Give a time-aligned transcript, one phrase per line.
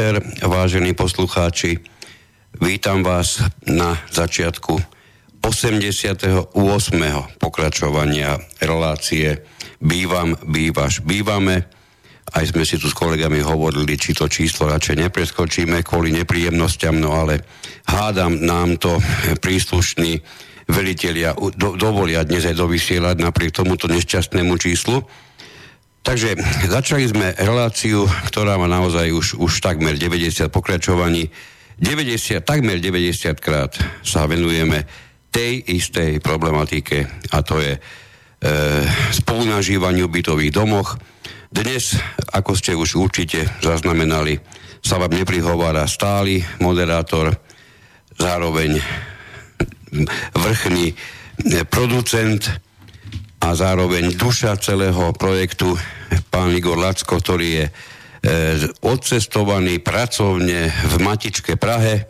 [0.00, 1.76] večer, vážení poslucháči.
[2.56, 4.80] Vítam vás na začiatku
[5.44, 6.56] 88.
[7.36, 9.44] pokračovania relácie
[9.76, 11.68] Bývam, bývaš, bývame.
[12.32, 17.20] Aj sme si tu s kolegami hovorili, či to číslo radšej nepreskočíme kvôli nepríjemnosťam, no
[17.20, 17.44] ale
[17.84, 18.96] hádam nám to
[19.36, 20.16] príslušní
[20.64, 25.04] velitelia do, dovolia dnes aj dovysielať napriek tomuto nešťastnému číslu.
[26.00, 26.36] Takže
[26.72, 31.28] začali sme reláciu, ktorá má naozaj už, už takmer 90 pokračovaní.
[31.80, 33.72] 90, takmer 90 krát
[34.04, 34.84] sa venujeme
[35.32, 37.80] tej istej problematike a to je e,
[39.14, 41.00] spolunažívaniu bytových domoch.
[41.48, 41.96] Dnes,
[42.32, 44.36] ako ste už určite zaznamenali,
[44.80, 47.32] sa vám neprihovára stály moderátor,
[48.16, 48.80] zároveň
[50.36, 50.92] vrchný
[51.68, 52.69] producent
[53.40, 55.72] a zároveň duša celého projektu,
[56.28, 57.72] pán Igor Lacko, ktorý je e,
[58.84, 62.04] odcestovaný pracovne v Matičke Prahe.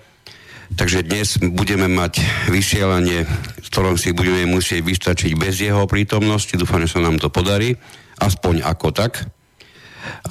[0.74, 3.26] Takže dnes budeme mať vysielanie,
[3.62, 6.54] v ktorom si budeme musieť vystačiť bez jeho prítomnosti.
[6.58, 7.78] Dúfam, že sa nám to podarí,
[8.18, 9.22] aspoň ako tak.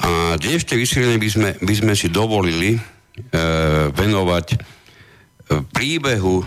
[0.04, 2.80] A dnešné vysielanie by sme, by sme si dovolili e,
[3.96, 4.58] venovať e,
[5.64, 6.44] príbehu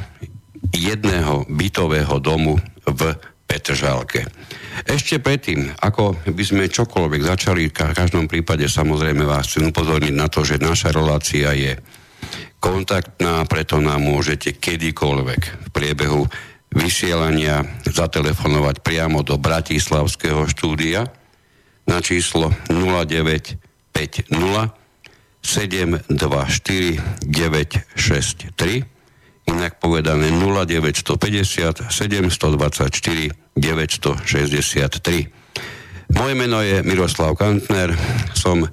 [0.77, 3.01] jedného bytového domu v
[3.53, 4.25] Petržálke.
[4.89, 10.33] Ešte predtým, ako by sme čokoľvek začali, v každom prípade samozrejme vás chcem upozorniť na
[10.33, 11.77] to, že naša relácia je
[12.65, 16.25] kontaktná, preto nám môžete kedykoľvek v priebehu
[16.73, 21.13] vysielania zatelefonovať priamo do Bratislavského štúdia
[21.85, 24.33] na číslo 0950
[25.45, 26.09] 724
[27.21, 28.93] 963
[29.53, 36.13] inak povedané 0950 724 963.
[36.13, 37.97] Moje meno je Miroslav Kantner,
[38.37, 38.69] som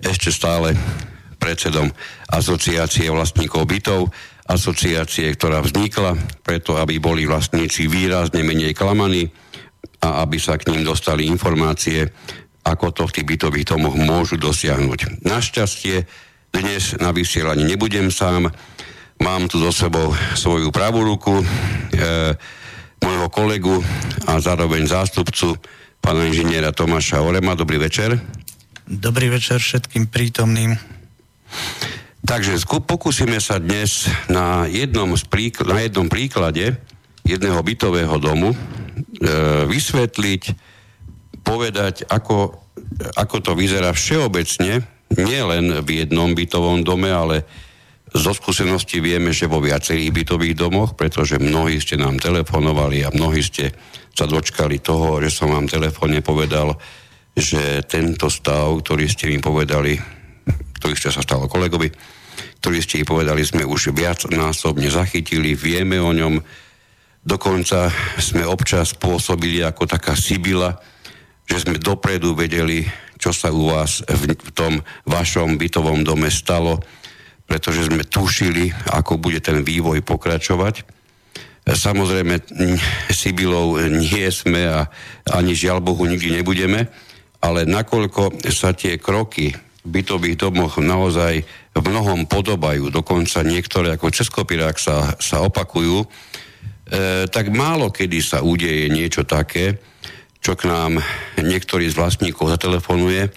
[0.00, 0.72] ešte stále
[1.36, 1.92] predsedom
[2.32, 4.08] asociácie vlastníkov bytov,
[4.48, 9.28] asociácie, ktorá vznikla preto, aby boli vlastníci výrazne menej klamaní
[10.00, 12.08] a aby sa k ním dostali informácie,
[12.64, 15.24] ako to v tých bytových domoch môžu dosiahnuť.
[15.24, 16.08] Našťastie
[16.48, 18.48] dnes na vysielaní nebudem sám,
[19.18, 21.44] Mám tu so sebou svoju pravú ruku, e,
[23.02, 23.76] môjho kolegu
[24.26, 25.58] a zároveň zástupcu
[25.98, 27.58] pána inžiniera Tomáša Orema.
[27.58, 28.18] Dobrý večer.
[28.88, 30.74] Dobrý večer všetkým prítomným.
[32.24, 36.76] Takže pokúsime sa dnes na jednom, príkl- na jednom príklade
[37.24, 38.56] jedného bytového domu e,
[39.68, 40.42] vysvetliť,
[41.44, 42.56] povedať, ako,
[43.16, 44.84] ako to vyzerá všeobecne,
[45.16, 47.44] nielen v jednom bytovom dome, ale
[48.14, 53.44] zo skúsenosti vieme, že vo viacerých bytových domoch, pretože mnohí ste nám telefonovali a mnohí
[53.44, 53.72] ste
[54.16, 56.74] sa dočkali toho, že som vám telefónne povedal,
[57.36, 59.94] že tento stav, ktorý ste mi povedali,
[60.80, 61.92] ktorý ste sa stalo kolegovi,
[62.58, 66.42] ktorý ste mi povedali, sme už viac násobne zachytili, vieme o ňom,
[67.22, 70.74] dokonca sme občas pôsobili ako taká sibila,
[71.46, 72.82] že sme dopredu vedeli,
[73.18, 76.82] čo sa u vás v tom vašom bytovom dome stalo,
[77.48, 80.84] pretože sme tušili, ako bude ten vývoj pokračovať.
[81.64, 82.44] Samozrejme,
[83.08, 84.88] Sibilou nie sme a
[85.32, 86.88] ani žiaľ Bohu nikdy nebudeme,
[87.40, 91.40] ale nakoľko sa tie kroky v bytových domoch naozaj
[91.72, 96.06] v mnohom podobajú, dokonca niektoré ako Českopirák sa, sa opakujú, e,
[97.32, 99.80] tak málo kedy sa udeje niečo také,
[100.44, 101.00] čo k nám
[101.40, 103.28] niektorý z vlastníkov zatelefonuje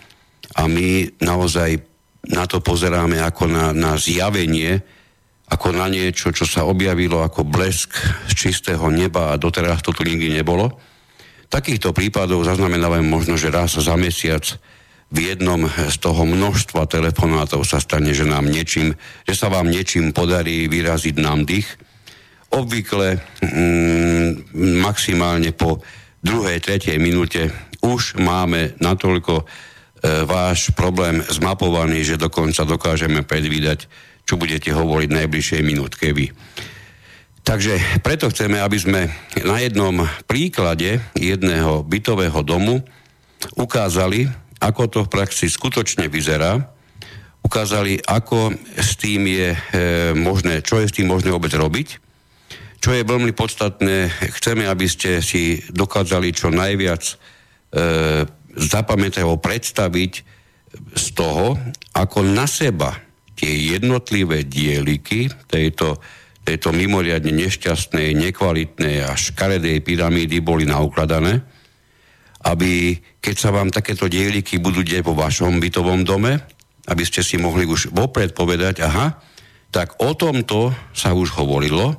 [0.55, 1.90] a my naozaj
[2.29, 4.77] na to pozeráme ako na, na zjavenie,
[5.49, 7.97] ako na niečo, čo sa objavilo ako blesk
[8.29, 10.77] z čistého neba a doteraz to tu nikdy nebolo.
[11.51, 14.47] Takýchto prípadov zaznamenávame možno, že raz za mesiac
[15.11, 18.95] v jednom z toho množstva telefonátov sa stane, že nám niečím,
[19.27, 21.67] že sa vám niečím podarí vyraziť nám dých.
[22.55, 25.83] Obvykle mm, maximálne po
[26.23, 27.51] druhej, tretej minúte
[27.83, 29.43] už máme natoľko
[30.01, 33.85] váš problém zmapovaný, že dokonca dokážeme predvídať,
[34.25, 36.33] čo budete hovoriť v najbližšej minútke vy.
[37.41, 39.01] Takže preto chceme, aby sme
[39.41, 42.85] na jednom príklade jedného bytového domu
[43.57, 44.29] ukázali,
[44.61, 46.61] ako to v praxi skutočne vyzerá,
[47.41, 49.59] ukázali, ako s tým je e,
[50.13, 51.97] možné, čo je s tým možné vôbec robiť,
[52.81, 57.15] čo je veľmi podstatné, chceme, aby ste si dokázali čo najviac e,
[58.55, 60.11] zapamätavo predstaviť
[60.95, 61.59] z toho,
[61.95, 62.95] ako na seba
[63.35, 65.97] tie jednotlivé dieliky tejto,
[66.45, 71.41] tejto mimoriadne nešťastnej, nekvalitnej a škaredej pyramídy boli naukladané,
[72.45, 76.37] aby keď sa vám takéto dieliky budú deť vo vašom bytovom dome,
[76.89, 79.21] aby ste si mohli už vopred povedať, aha,
[79.71, 81.97] tak o tomto sa už hovorilo,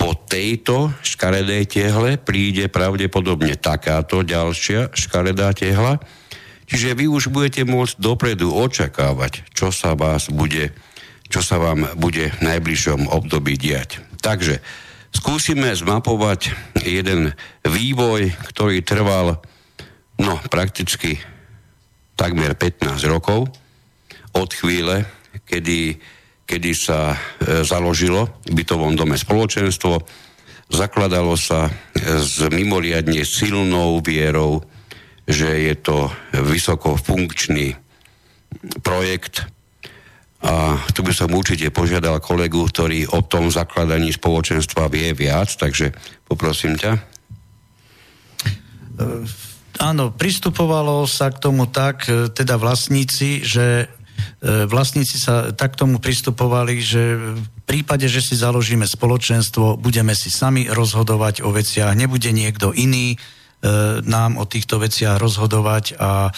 [0.00, 6.00] po tejto škaredej tehle príde pravdepodobne takáto ďalšia škaredá tehla,
[6.64, 10.72] čiže vy už budete môcť dopredu očakávať, čo sa vás bude,
[11.28, 14.00] čo sa vám bude v najbližšom období diať.
[14.24, 14.64] Takže
[15.12, 19.36] skúsime zmapovať jeden vývoj, ktorý trval
[20.16, 21.20] no, prakticky
[22.16, 23.52] takmer 15 rokov
[24.32, 25.04] od chvíle,
[25.44, 26.00] kedy
[26.50, 30.02] kedy sa e, založilo v bytovom dome spoločenstvo.
[30.66, 31.72] Zakladalo sa e,
[32.18, 34.58] s mimoriadne silnou vierou,
[35.30, 37.78] že je to vysoko funkčný
[38.82, 39.46] projekt
[40.42, 45.94] a tu by som určite požiadal kolegu, ktorý o tom zakladaní spoločenstva vie viac, takže
[46.26, 46.98] poprosím ťa.
[46.98, 47.00] E,
[49.78, 53.99] áno, pristupovalo sa k tomu tak, teda vlastníci, že E,
[54.44, 57.02] vlastníci sa tak tomu pristupovali, že
[57.36, 63.14] v prípade, že si založíme spoločenstvo, budeme si sami rozhodovať o veciach, nebude niekto iný
[63.14, 63.16] e,
[64.02, 66.32] nám o týchto veciach rozhodovať a e,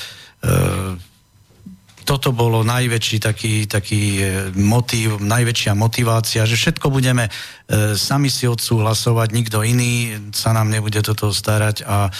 [2.02, 4.26] toto bolo najväčší taký, taký
[4.58, 10.98] motív, najväčšia motivácia, že všetko budeme e, sami si odsúhlasovať, nikto iný sa nám nebude
[11.00, 12.10] toto starať a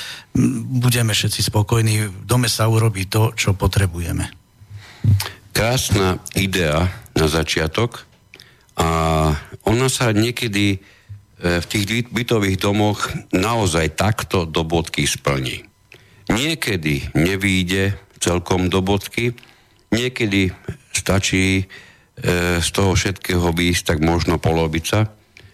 [0.70, 4.30] budeme všetci spokojní, v dome sa urobí to, čo potrebujeme
[5.52, 8.08] krásna idea na začiatok
[8.76, 8.88] a
[9.68, 10.78] ona sa niekedy e,
[11.60, 15.68] v tých bytových domoch naozaj takto do bodky splní.
[16.32, 19.36] Niekedy nevýjde celkom do bodky,
[19.92, 20.50] niekedy
[20.96, 21.64] stačí e,
[22.58, 25.12] z toho všetkého výjsť tak možno polovica.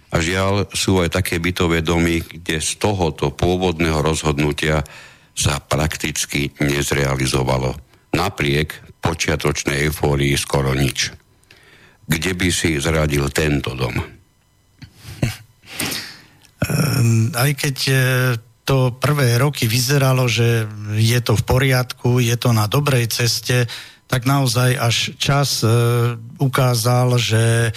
[0.08, 4.80] A žiaľ sú aj také bytové domy, kde z tohoto pôvodného rozhodnutia
[5.36, 7.76] sa prakticky nezrealizovalo.
[8.16, 11.14] Napriek počiatočnej eufórii skoro nič.
[12.08, 14.18] Kde by si zradil tento dom?
[16.58, 17.94] Ehm, aj keď e,
[18.66, 20.66] to prvé roky vyzeralo, že
[20.98, 23.70] je to v poriadku, je to na dobrej ceste,
[24.10, 25.68] tak naozaj až čas e,
[26.42, 27.70] ukázal, že e,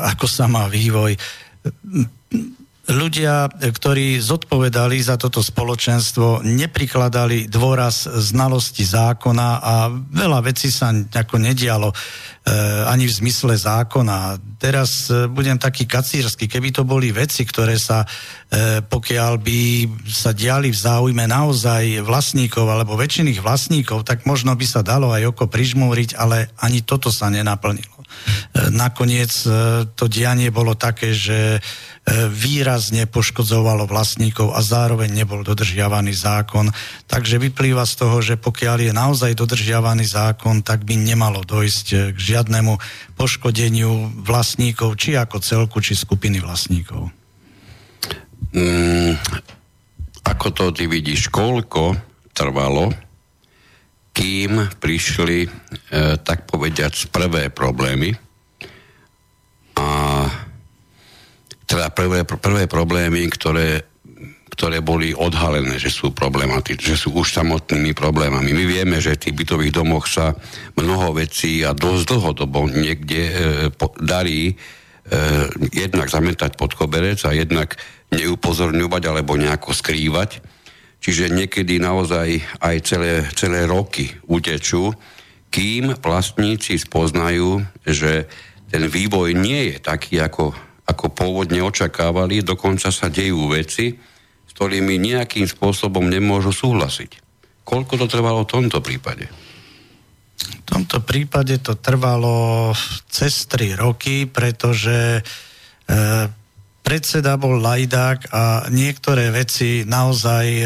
[0.00, 1.14] ako sa má vývoj
[2.90, 11.40] ľudia, ktorí zodpovedali za toto spoločenstvo, neprikladali dôraz znalosti zákona a veľa vecí sa ako
[11.40, 11.94] nedialo e,
[12.84, 14.36] ani v zmysle zákona.
[14.60, 19.60] Teraz e, budem taký kacírsky, keby to boli veci, ktoré sa, e, pokiaľ by
[20.04, 25.32] sa diali v záujme naozaj vlastníkov alebo väčšiných vlastníkov, tak možno by sa dalo aj
[25.32, 27.93] oko prižmúriť, ale ani toto sa nenaplnilo.
[28.54, 29.48] E, nakoniec e,
[29.92, 31.58] to dianie bolo také, že
[32.28, 36.68] výrazne poškodzovalo vlastníkov a zároveň nebol dodržiavaný zákon.
[37.08, 42.18] Takže vyplýva z toho, že pokiaľ je naozaj dodržiavaný zákon, tak by nemalo dojsť k
[42.20, 42.76] žiadnemu
[43.16, 47.08] poškodeniu vlastníkov, či ako celku, či skupiny vlastníkov.
[48.52, 49.16] Mm,
[50.28, 51.96] ako to ty vidíš, koľko
[52.36, 52.92] trvalo,
[54.14, 55.48] kým prišli, e,
[56.22, 58.14] tak povediať, prvé problémy
[59.74, 59.88] a
[61.66, 63.82] teda prvé, prvé problémy, ktoré,
[64.54, 68.54] ktoré boli odhalené, že sú problematické, že sú už samotnými problémami.
[68.54, 70.38] My vieme, že v tých bytových domoch sa
[70.78, 73.34] mnoho vecí a dosť dlhodobo niekde e,
[73.74, 74.54] po, darí e,
[75.74, 77.74] jednak zametať pod koberec a jednak
[78.14, 80.53] neupozorňovať alebo nejako skrývať.
[81.04, 84.88] Čiže niekedy naozaj aj celé, celé roky utečú,
[85.52, 88.24] kým vlastníci spoznajú, že
[88.72, 93.96] ten vývoj nie je taký, ako ako pôvodne očakávali, dokonca sa dejú veci,
[94.44, 97.24] s ktorými nejakým spôsobom nemôžu súhlasiť.
[97.64, 99.24] Koľko to trvalo v tomto prípade?
[100.36, 102.68] V tomto prípade to trvalo
[103.08, 105.22] cez 3 roky, pretože e,
[106.84, 110.64] predseda bol lajdák a niektoré veci naozaj e,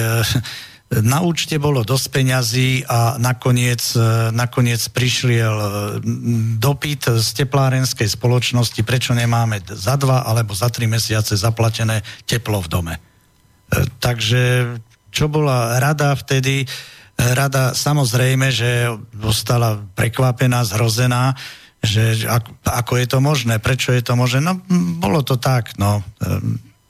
[0.99, 5.69] na účte bolo dosť peňazí a nakoniec, e, nakoniec prišiel e,
[6.59, 12.69] dopyt z teplárenskej spoločnosti, prečo nemáme za dva alebo za tri mesiace zaplatené teplo v
[12.69, 12.95] dome.
[14.03, 14.75] Takže
[15.15, 16.67] čo bola rada vtedy?
[17.19, 18.89] Rada samozrejme, že
[19.21, 21.35] ostala prekvapená, zhrozená,
[21.79, 22.27] že
[22.67, 24.43] ako je to možné, prečo je to možné.
[24.43, 24.59] No,
[24.99, 26.03] bolo to tak, no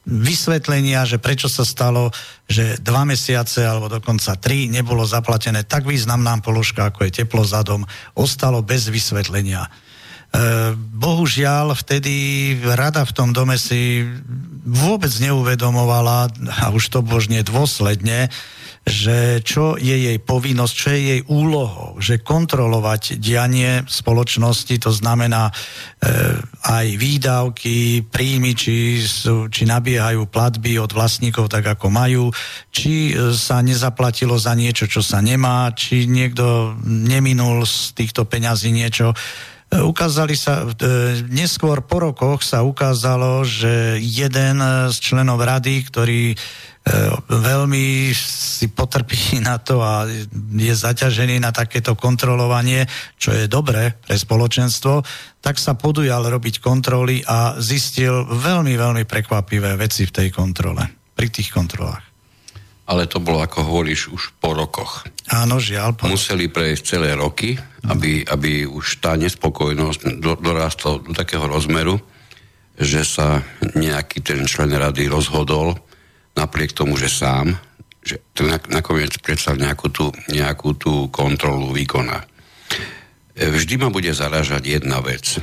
[0.08, 2.08] vysvetlenia, že prečo sa stalo,
[2.48, 7.60] že dva mesiace alebo dokonca tri nebolo zaplatené tak významná položka, ako je teplo za
[7.60, 7.84] dom,
[8.16, 9.68] ostalo bez vysvetlenia.
[9.68, 9.70] E,
[10.72, 14.08] bohužiaľ, vtedy rada v tom dome si
[14.64, 16.32] vôbec neuvedomovala,
[16.64, 18.32] a už to božne dôsledne,
[18.88, 25.52] že čo je jej povinnosť, čo je jej úlohou, že kontrolovať dianie spoločnosti, to znamená
[25.52, 25.52] e,
[26.64, 32.24] aj výdavky, príjmy, či, sú, či nabiehajú platby od vlastníkov tak, ako majú,
[32.72, 38.72] či e, sa nezaplatilo za niečo, čo sa nemá, či niekto neminul z týchto peňazí
[38.72, 39.12] niečo.
[39.12, 46.32] E, ukázali sa, e, neskôr po rokoch sa ukázalo, že jeden z členov rady, ktorý
[47.28, 50.08] veľmi si potrpí na to a
[50.58, 52.86] je zaťažený na takéto kontrolovanie,
[53.20, 55.02] čo je dobré pre spoločenstvo,
[55.38, 60.82] tak sa podujal robiť kontroly a zistil veľmi, veľmi prekvapivé veci v tej kontrole,
[61.14, 62.04] pri tých kontrolách.
[62.88, 65.04] Ale to bolo, ako hovoríš, už po rokoch.
[65.28, 65.92] Áno, žiaľ.
[65.92, 67.52] Po Museli prejsť celé roky,
[67.84, 72.00] aby, aby už tá nespokojnosť do, dorastla do takého rozmeru,
[72.80, 73.44] že sa
[73.76, 75.76] nejaký ten člen rady rozhodol,
[76.38, 77.58] napriek tomu, že sám,
[77.98, 82.22] že to nakoniec predsa nejakú tú, nejakú tú kontrolu vykoná.
[83.34, 85.42] E, vždy ma bude zaražať jedna vec.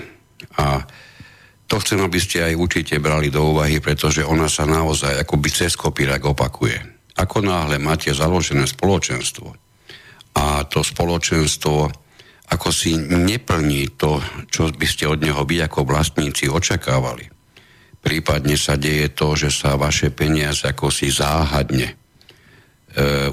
[0.55, 0.87] A
[1.67, 5.75] to chcem, aby ste aj určite brali do úvahy, pretože ona sa naozaj akoby cez
[5.75, 6.79] kopírak opakuje.
[7.19, 9.65] Ako náhle máte založené spoločenstvo
[10.35, 12.05] a to spoločenstvo
[12.45, 14.21] ako si neplní to,
[14.53, 17.25] čo by ste od neho vy ako vlastníci očakávali,
[18.05, 21.93] Prípadne sa deje to, že sa vaše peniaze ako si záhadne e,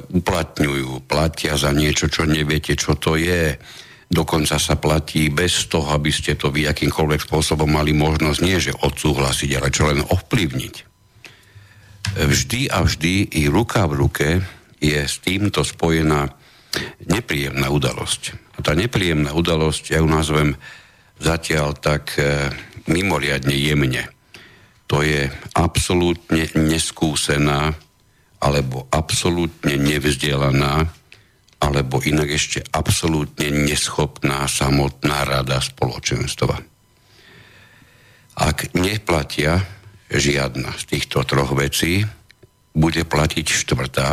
[0.00, 3.60] uplatňujú, platia za niečo, čo neviete, čo to je.
[4.08, 8.72] Dokonca sa platí bez toho, aby ste to vy akýmkoľvek spôsobom mali možnosť nie, že
[8.72, 10.74] odsúhlasiť, ale čo len ovplyvniť.
[12.16, 14.28] Vždy a vždy i ruka v ruke
[14.80, 16.32] je s týmto spojená
[17.04, 18.56] nepríjemná udalosť.
[18.56, 20.56] A tá nepríjemná udalosť, ja ju nazvem
[21.20, 22.48] zatiaľ tak e,
[22.88, 24.08] mimoriadne jemne
[24.92, 25.24] to je
[25.56, 27.72] absolútne neskúsená
[28.44, 30.84] alebo absolútne nevzdelaná
[31.56, 36.60] alebo inak ešte absolútne neschopná samotná rada spoločenstva.
[38.36, 39.64] Ak neplatia
[40.12, 42.04] žiadna z týchto troch vecí,
[42.76, 44.10] bude platiť štvrtá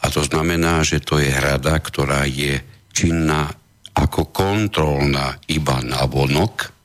[0.00, 2.64] a to znamená, že to je rada, ktorá je
[2.96, 3.52] činná
[3.92, 6.81] ako kontrolná iba na vonok,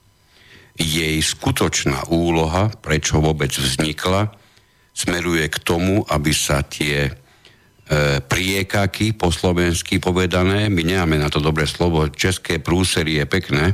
[0.77, 4.29] jej skutočná úloha, prečo vôbec vznikla,
[4.93, 7.11] smeruje k tomu, aby sa tie e,
[8.21, 13.65] priekaky, po slovensky povedané, my nemáme na to dobré slovo, české prúsery je pekné,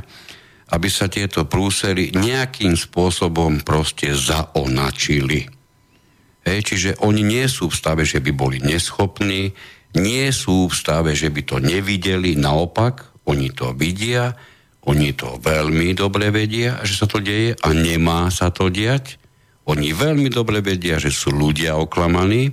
[0.72, 5.48] aby sa tieto prúsery nejakým spôsobom proste zaonačili.
[6.44, 9.52] Hej, čiže oni nie sú v stave, že by boli neschopní,
[9.96, 14.36] nie sú v stave, že by to nevideli, naopak, oni to vidia,
[14.84, 19.16] oni to veľmi dobre vedia, že sa to deje a nemá sa to diať.
[19.64, 22.52] Oni veľmi dobre vedia, že sú ľudia oklamaní,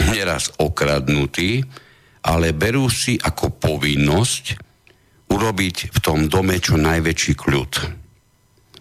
[0.00, 1.60] neraz okradnutí,
[2.24, 4.44] ale berú si ako povinnosť
[5.28, 7.72] urobiť v tom dome čo najväčší kľud.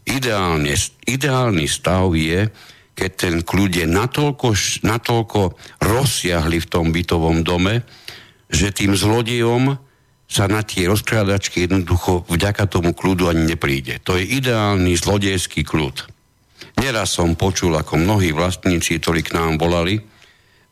[0.08, 2.48] Ideálne, ideálny stav je,
[2.96, 4.48] keď ten kľud je natoľko,
[4.88, 5.42] natoľko
[5.84, 7.84] rozsiahli v tom bytovom dome,
[8.48, 9.76] že tým zlodejom
[10.34, 14.02] sa na tie rozkrádačky jednoducho vďaka tomu kľudu ani nepríde.
[14.02, 16.10] To je ideálny zlodejský kľud.
[16.82, 20.02] Neraz som počul, ako mnohí vlastníci, ktorí k nám volali,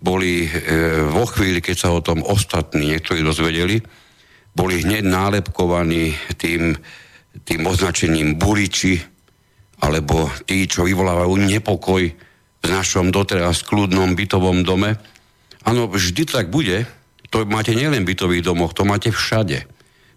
[0.02, 3.78] boli e, vo chvíli, keď sa o tom ostatní niektorí dozvedeli,
[4.58, 6.74] boli hneď nálepkovaní tým,
[7.46, 8.98] tým označením buriči,
[9.86, 12.04] alebo tí, čo vyvolávajú nepokoj
[12.62, 14.98] v našom doteraz kľudnom bytovom dome.
[15.70, 16.90] Áno, vždy tak bude,
[17.32, 19.64] to máte nielen v bytových domoch, to máte všade.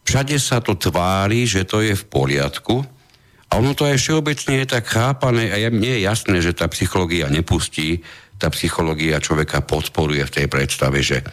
[0.05, 2.85] Všade sa to tvári, že to je v poriadku
[3.49, 7.31] a ono to aj všeobecne je tak chápané a mne je jasné, že tá psychológia
[7.31, 8.03] nepustí,
[8.37, 11.25] tá psychológia človeka podporuje v tej predstave, že e,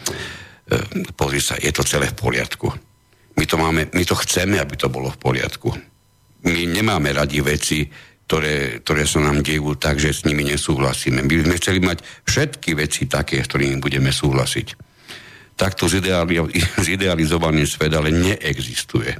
[1.18, 2.70] pozri sa, je to celé v poriadku.
[3.36, 5.74] My to, máme, my to chceme, aby to bolo v poriadku.
[6.46, 7.90] My nemáme radi veci,
[8.30, 11.20] ktoré, ktoré sa nám dejú tak, že s nimi nesúhlasíme.
[11.20, 14.91] My by sme chceli mať všetky veci také, s ktorými budeme súhlasiť
[15.56, 15.88] takto
[16.88, 19.16] zidealizovaný svet ale neexistuje.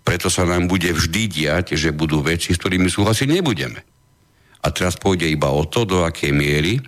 [0.00, 3.80] Preto sa nám bude vždy diať, že budú veci, s ktorými súhlasiť nebudeme.
[4.60, 6.80] A teraz pôjde iba o to, do akej miery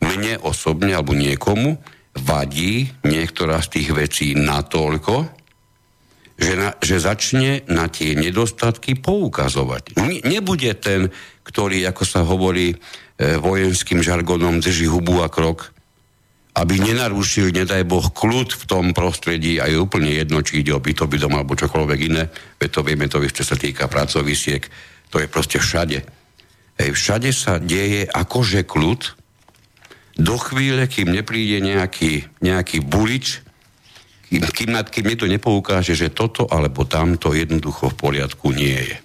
[0.00, 1.76] mne osobne alebo niekomu
[2.16, 5.28] vadí niektorá z tých vecí natoľko,
[6.40, 10.00] že, na, že začne na tie nedostatky poukazovať.
[10.00, 11.12] Ne, nebude ten,
[11.44, 12.76] ktorý, ako sa hovorí e,
[13.36, 15.70] vojenským žargonom, drží hubu a krok,
[16.50, 20.82] aby nenarušil, nedaj Boh, kľud v tom prostredí a je úplne jedno, či ide o
[20.82, 22.26] bytový dom alebo čokoľvek iné,
[22.58, 24.66] veď to vieme, to ešte sa týka pracovisiek,
[25.14, 26.02] to je proste všade.
[26.80, 29.20] Hej, všade sa deje akože kľud,
[30.20, 33.40] do chvíle, kým nepríde nejaký, nejaký bulič,
[34.28, 38.98] kým, kým, kým niekto nepoukáže, že toto alebo tamto jednoducho v poriadku nie je.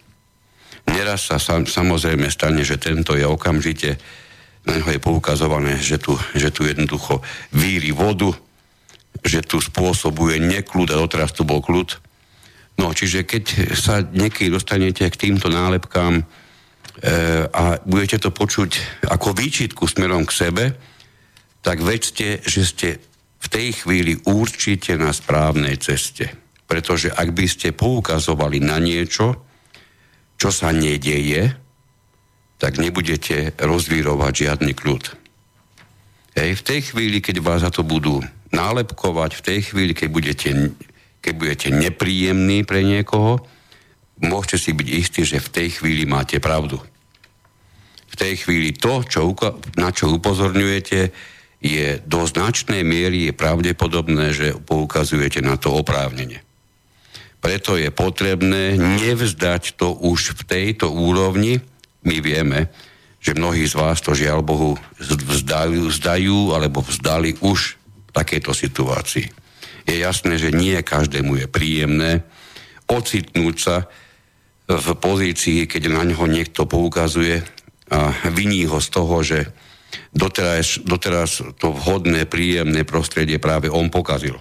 [0.86, 3.98] Neraz sa sam, samozrejme stane, že tento je okamžite,
[4.66, 7.22] na neho je poukazované, že tu, že tu jednoducho
[7.54, 8.34] víri vodu,
[9.22, 12.02] že tu spôsobuje neklud a doteraz tu bol kľud.
[12.76, 16.24] No, čiže keď sa niekedy dostanete k týmto nálepkám e,
[17.48, 20.66] a budete to počuť ako výčitku smerom k sebe,
[21.64, 22.90] tak vedzte, že ste
[23.42, 26.30] v tej chvíli určite na správnej ceste.
[26.66, 29.46] Pretože ak by ste poukazovali na niečo,
[30.36, 31.65] čo sa nedieje,
[32.58, 35.04] tak nebudete rozvírovať žiadny kľud.
[36.36, 38.20] Hej, v tej chvíli, keď vás za to budú
[38.52, 40.50] nálepkovať, v tej chvíli, keď budete,
[41.24, 43.40] keď budete nepríjemní pre niekoho,
[44.20, 46.80] môžete si byť istí, že v tej chvíli máte pravdu.
[48.12, 49.32] V tej chvíli to, čo,
[49.76, 51.00] na čo upozorňujete,
[51.66, 56.46] je do značnej miery je pravdepodobné, že poukazujete na to oprávnenie.
[57.42, 61.62] Preto je potrebné nevzdať to už v tejto úrovni.
[62.06, 62.70] My vieme,
[63.18, 69.28] že mnohí z vás to žiaľ Bohu vzdajú, vzdajú alebo vzdali už v takejto situácii.
[69.90, 72.22] Je jasné, že nie každému je príjemné
[72.86, 73.90] ocitnúť sa
[74.66, 77.42] v pozícii, keď na ňo niekto poukazuje
[77.90, 79.54] a viní ho z toho, že
[80.10, 84.38] doteraz, doteraz to vhodné, príjemné prostredie práve on pokazil.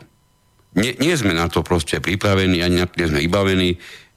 [0.75, 3.71] Nie, nie sme na to proste pripravení, ani na to nie sme vybavení,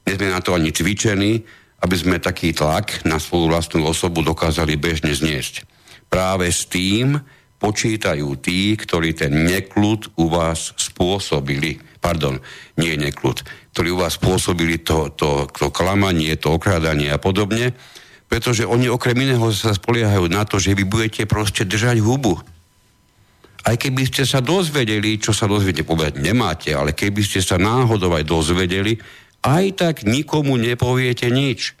[0.08, 1.44] nie sme na to ani cvičení,
[1.78, 5.62] aby sme taký tlak na svoju vlastnú osobu dokázali bežne zniesť.
[6.10, 7.20] Práve s tým
[7.58, 12.38] počítajú tí, ktorí ten neklud u vás spôsobili, pardon,
[12.78, 13.42] nie neklud,
[13.74, 17.74] ktorí u vás spôsobili to, to, to klamanie, to okrádanie a podobne,
[18.30, 22.38] pretože oni okrem iného sa spoliehajú na to, že vy budete proste držať hubu.
[23.66, 28.14] Aj keby ste sa dozvedeli, čo sa dozvedieť povedať nemáte, ale keby ste sa náhodou
[28.14, 28.96] aj dozvedeli,
[29.44, 31.74] aj tak nikomu nepoviete nič.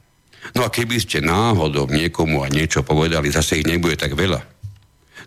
[0.54, 4.40] No a keby ste náhodou niekomu aj niečo povedali, zase ich nebude tak veľa.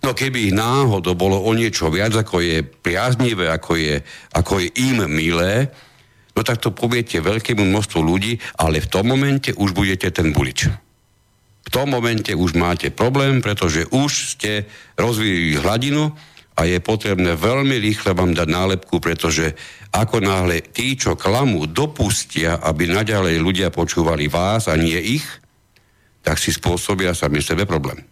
[0.02, 4.02] No keby ich náhodou bolo o niečo viac, ako je priaznivé, ako je,
[4.34, 5.70] ako je im milé,
[6.34, 10.72] no tak to poviete veľkému množstvu ľudí, ale v tom momente už budete ten bulič
[11.62, 14.66] v tom momente už máte problém, pretože už ste
[14.98, 16.04] rozvíjali hladinu
[16.56, 19.56] a je potrebné veľmi rýchle vám dať nálepku, pretože
[19.92, 25.26] ako náhle tí, čo klamu, dopustia, aby naďalej ľudia počúvali vás a nie ich,
[26.22, 28.04] tak si spôsobia sami sebe problém.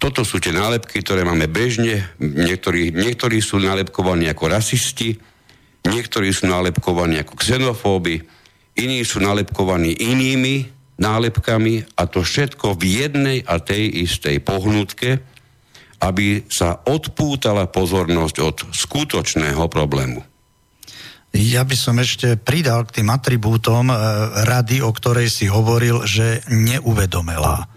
[0.00, 2.08] Toto sú tie nálepky, ktoré máme bežne.
[2.18, 5.12] Niektorí, niektorí sú nálepkovaní ako rasisti,
[5.84, 8.24] niektorí sú nálepkovaní ako xenofóby,
[8.80, 15.20] iní sú nálepkovaní inými nálepkami a to všetko v jednej a tej istej pohnutke,
[16.00, 20.24] aby sa odpútala pozornosť od skutočného problému.
[21.30, 23.96] Ja by som ešte pridal k tým atribútom e,
[24.50, 27.70] rady, o ktorej si hovoril, že neuvedomelá.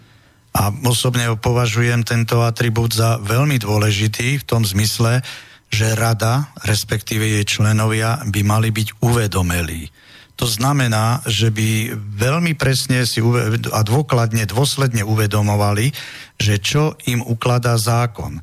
[0.54, 5.22] A osobne považujem tento atribút za veľmi dôležitý v tom zmysle,
[5.70, 9.90] že rada, respektíve jej členovia, by mali byť uvedomelí.
[10.34, 13.22] To znamená, že by veľmi presne si
[13.70, 15.94] a dôkladne, dôsledne uvedomovali,
[16.42, 18.38] že čo im ukladá zákon.
[18.38, 18.42] E,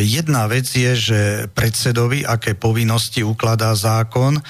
[0.00, 1.20] jedna vec je, že
[1.52, 4.42] predsedovi, aké povinnosti ukladá zákon, e,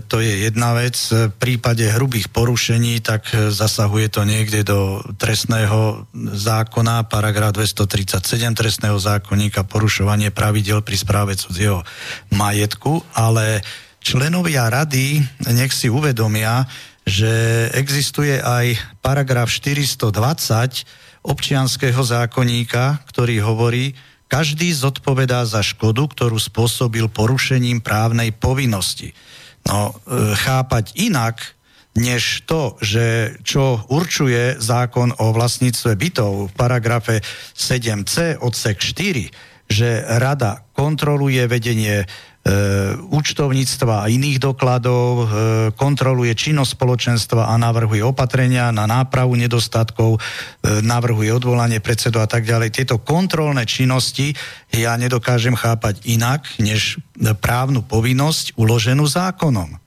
[0.00, 0.96] to je jedna vec.
[0.96, 9.68] V prípade hrubých porušení, tak zasahuje to niekde do trestného zákona, paragraf 237 trestného zákonníka,
[9.68, 11.84] porušovanie pravidel pri správe cudzieho
[12.32, 13.60] majetku, ale
[14.02, 15.22] členovia rady
[15.54, 16.66] nech si uvedomia,
[17.02, 23.94] že existuje aj paragraf 420 občianského zákonníka, ktorý hovorí,
[24.26, 29.12] každý zodpovedá za škodu, ktorú spôsobil porušením právnej povinnosti.
[29.68, 31.38] No, e, chápať inak,
[31.92, 37.20] než to, že čo určuje zákon o vlastníctve bytov v paragrafe
[37.52, 42.08] 7c odsek 4, že rada kontroluje vedenie
[43.12, 45.24] účtovníctva a iných dokladov, e,
[45.78, 52.42] kontroluje činnosť spoločenstva a navrhuje opatrenia na nápravu nedostatkov, e, navrhuje odvolanie predsedu a tak
[52.42, 52.74] ďalej.
[52.74, 54.34] Tieto kontrolné činnosti
[54.74, 56.98] ja nedokážem chápať inak, než
[57.38, 59.81] právnu povinnosť uloženú zákonom.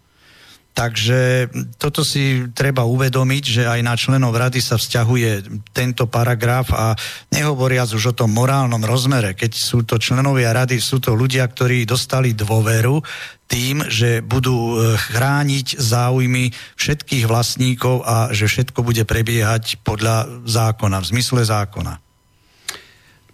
[0.76, 1.48] Takže
[1.80, 6.92] toto si treba uvedomiť, že aj na členov rady sa vzťahuje tento paragraf a
[7.32, 11.88] nehovoriac už o tom morálnom rozmere, keď sú to členovia rady, sú to ľudia, ktorí
[11.88, 13.00] dostali dôveru
[13.48, 21.00] tým, že budú e, chrániť záujmy všetkých vlastníkov a že všetko bude prebiehať podľa zákona,
[21.00, 22.04] v zmysle zákona.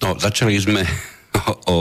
[0.06, 0.86] No, začali sme
[1.49, 1.77] o, o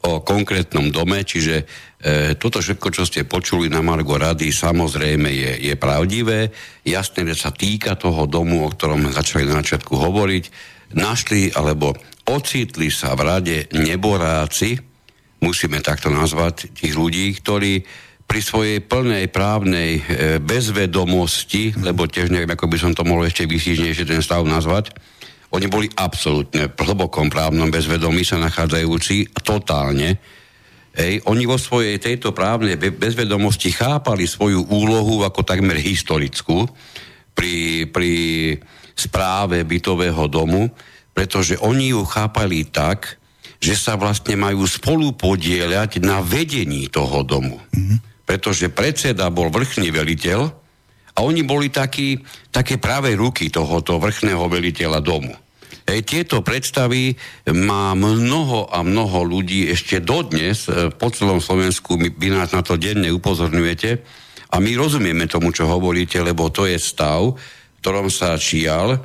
[0.00, 1.66] konkrétnom dome, čiže
[1.98, 6.54] E, toto všetko, čo ste počuli na Margo Rady, samozrejme je, je pravdivé.
[6.86, 10.44] Jasné, že sa týka toho domu, o ktorom začali na začiatku hovoriť.
[10.94, 11.98] Našli alebo
[12.30, 14.78] ocitli sa v rade neboráci,
[15.42, 17.82] musíme takto nazvať tých ľudí, ktorí
[18.30, 20.02] pri svojej plnej právnej e,
[20.38, 24.94] bezvedomosti, lebo tiež neviem, ako by som to mohol ešte vysížnejšie ten stav nazvať,
[25.48, 30.20] oni boli absolútne v hlbokom právnom bezvedomí sa nachádzajúci totálne
[30.98, 36.66] Hej, oni vo svojej tejto právnej bezvedomosti chápali svoju úlohu ako takmer historickú
[37.38, 38.14] pri, pri
[38.98, 40.66] správe bytového domu,
[41.14, 43.14] pretože oni ju chápali tak,
[43.62, 47.62] že sa vlastne majú spolu podieľať na vedení toho domu.
[47.70, 48.26] Mm-hmm.
[48.26, 50.50] Pretože predseda bol vrchný veliteľ
[51.18, 52.14] a oni boli takí,
[52.54, 55.34] také práve ruky tohoto vrchného veliteľa domu.
[55.82, 57.18] E, tieto predstavy
[57.58, 62.78] má mnoho a mnoho ľudí ešte dodnes e, po celom Slovensku, vy nás na to
[62.78, 63.90] denne upozorňujete
[64.54, 69.02] a my rozumieme tomu, čo hovoríte, lebo to je stav, v ktorom sa čial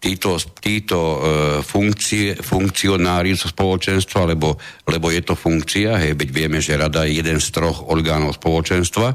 [0.00, 1.18] títo, títo e,
[1.60, 4.56] funkcie, funkcionári spoločenstva, lebo,
[4.88, 9.12] lebo je to funkcia, hej, veď vieme, že rada je jeden z troch orgánov spoločenstva,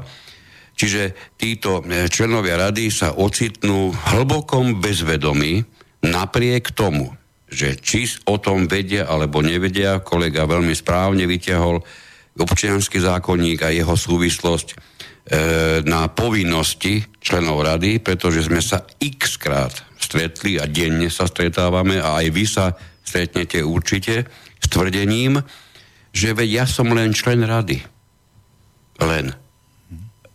[0.76, 5.64] čiže títo e, členovia rady sa ocitnú v hlbokom bezvedomí,
[6.06, 7.10] Napriek tomu,
[7.50, 11.82] že či o tom vedia alebo nevedia, kolega veľmi správne vyťahol
[12.36, 14.76] občianský zákonník a jeho súvislosť e,
[15.88, 22.20] na povinnosti členov rady, pretože sme sa x krát stretli a denne sa stretávame a
[22.22, 24.28] aj vy sa stretnete určite
[24.60, 25.40] s tvrdením,
[26.12, 27.80] že veď ja som len člen rady.
[29.00, 29.32] Len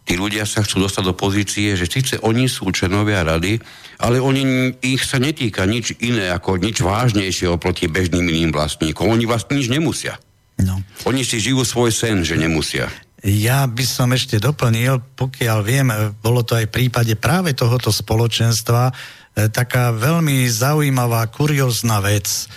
[0.06, 3.62] tí ľudia sa chcú dostať do pozície, že síce oni sú členovia rady,
[4.02, 9.08] ale oni, ich sa netýka nič iné ako nič vážnejšie oproti bežným iným vlastníkom.
[9.08, 10.18] Oni vlastne nič nemusia.
[10.62, 10.82] No.
[11.10, 12.90] Oni si žijú svoj sen, že nemusia.
[13.22, 15.88] Ja by som ešte doplnil, pokiaľ viem,
[16.26, 18.94] bolo to aj v prípade práve tohoto spoločenstva, e,
[19.54, 22.50] taká veľmi zaujímavá, kuriózna vec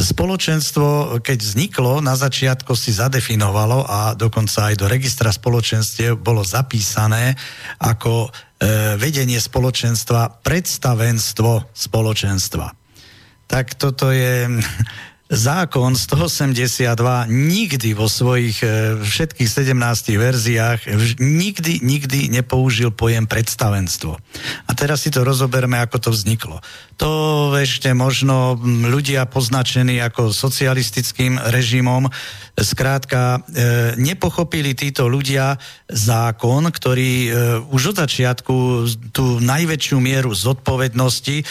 [0.00, 7.36] Spoločenstvo, keď vzniklo, na začiatku si zadefinovalo a dokonca aj do registra spoločenstiev bolo zapísané
[7.76, 8.28] ako e,
[8.96, 12.66] vedenie spoločenstva predstavenstvo spoločenstva.
[13.44, 14.48] Tak toto je
[15.30, 16.90] zákon 182
[17.30, 20.80] nikdy vo svojich e, všetkých 17 verziách
[21.22, 24.18] nikdy, nikdy nepoužil pojem predstavenstvo.
[24.66, 26.58] A teraz si to rozoberme, ako to vzniklo.
[26.98, 28.58] To ešte možno
[28.90, 32.10] ľudia poznačení ako socialistickým režimom
[32.60, 35.56] Skrátka, e, nepochopili títo ľudia
[35.88, 37.30] zákon, ktorý e,
[37.70, 38.54] už od začiatku
[39.14, 41.42] tú najväčšiu mieru zodpovednosti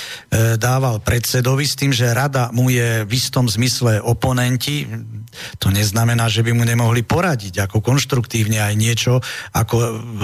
[0.60, 3.69] dával predsedovi s tým, že rada mu je v istom zmysle
[4.02, 4.90] oponenti.
[5.62, 9.14] To neznamená, že by mu nemohli poradiť ako konštruktívne aj niečo,
[9.54, 9.76] ako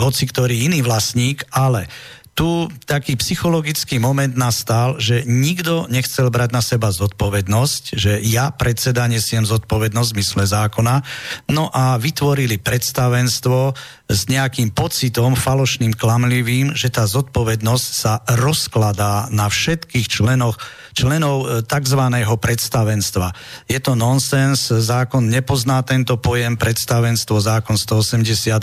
[0.02, 1.88] hoci ktorý iný vlastník, ale
[2.36, 9.08] tu taký psychologický moment nastal, že nikto nechcel brať na seba zodpovednosť, že ja predseda
[9.08, 11.00] nesiem zodpovednosť v zmysle zákona,
[11.48, 13.72] no a vytvorili predstavenstvo
[14.12, 20.60] s nejakým pocitom falošným, klamlivým, že tá zodpovednosť sa rozkladá na všetkých členoch
[20.96, 22.02] členov e, tzv.
[22.40, 23.28] predstavenstva.
[23.68, 28.56] Je to nonsens, zákon nepozná tento pojem predstavenstvo, zákon 182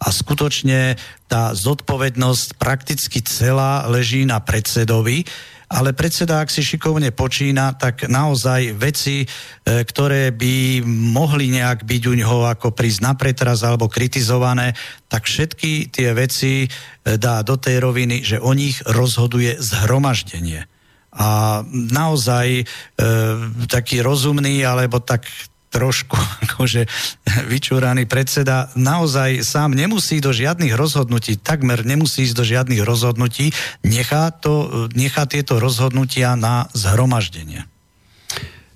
[0.00, 0.96] a skutočne
[1.28, 5.28] tá zodpovednosť prakticky celá leží na predsedovi
[5.74, 9.26] ale predseda, ak si šikovne počína, tak naozaj veci, e,
[9.64, 14.76] ktoré by mohli nejak byť u ňoho ako prísť na pretraz alebo kritizované,
[15.10, 16.68] tak všetky tie veci e,
[17.18, 20.73] dá do tej roviny, že o nich rozhoduje zhromaždenie.
[21.14, 22.64] A naozaj e,
[23.70, 25.30] taký rozumný, alebo tak
[25.74, 26.14] trošku
[26.46, 26.86] akože
[27.50, 33.50] vyčúraný predseda naozaj sám nemusí do žiadnych rozhodnutí, takmer nemusí ísť do žiadnych rozhodnutí,
[33.82, 37.66] nechá, to, nechá tieto rozhodnutia na zhromaždenie.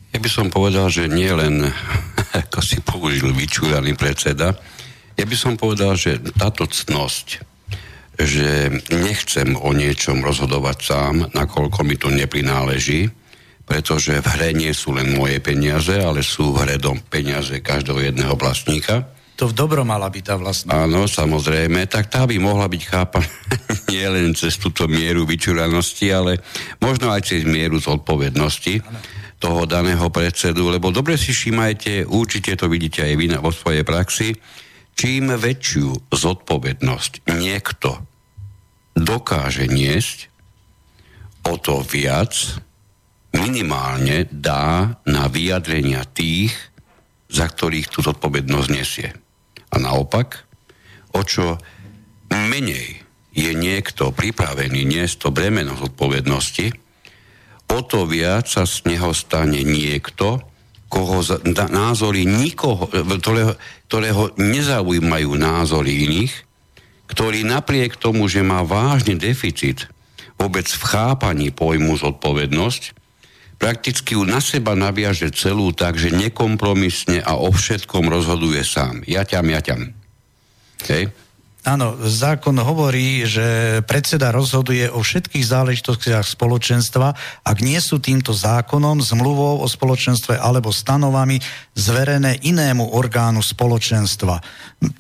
[0.09, 1.62] Ja by som povedal, že nie len,
[2.42, 4.59] ako si použil vyčúraný predseda,
[5.18, 7.42] ja by som povedal, že táto cnosť,
[8.18, 13.07] že nechcem o niečom rozhodovať sám, nakoľko mi to neprináleží,
[13.62, 18.11] pretože v hre nie sú len moje peniaze, ale sú v hre dom peniaze každého
[18.11, 19.07] jedného vlastníka.
[19.38, 20.74] to v dobro mala byť tá vlastnosť.
[20.74, 23.28] Áno, samozrejme, tak tá by mohla byť chápaná
[23.92, 26.42] nie len cez túto mieru vyčuranosti, ale
[26.83, 28.98] možno aj cez mieru zodpovednosti ano.
[29.38, 34.35] toho daného predsedu, lebo dobre si všímajte, určite to vidíte aj vy vo svojej praxi,
[34.98, 38.07] čím väčšiu zodpovednosť niekto
[39.02, 40.30] dokáže niesť,
[41.46, 42.34] o to viac
[43.32, 46.52] minimálne dá na vyjadrenia tých,
[47.28, 49.08] za ktorých tú zodpovednosť nesie.
[49.68, 50.48] A naopak,
[51.12, 51.61] o čo
[52.32, 53.04] menej
[53.37, 56.72] je niekto pripravený niesť to bremeno zodpovednosti,
[57.68, 60.40] o to viac sa z neho stane niekto,
[60.88, 61.20] koho
[61.68, 63.61] názory nikoho, ktorého,
[63.92, 66.47] ktorého nezaujímajú názory iných,
[67.08, 69.88] ktorý napriek tomu, že má vážny deficit
[70.38, 72.94] vôbec v chápaní pojmu zodpovednosť,
[73.58, 79.02] prakticky ju na seba naviaže celú tak, že nekompromisne a o všetkom rozhoduje sám.
[79.10, 79.90] Ja ťam, ja ťam.
[80.78, 81.10] Okay?
[81.66, 87.10] Áno, zákon hovorí, že predseda rozhoduje o všetkých záležitostiach spoločenstva,
[87.42, 91.42] ak nie sú týmto zákonom, zmluvou o spoločenstve alebo stanovami
[91.74, 94.38] zverené inému orgánu spoločenstva.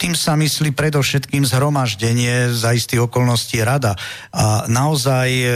[0.02, 3.94] Tým sa myslí predovšetkým zhromaždenie za istých okolností rada.
[4.34, 5.46] A naozaj e,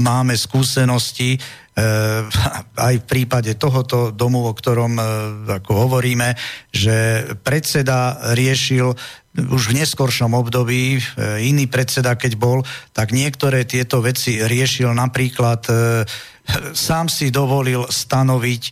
[0.00, 1.36] máme skúsenosti,
[2.88, 5.04] aj v prípade tohoto domu, o ktorom eh,
[5.60, 6.32] ako hovoríme,
[6.72, 8.96] že predseda riešil
[9.36, 11.00] už v neskoršom období, eh,
[11.44, 12.64] iný predseda keď bol,
[12.96, 14.88] tak niektoré tieto veci riešil.
[14.96, 15.68] Napríklad,
[16.72, 18.62] sám si dovolil stanoviť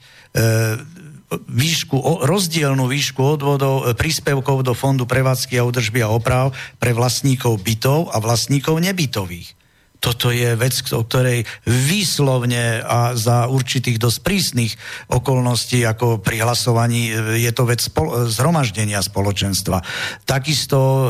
[1.35, 8.15] výšku, rozdielnú výšku odvodov, príspevkov do Fondu prevádzky a údržby a oprav pre vlastníkov bytov
[8.15, 9.64] a vlastníkov nebytových
[10.05, 14.73] toto je vec, o ktorej výslovne a za určitých dosť prísnych
[15.09, 17.09] okolností, ako pri hlasovaní,
[17.41, 19.81] je to vec spolo- zhromaždenia spoločenstva.
[20.29, 21.07] Takisto e,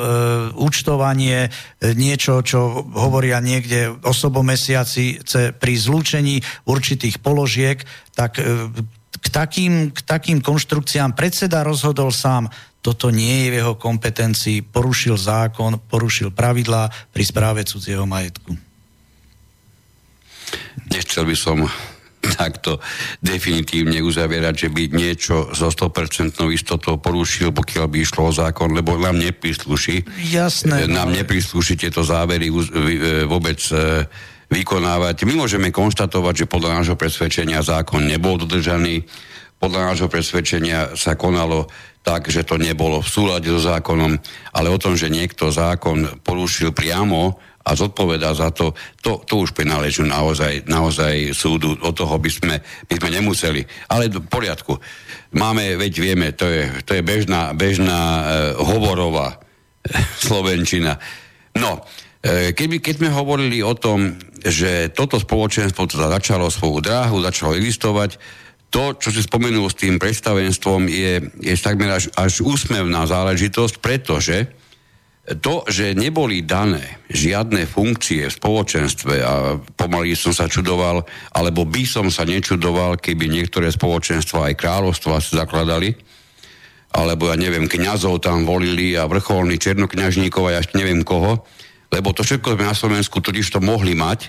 [0.55, 5.27] účtovanie, e, niečo, čo hovoria niekde osobomesiaci
[5.59, 6.39] pri zlúčení
[6.71, 7.83] určitých položiek,
[8.15, 8.71] tak e,
[9.19, 12.47] k takým, k takým konštrukciám predseda rozhodol sám,
[12.79, 18.74] toto nie je v jeho kompetencii, porušil zákon, porušil pravidlá pri správe cudzieho majetku.
[20.91, 21.59] Nechcel by som
[22.41, 22.81] takto
[23.21, 28.97] definitívne uzavierať, že by niečo so 100% istotou porušil, pokiaľ by išlo o zákon, lebo
[28.97, 30.05] nám neprislúši.
[30.33, 30.89] Jasné.
[30.89, 31.17] Nám no.
[31.21, 32.55] neprislúši tieto závery e,
[33.29, 34.09] vôbec e,
[34.49, 35.29] vykonávať.
[35.29, 39.05] My môžeme konštatovať, že podľa nášho presvedčenia zákon nebol dodržaný,
[39.61, 41.73] podľa nášho presvedčenia sa konalo
[42.05, 44.21] tak, že to nebolo v súlade so zákonom,
[44.53, 49.57] ale o tom, že niekto zákon porušil priamo a zodpovedá za to, to, to už
[49.57, 53.65] prináleží naozaj, naozaj súdu, od toho by sme, by sme nemuseli.
[53.89, 54.77] Ale v poriadku.
[55.33, 58.23] Máme, veď vieme, to je, to je bežná, bežná e,
[58.61, 59.41] hovorová
[60.29, 61.01] slovenčina.
[61.57, 61.81] No,
[62.21, 64.13] e, keby, keď sme hovorili o tom,
[64.45, 68.21] že toto spoločenstvo teda začalo svoju dráhu, začalo existovať,
[68.69, 74.51] to, čo si spomenul s tým predstavenstvom, je, je takmer až, až úsmevná záležitosť, pretože
[75.25, 81.01] to, že neboli dané žiadne funkcie v spoločenstve a pomaly som sa čudoval,
[81.33, 85.97] alebo by som sa nečudoval, keby niektoré spoločenstva aj kráľovstva sa zakladali,
[86.93, 91.41] alebo ja neviem, kňazov tam volili a vrcholní černokňažníkov a ja neviem koho,
[91.89, 94.29] lebo to všetko sme na Slovensku totiž to mohli mať,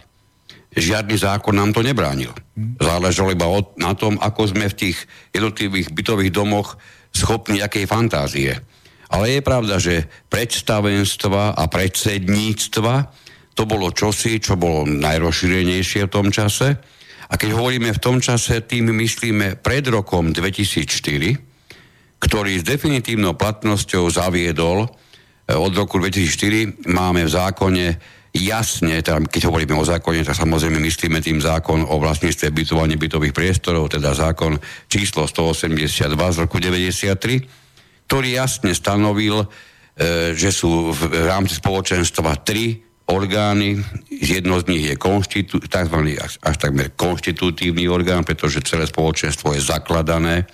[0.76, 2.32] žiadny zákon nám to nebránil.
[2.80, 4.98] Záležalo iba na tom, ako sme v tých
[5.36, 6.80] jednotlivých bytových domoch
[7.12, 8.64] schopní akej fantázie.
[9.14, 12.96] Ale je pravda, že predstavenstva a predsedníctva
[13.56, 16.76] to bolo čosi, čo bolo najrozšírenejšie v tom čase.
[17.26, 21.56] A keď hovoríme v tom čase, tým myslíme pred rokom 2004,
[22.22, 27.88] ktorý s definitívnou platnosťou zaviedol eh, od roku 2004 máme v zákone
[28.36, 33.32] jasne, teda keď hovoríme o zákone, tak samozrejme myslíme tým zákon o vlastníctve bytovaní bytových
[33.32, 34.60] priestorov, teda zákon
[34.92, 37.65] číslo 182 z roku 93,
[38.06, 39.48] ktorý jasne stanovil, e,
[40.38, 43.78] že sú v rámci spoločenstva tri orgány,
[44.10, 45.98] jedno z nich je konštitu, tzv.
[46.18, 50.50] Až, takmer konštitutívny orgán, pretože celé spoločenstvo je zakladané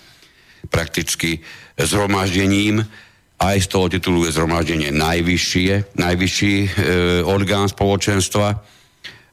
[0.67, 1.39] prakticky
[1.79, 2.83] zhromaždením.
[3.41, 6.69] Aj z toho titulu je zhromaždenie najvyššie, najvyšší e,
[7.25, 8.47] orgán spoločenstva.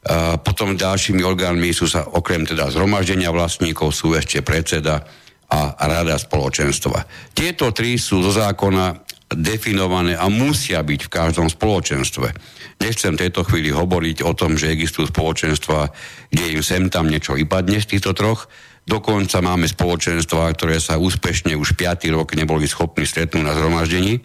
[0.08, 5.04] A potom ďalšími orgánmi sú sa okrem teda zhromaždenia vlastníkov sú ešte predseda,
[5.48, 7.08] a rada spoločenstva.
[7.32, 12.32] Tieto tri sú zo zákona definované a musia byť v každom spoločenstve.
[12.80, 15.92] Nechcem v tejto chvíli hovoriť o tom, že existujú spoločenstva,
[16.32, 18.48] kde im sem tam niečo vypadne z týchto troch.
[18.88, 22.08] Dokonca máme spoločenstva, ktoré sa úspešne už 5.
[22.16, 24.24] rok neboli schopní stretnúť na zhromaždení.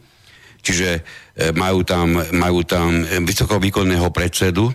[0.64, 1.02] Čiže e,
[1.52, 4.72] majú tam, majú tam vysokovýkonného predsedu,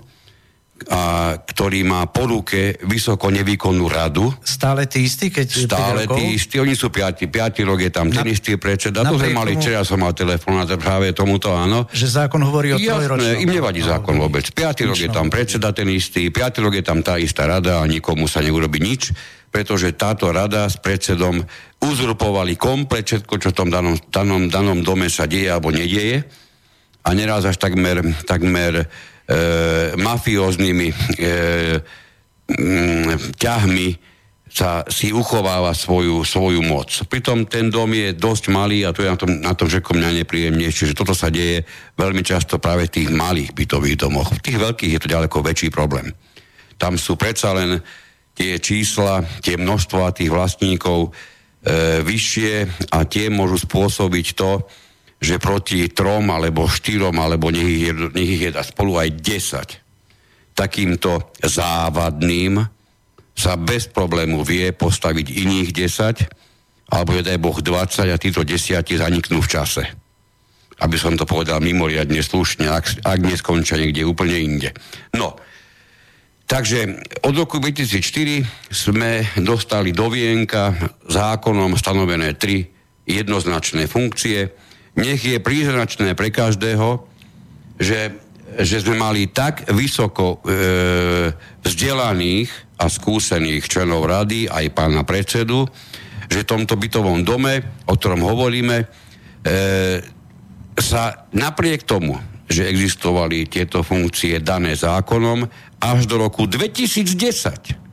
[0.86, 4.30] a, ktorý má po ruke vysoko nevýkonnú radu.
[4.46, 8.22] Stále tí istí, keď Stále tí istí, oni sú piati, piati rok je tam Na,
[8.22, 9.02] ten istý predseda.
[9.02, 11.90] To sme mali, včera som mal telefón a práve tomuto, áno.
[11.90, 14.46] Že zákon hovorí o Jasné, im nevadí zákon vôbec.
[14.54, 17.84] Piatý rok je tam predseda ten istý, piatý rok je tam tá istá rada a
[17.90, 19.10] nikomu sa neurobi nič,
[19.50, 21.42] pretože táto rada s predsedom
[21.82, 26.22] uzurpovali komplet všetko, čo v tom danom, danom, danom dome sa deje alebo nedieje.
[27.06, 28.84] A neraz až takmer, takmer
[29.98, 30.96] mafióznymi e,
[33.36, 33.88] ťahmi
[34.48, 36.88] sa si uchováva svoju, svoju moc.
[37.04, 40.24] Pritom ten dom je dosť malý a to je na tom, na tom všetko mňa
[40.24, 41.68] nepríjemnejšie, že toto sa deje
[42.00, 44.32] veľmi často práve v tých malých bytových domoch.
[44.32, 46.16] V tých veľkých je to ďaleko väčší problém.
[46.80, 47.84] Tam sú predsa len
[48.32, 51.10] tie čísla, tie množstva tých vlastníkov
[51.62, 52.52] e, vyššie
[52.96, 54.64] a tie môžu spôsobiť to,
[55.18, 59.88] že proti trom alebo štyrom alebo nech ich nech ich je spolu aj 10
[60.58, 62.58] takýmto závadným
[63.38, 68.98] sa bez problému vie postaviť iných 10 alebo je daj Boh 20 a títo desiatí
[68.98, 69.84] zaniknú v čase.
[70.82, 74.70] Aby som to povedal mimoriadne slušne, ak, ak neskončia niekde úplne inde.
[75.14, 75.36] No,
[76.48, 80.74] takže od roku 2004 sme dostali do vienka
[81.06, 82.66] zákonom stanovené tri
[83.04, 84.48] jednoznačné funkcie,
[84.98, 87.06] nech je príznačné pre každého,
[87.78, 88.18] že,
[88.58, 91.30] že sme mali tak vysoko e,
[91.62, 95.70] vzdelaných a skúsených členov rady, aj pána predsedu,
[96.26, 98.86] že v tomto bytovom dome, o ktorom hovoríme, e,
[100.78, 105.46] sa napriek tomu, že existovali tieto funkcie dané zákonom,
[105.78, 107.86] až do roku 2010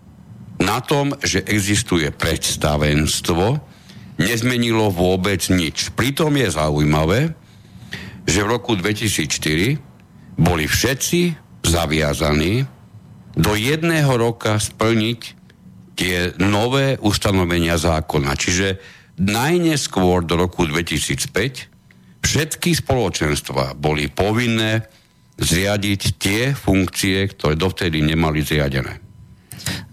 [0.63, 3.74] na tom, že existuje predstavenstvo,
[4.17, 5.91] nezmenilo vôbec nič.
[5.93, 7.35] Pritom je zaujímavé,
[8.25, 9.77] že v roku 2004
[10.39, 11.21] boli všetci
[11.65, 12.65] zaviazaní
[13.35, 15.21] do jedného roka splniť
[15.95, 18.35] tie nové ustanovenia zákona.
[18.35, 18.67] Čiže
[19.19, 24.87] najneskôr do roku 2005 všetky spoločenstva boli povinné
[25.35, 29.04] zriadiť tie funkcie, ktoré dovtedy nemali zriadené.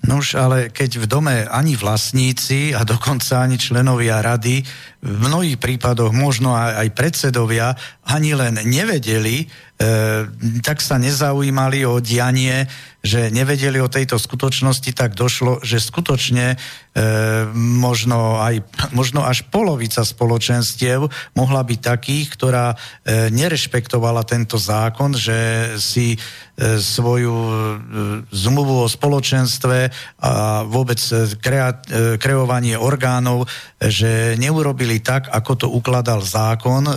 [0.03, 4.67] Nož, ale keď v dome ani vlastníci a dokonca ani členovia rady
[5.03, 7.75] v mnohých prípadoch možno aj, aj predsedovia
[8.07, 9.47] ani len nevedeli, e,
[10.63, 12.67] tak sa nezaujímali o dianie
[13.03, 16.57] že nevedeli o tejto skutočnosti, tak došlo, že skutočne e,
[17.59, 18.63] možno, aj,
[18.95, 22.77] možno až polovica spoločenstiev mohla byť takých, ktorá e,
[23.35, 26.15] nerešpektovala tento zákon, že si
[26.79, 27.53] svoju e,
[28.31, 29.91] zmluvu o spoločenstve
[30.23, 31.01] a vôbec
[31.43, 33.49] krea, e, kreovanie orgánov,
[33.81, 36.95] že neurobili tak, ako to ukladal zákon e,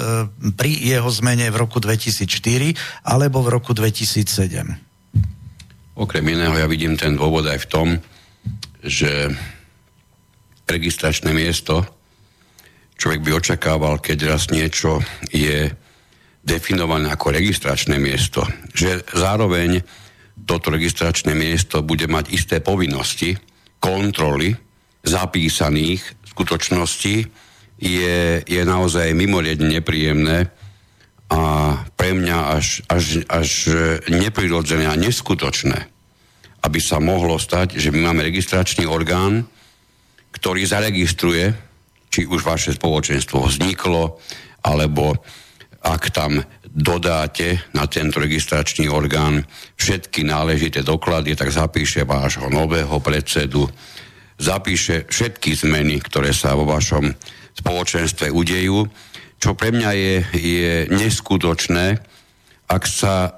[0.53, 4.85] pri jeho zmene v roku 2004 alebo v roku 2007.
[5.95, 7.87] Okrem iného ja vidím ten dôvod aj v tom,
[8.83, 9.31] že
[10.67, 11.87] registračné miesto
[12.99, 14.99] človek by očakával, keď raz niečo
[15.31, 15.71] je
[16.45, 19.81] definované ako registračné miesto, že zároveň
[20.45, 23.33] toto registračné miesto bude mať isté povinnosti,
[23.81, 24.53] kontroly
[25.01, 27.15] zapísaných skutočností,
[27.75, 30.53] je, je naozaj mimoriadne nepríjemné,
[31.25, 31.41] a
[31.97, 33.49] pre mňa až, až, až
[34.13, 35.89] neprirodzené a neskutočné,
[36.61, 39.49] aby sa mohlo stať, že my máme registračný orgán,
[40.29, 41.49] ktorý zaregistruje,
[42.13, 44.21] či už vaše spoločenstvo vzniklo,
[44.61, 45.17] alebo
[45.85, 49.45] ak tam dodáte na tento registračný orgán
[49.77, 53.69] všetky náležité doklady, tak zapíše vášho nového predsedu,
[54.41, 57.13] zapíše všetky zmeny, ktoré sa vo vašom
[57.55, 58.83] spoločenstve udejú
[59.39, 62.01] čo pre mňa je, je neskutočné,
[62.65, 63.31] ak sa e,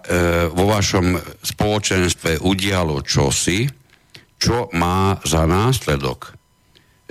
[0.48, 3.68] vo vašom spoločenstve udialo čosi,
[4.38, 6.32] čo má za následok,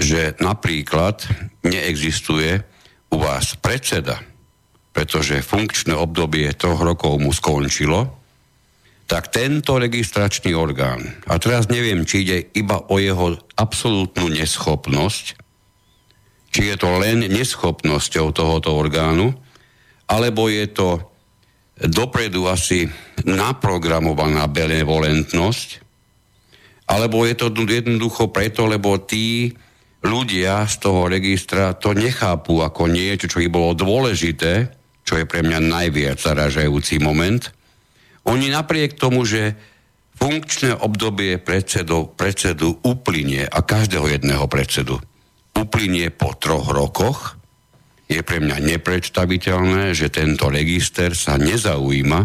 [0.00, 1.28] že napríklad
[1.66, 2.62] neexistuje
[3.12, 4.22] u vás predseda,
[4.96, 8.16] pretože funkčné obdobie troch rokov mu skončilo,
[9.04, 15.24] tak tento registračný orgán, a teraz neviem, či ide iba o jeho absolútnu neschopnosť,
[16.48, 19.36] či je to len neschopnosťou tohoto orgánu,
[20.08, 21.04] alebo je to
[21.76, 22.88] dopredu asi
[23.28, 25.68] naprogramovaná benevolentnosť,
[26.88, 29.52] alebo je to jednoducho preto, lebo tí
[30.00, 35.46] ľudia z toho registra to nechápu ako niečo, čo ich bolo dôležité, čo je pre
[35.46, 37.40] mňa najviac zaražajúci moment.
[38.26, 39.54] Oni napriek tomu, že
[40.18, 44.98] funkčné obdobie predsedu, predsedu uplynie a každého jedného predsedu
[45.56, 47.40] uplynie po troch rokoch,
[48.06, 52.20] je pre mňa nepredstaviteľné, že tento register sa nezaujíma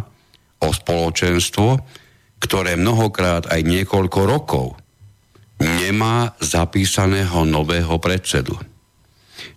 [0.62, 1.70] o spoločenstvo,
[2.38, 4.68] ktoré mnohokrát aj niekoľko rokov
[5.62, 8.58] nemá zapísaného nového predsedu.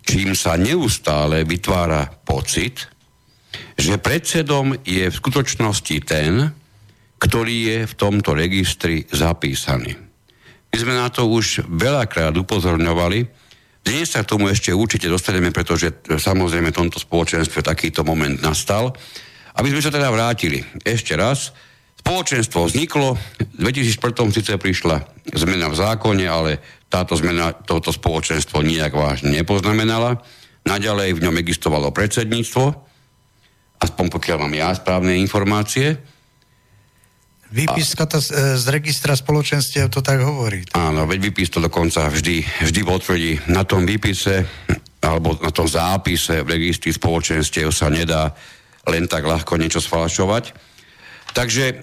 [0.05, 2.89] Čím sa neustále vytvára pocit,
[3.75, 6.53] že predsedom je v skutočnosti ten,
[7.19, 9.95] ktorý je v tomto registri zapísaný.
[10.71, 13.45] My sme na to už veľakrát upozorňovali,
[13.85, 18.41] dnes sa k tomu ešte určite dostaneme, pretože e, samozrejme v tomto spoločenstve takýto moment
[18.41, 18.97] nastal.
[19.61, 21.53] Aby sme sa teda vrátili ešte raz,
[22.01, 25.05] spoločenstvo vzniklo, v 2004 síce prišla
[25.37, 26.57] zmena v zákone, ale
[26.89, 30.17] táto zmena toto spoločenstvo nijak vážne nepoznamenala.
[30.65, 32.63] Naďalej v ňom existovalo predsedníctvo,
[33.81, 35.99] aspoň pokiaľ mám ja správne informácie,
[37.55, 40.65] Výpiska to z, e, z registra spoločenstiev to tak hovorí.
[40.75, 43.31] Áno, veď výpis to dokonca vždy, vždy potvrdí.
[43.47, 44.43] Na tom výpise
[45.05, 48.33] alebo na tom zápise v registri spoločenstiev sa nedá
[48.89, 50.73] len tak ľahko niečo sfalšovať.
[51.35, 51.75] Takže e,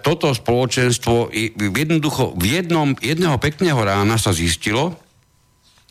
[0.00, 4.96] toto spoločenstvo jednoducho v jednom, jedného pekného rána sa zistilo,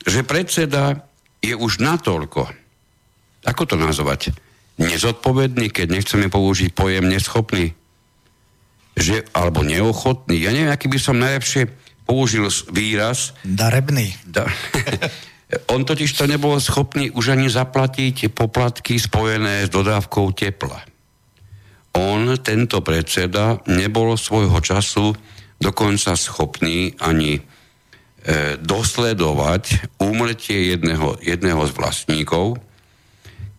[0.03, 1.03] že predseda
[1.43, 2.47] je už natoľko,
[3.43, 4.31] ako to nazvať,
[4.81, 7.73] nezodpovedný, keď nechceme použiť pojem neschopný,
[8.93, 11.69] že, alebo neochotný, ja neviem, aký by som najlepšie
[12.05, 13.33] použil výraz.
[13.41, 14.13] Darebný.
[14.25, 14.45] Da,
[15.73, 20.81] on totiž to nebol schopný už ani zaplatiť poplatky spojené s dodávkou tepla.
[21.93, 25.13] On, tento predseda, nebol svojho času
[25.61, 27.41] dokonca schopný ani e,
[28.57, 32.57] dosledovať úmrtie jedného, jedného z vlastníkov,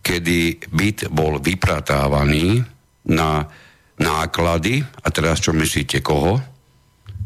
[0.05, 2.61] kedy byt bol vypratávaný
[3.09, 3.49] na
[3.97, 6.37] náklady, a teraz čo myslíte koho?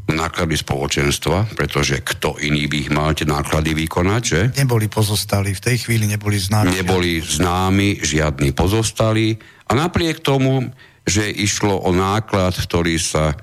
[0.10, 4.42] Náklady spoločenstva, pretože kto iný by ich mal tie náklady vykonať, že?
[4.58, 6.74] Neboli pozostali, v tej chvíli neboli známi.
[6.82, 9.38] Neboli známi žiadni pozostali
[9.70, 10.66] a napriek tomu,
[11.06, 13.38] že išlo o náklad, ktorý sa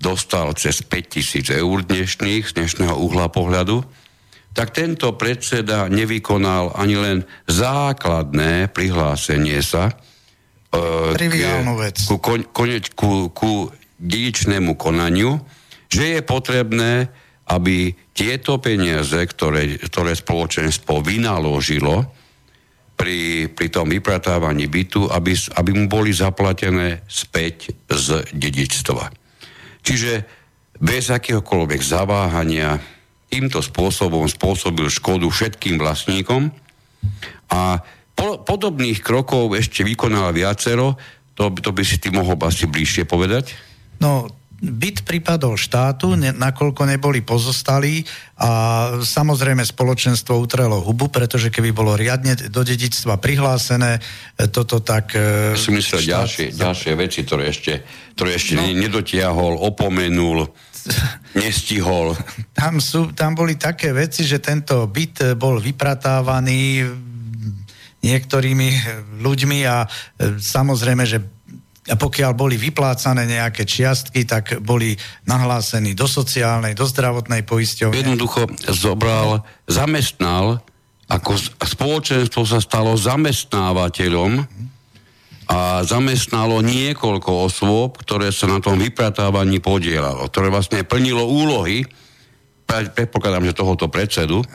[0.00, 3.84] dostal cez 5000 eur dnešných, z dnešného uhla pohľadu,
[4.50, 9.94] tak tento predseda nevykonal ani len základné prihlásenie sa,
[10.74, 12.02] uh, Triviálnu vec.
[12.06, 12.18] Ku,
[12.50, 13.70] koneč, ku, ku
[14.00, 15.38] dedičnému konaniu,
[15.86, 17.10] že je potrebné,
[17.50, 22.06] aby tieto peniaze, ktoré, ktoré spoločenstvo vynaložilo
[22.94, 29.10] pri, pri tom vypratávaní bytu, aby, aby mu boli zaplatené späť z dedičstva.
[29.80, 30.12] Čiže
[30.78, 32.76] bez akéhokoľvek zaváhania
[33.30, 36.50] týmto spôsobom spôsobil škodu všetkým vlastníkom
[37.48, 37.80] a
[38.12, 40.98] po, podobných krokov ešte vykonala viacero,
[41.38, 43.56] to, to by si ty mohol asi bližšie povedať?
[44.02, 44.28] No,
[44.60, 48.04] byt pripadol štátu, ne, nakoľko neboli pozostali
[48.36, 48.50] a
[49.00, 54.00] samozrejme spoločenstvo utrelo hubu, pretože keby bolo riadne do dedičstva prihlásené, e,
[54.52, 55.16] toto tak...
[55.16, 56.12] Ja si myslel štát...
[56.12, 57.72] ďalšie, ďalšie veci, ktoré ešte,
[58.12, 58.68] ktoré ešte no.
[58.68, 60.44] nedotiahol, opomenul,
[61.38, 62.16] nestihol.
[62.52, 66.84] Tam, sú, tam boli také veci, že tento byt bol vypratávaný
[68.00, 68.68] niektorými
[69.20, 69.88] ľuďmi a e,
[70.40, 71.20] samozrejme, že
[71.90, 74.94] a pokiaľ boli vyplácané nejaké čiastky, tak boli
[75.26, 77.98] nahlásení do sociálnej, do zdravotnej poisťovne.
[77.98, 80.62] Jednoducho zobral, zamestnal,
[81.10, 84.46] ako spoločenstvo sa stalo zamestnávateľom
[85.50, 91.82] a zamestnalo niekoľko osôb, ktoré sa na tom vypratávaní podielalo, ktoré vlastne plnilo úlohy,
[92.70, 94.46] predpokladám, že tohoto predsedu,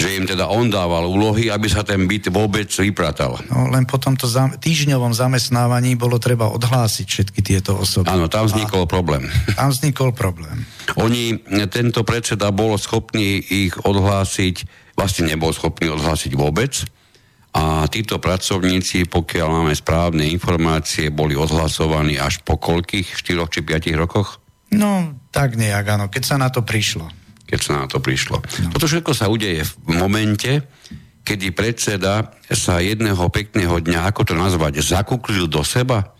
[0.00, 3.36] že im teda on dával úlohy, aby sa ten byt vôbec vypratal.
[3.52, 8.08] No, len po tomto zam- týždňovom zamestnávaní bolo treba odhlásiť všetky tieto osoby.
[8.08, 9.28] Áno, tam vznikol A problém.
[9.52, 10.64] Tam vznikol problém.
[10.96, 11.36] Oni,
[11.68, 14.64] tento predseda bol schopný ich odhlásiť,
[14.96, 16.80] vlastne nebol schopný odhlásiť vôbec.
[17.50, 23.90] A títo pracovníci, pokiaľ máme správne informácie, boli odhlasovaní až po koľkých, 4 či 5
[23.98, 24.38] rokoch?
[24.70, 27.20] No, tak nejak, áno, keď sa na to prišlo
[27.50, 28.38] keď sa na to prišlo.
[28.38, 28.70] No.
[28.70, 30.62] Toto všetko sa udeje v momente,
[31.26, 36.14] kedy predseda sa jedného pekného dňa, ako to nazvať, zakuklil do seba,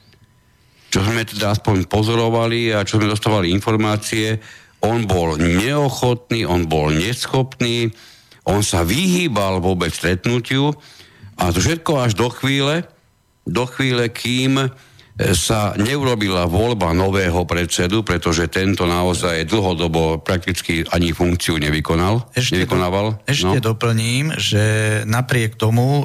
[0.91, 4.43] čo sme teda aspoň pozorovali a čo sme dostávali informácie,
[4.83, 7.95] on bol neochotný, on bol neschopný,
[8.51, 10.75] on sa vyhýbal vôbec stretnutiu
[11.41, 12.85] a to všetko až do chvíle,
[13.49, 14.69] do chvíle, kým
[15.37, 22.33] sa neurobila voľba nového predsedu, pretože tento naozaj dlhodobo prakticky ani funkciu nevykonal.
[22.33, 23.21] Ešte, nevykonával.
[23.29, 23.65] Ešte no.
[23.75, 24.63] doplním, že
[25.05, 26.05] napriek tomu e,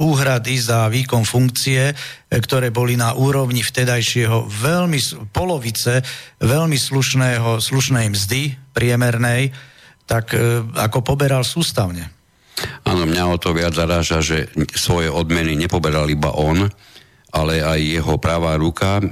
[0.00, 1.94] úhrady za výkon funkcie, e,
[2.32, 6.00] ktoré boli na úrovni vtedajšieho veľmi, polovice
[6.40, 9.52] veľmi slušného, slušnej mzdy priemernej,
[10.08, 12.13] tak e, ako poberal sústavne.
[12.86, 16.70] Áno, mňa o to viac zaráža, že svoje odmeny nepoberal iba on,
[17.34, 19.04] ale aj jeho pravá ruka, e,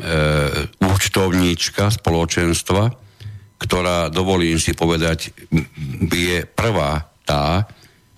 [0.79, 2.95] účtovníčka spoločenstva,
[3.59, 5.35] ktorá, dovolím si povedať,
[6.11, 7.67] je prvá tá,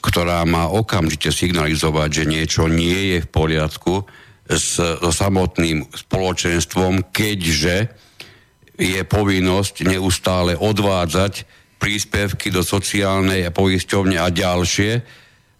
[0.04, 4.04] ktorá má okamžite signalizovať, že niečo nie je v poriadku
[4.44, 7.88] s, so samotným spoločenstvom, keďže
[8.76, 11.48] je povinnosť neustále odvádzať
[11.84, 15.02] príspevky do sociálnej poisťovne a ďalšie e,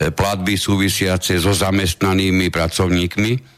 [0.09, 3.54] platby súvisiace so zamestnanými pracovníkmi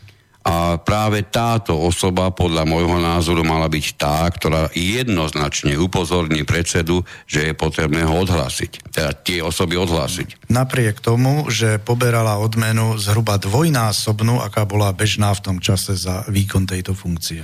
[0.47, 7.51] a práve táto osoba podľa môjho názoru mala byť tá, ktorá jednoznačne upozorní predsedu, že
[7.51, 8.95] je potrebné ho odhlásiť.
[8.95, 10.47] Teda tie osoby odhlásiť.
[10.47, 16.63] Napriek tomu, že poberala odmenu zhruba dvojnásobnú, aká bola bežná v tom čase za výkon
[16.63, 17.43] tejto funkcie.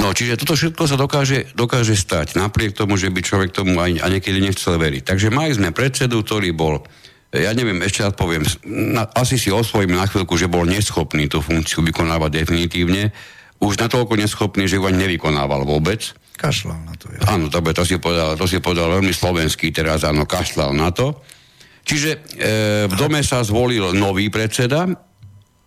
[0.00, 4.00] No, čiže toto všetko sa dokáže, dokáže stať, napriek tomu, že by človek tomu aj,
[4.00, 5.04] aj niekedy nechcel veriť.
[5.04, 6.80] Takže mali sme predsedu, ktorý bol
[7.28, 11.44] ja neviem, ešte raz poviem, na, asi si osvojím na chvíľku, že bol neschopný tú
[11.44, 13.12] funkciu vykonávať definitívne,
[13.58, 16.14] už natoľko neschopný, že ju ani nevykonával vôbec.
[16.38, 17.10] Kašľal na to.
[17.10, 17.34] Ja.
[17.34, 21.20] Áno, to, to, si povedal, to si povedal veľmi slovenský teraz, áno, kašľal na to.
[21.82, 22.18] Čiže e,
[22.86, 24.86] v dome sa zvolil nový predseda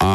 [0.01, 0.11] a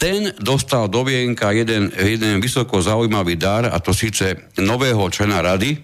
[0.00, 5.78] ten dostal do vienka jeden, jeden vysoko zaujímavý dar a to síce nového člena rady,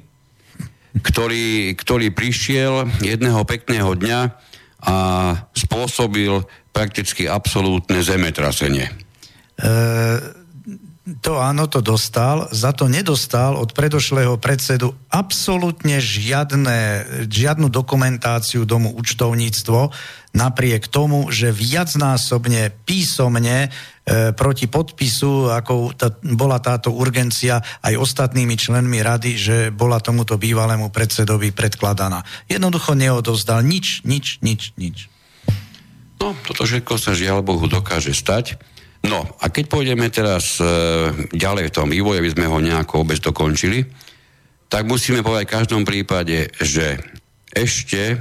[1.05, 4.48] ktorý, ktorý prišiel jedného pekného dňa
[4.83, 4.97] a
[5.57, 8.87] spôsobil prakticky absolútne zemetrasenie.
[9.59, 9.67] E,
[11.25, 18.93] to áno, to dostal, za to nedostal od predošlého predsedu absolútne žiadne, žiadnu dokumentáciu domu
[18.93, 19.89] účtovníctvo,
[20.37, 23.73] napriek tomu, že viacnásobne písomne
[24.09, 30.89] proti podpisu, ako tá, bola táto urgencia aj ostatnými členmi rady, že bola tomuto bývalému
[30.89, 32.25] predsedovi predkladaná.
[32.49, 35.13] Jednoducho neodovzdal nič, nič, nič, nič.
[36.19, 38.59] No, toto všetko sa žiaľ Bohu dokáže stať.
[39.07, 40.67] No, a keď pôjdeme teraz e,
[41.31, 43.87] ďalej v tom vývoji, aby sme ho nejako obec dokončili,
[44.67, 46.99] tak musíme povedať v každom prípade, že
[47.55, 48.19] ešte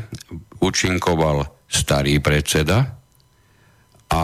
[0.62, 2.96] účinkoval starý predseda
[4.08, 4.24] a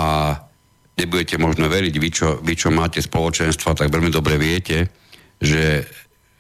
[0.98, 4.90] nebudete možno veriť, vy čo, vy čo máte spoločenstva, tak veľmi dobre viete,
[5.42, 5.88] že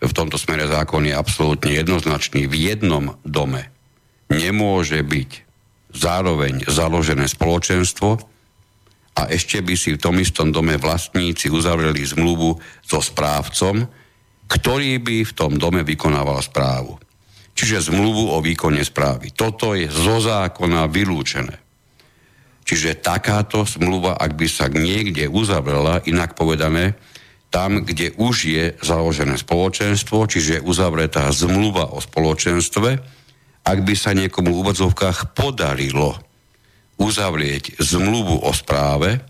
[0.03, 2.45] v tomto smere zákon je absolútne jednoznačný.
[2.45, 3.71] V jednom dome
[4.27, 5.31] nemôže byť
[5.93, 8.19] zároveň založené spoločenstvo
[9.13, 13.85] a ešte by si v tom istom dome vlastníci uzavreli zmluvu so správcom,
[14.49, 16.99] ktorý by v tom dome vykonával správu
[17.53, 19.31] čiže zmluvu o výkone správy.
[19.33, 21.62] Toto je zo zákona vylúčené.
[22.63, 26.95] Čiže takáto zmluva, ak by sa niekde uzavrela, inak povedané,
[27.53, 32.89] tam, kde už je založené spoločenstvo, čiže uzavretá zmluva o spoločenstve,
[33.63, 36.17] ak by sa niekomu v úvodzovkách podarilo
[36.97, 39.21] uzavrieť zmluvu o správe,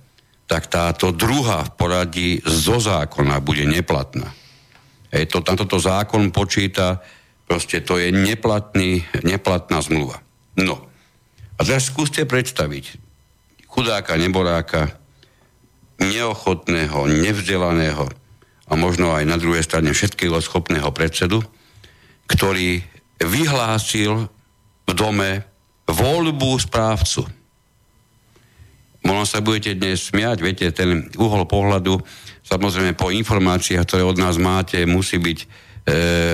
[0.47, 4.31] tak táto druhá v poradí zo zákona bude neplatná.
[5.11, 7.03] Hej, to, tam toto zákon počíta
[7.53, 10.23] Proste to je neplatný, neplatná zmluva.
[10.55, 10.89] No.
[11.59, 13.02] A teraz skúste predstaviť
[13.73, 14.93] chudáka, neboráka,
[15.97, 18.05] neochotného, nevzdelaného
[18.69, 21.41] a možno aj na druhej strane všetkého schopného predsedu,
[22.29, 22.85] ktorý
[23.17, 24.29] vyhlásil
[24.85, 25.41] v dome
[25.89, 27.25] voľbu správcu.
[29.03, 31.99] Možno sa budete dnes smiať, viete, ten uhol pohľadu,
[32.45, 35.47] samozrejme po informáciách, ktoré od nás máte, musí byť e,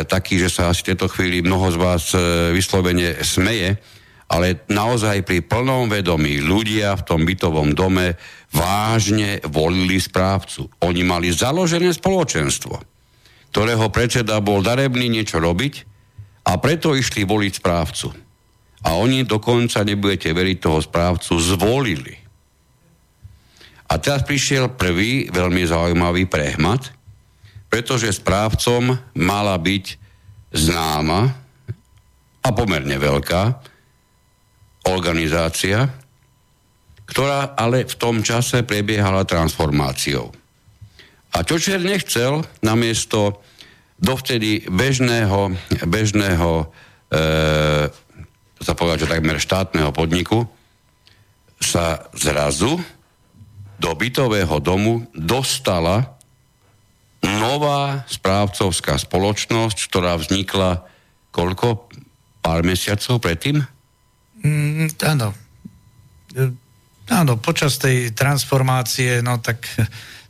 [0.06, 2.18] taký, že sa asi v tejto chvíli mnoho z vás e,
[2.54, 3.82] vyslovene smeje,
[4.30, 8.14] ale naozaj pri plnom vedomí ľudia v tom bytovom dome
[8.54, 10.70] vážne volili správcu.
[10.86, 12.78] Oni mali založené spoločenstvo,
[13.50, 15.74] ktorého predseda bol darebný niečo robiť
[16.46, 18.08] a preto išli voliť správcu.
[18.86, 22.16] A oni dokonca, nebudete veriť, toho správcu zvolili.
[23.90, 26.94] A teraz prišiel prvý veľmi zaujímavý prehmat,
[27.68, 29.86] pretože správcom mala byť
[30.54, 31.34] známa
[32.46, 33.44] a pomerne veľká
[34.88, 35.90] organizácia,
[37.10, 40.30] ktorá ale v tom čase prebiehala transformáciou.
[41.34, 43.42] A Čočer nechcel namiesto
[44.00, 45.54] dovtedy bežného,
[45.86, 46.66] bežného e,
[48.60, 50.48] sa povedať, že takmer štátneho podniku
[51.60, 52.80] sa zrazu
[53.80, 56.20] do bytového domu dostala
[57.24, 60.84] nová správcovská spoločnosť, ktorá vznikla
[61.32, 61.88] koľko?
[62.40, 63.60] Pár mesiacov predtým?
[64.44, 65.36] Mm, áno.
[67.10, 69.66] Áno, počas tej transformácie, no tak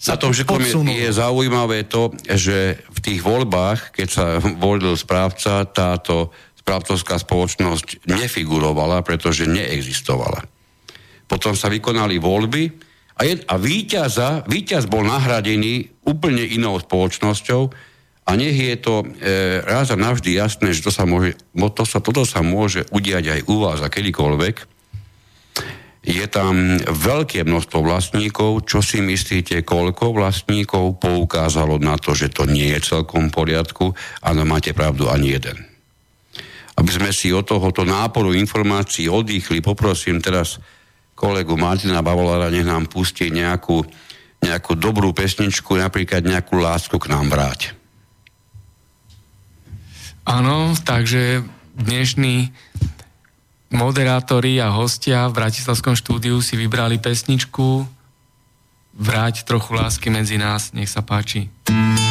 [0.08, 5.68] na tom všetkom je, je zaujímavé to, že v tých voľbách, keď sa volil správca,
[5.68, 6.32] táto
[6.64, 10.48] správcovská spoločnosť nefigurovala, pretože neexistovala.
[11.28, 12.64] Potom sa vykonali voľby
[13.20, 17.89] a, je, a víťaza, víťaz bol nahradený úplne inou spoločnosťou
[18.30, 19.06] a nech je to e,
[19.66, 23.40] raz a navždy jasné, že to sa môže, to sa, toto sa môže udiať aj
[23.50, 24.70] u vás a kedykoľvek,
[26.06, 28.70] je tam veľké množstvo vlastníkov.
[28.70, 33.86] Čo si myslíte, koľko vlastníkov poukázalo na to, že to nie je celkom v poriadku?
[34.24, 35.58] Áno, máte pravdu, ani jeden.
[36.80, 40.62] Aby sme si od tohoto náporu informácií odýchli, poprosím teraz
[41.18, 43.84] kolegu Martina Bavolára, nech nám pustí nejakú,
[44.40, 47.79] nejakú dobrú pesničku, napríklad nejakú lásku k nám vráť.
[50.30, 51.42] Áno, takže
[51.74, 52.54] dnešný
[53.74, 57.90] moderátori a hostia v Bratislavskom štúdiu si vybrali pesničku
[59.00, 61.50] Vráť trochu lásky medzi nás, nech sa páči.
[61.66, 62.09] Krumu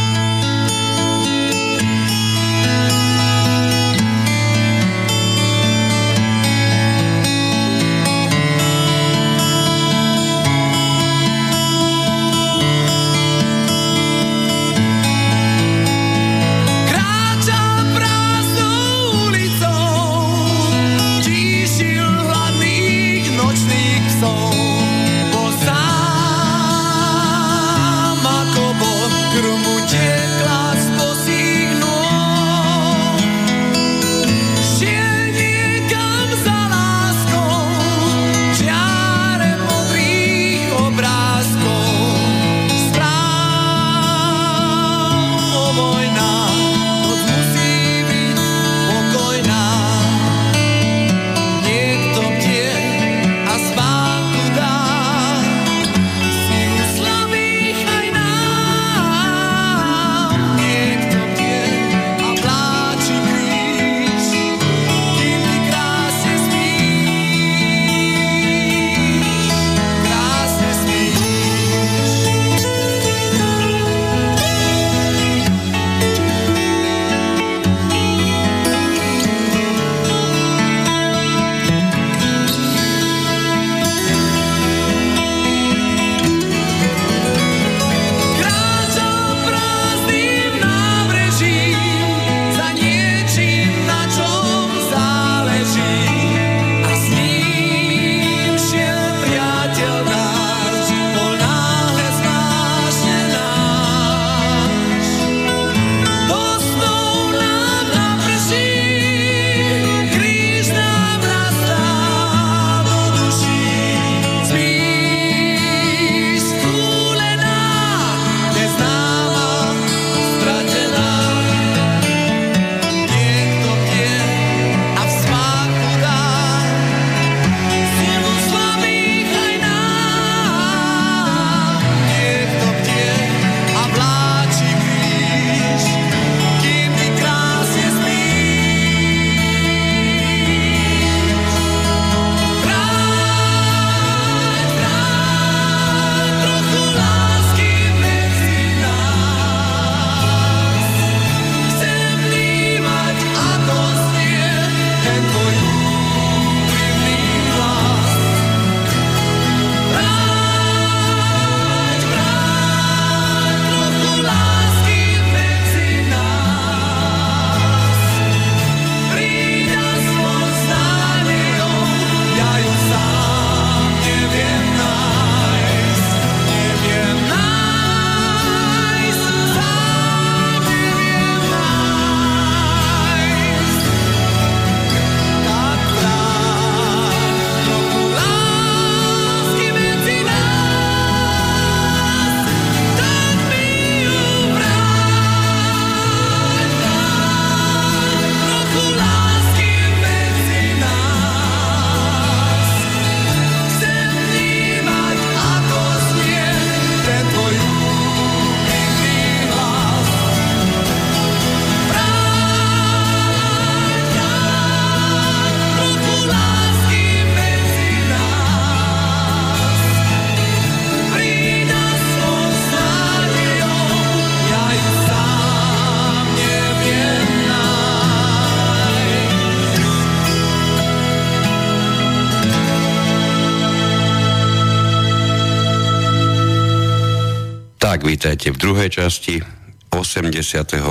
[238.79, 239.43] druhej časti
[239.91, 240.87] 88.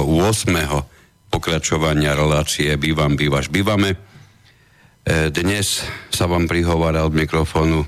[1.32, 3.96] pokračovania relácie Bývam, bývaš, bývame.
[3.96, 7.88] E, dnes sa vám prihovára od mikrofónu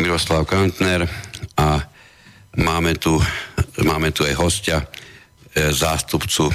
[0.00, 1.04] Miroslav Kantner
[1.60, 1.76] a
[2.56, 3.20] máme tu,
[3.84, 4.88] máme tu aj hostia,
[5.52, 6.48] e, zástupcu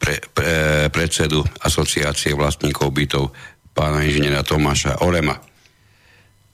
[0.00, 3.36] pre, pre, predsedu Asociácie vlastníkov bytov
[3.76, 5.36] pána inžiniera Tomáša Orema.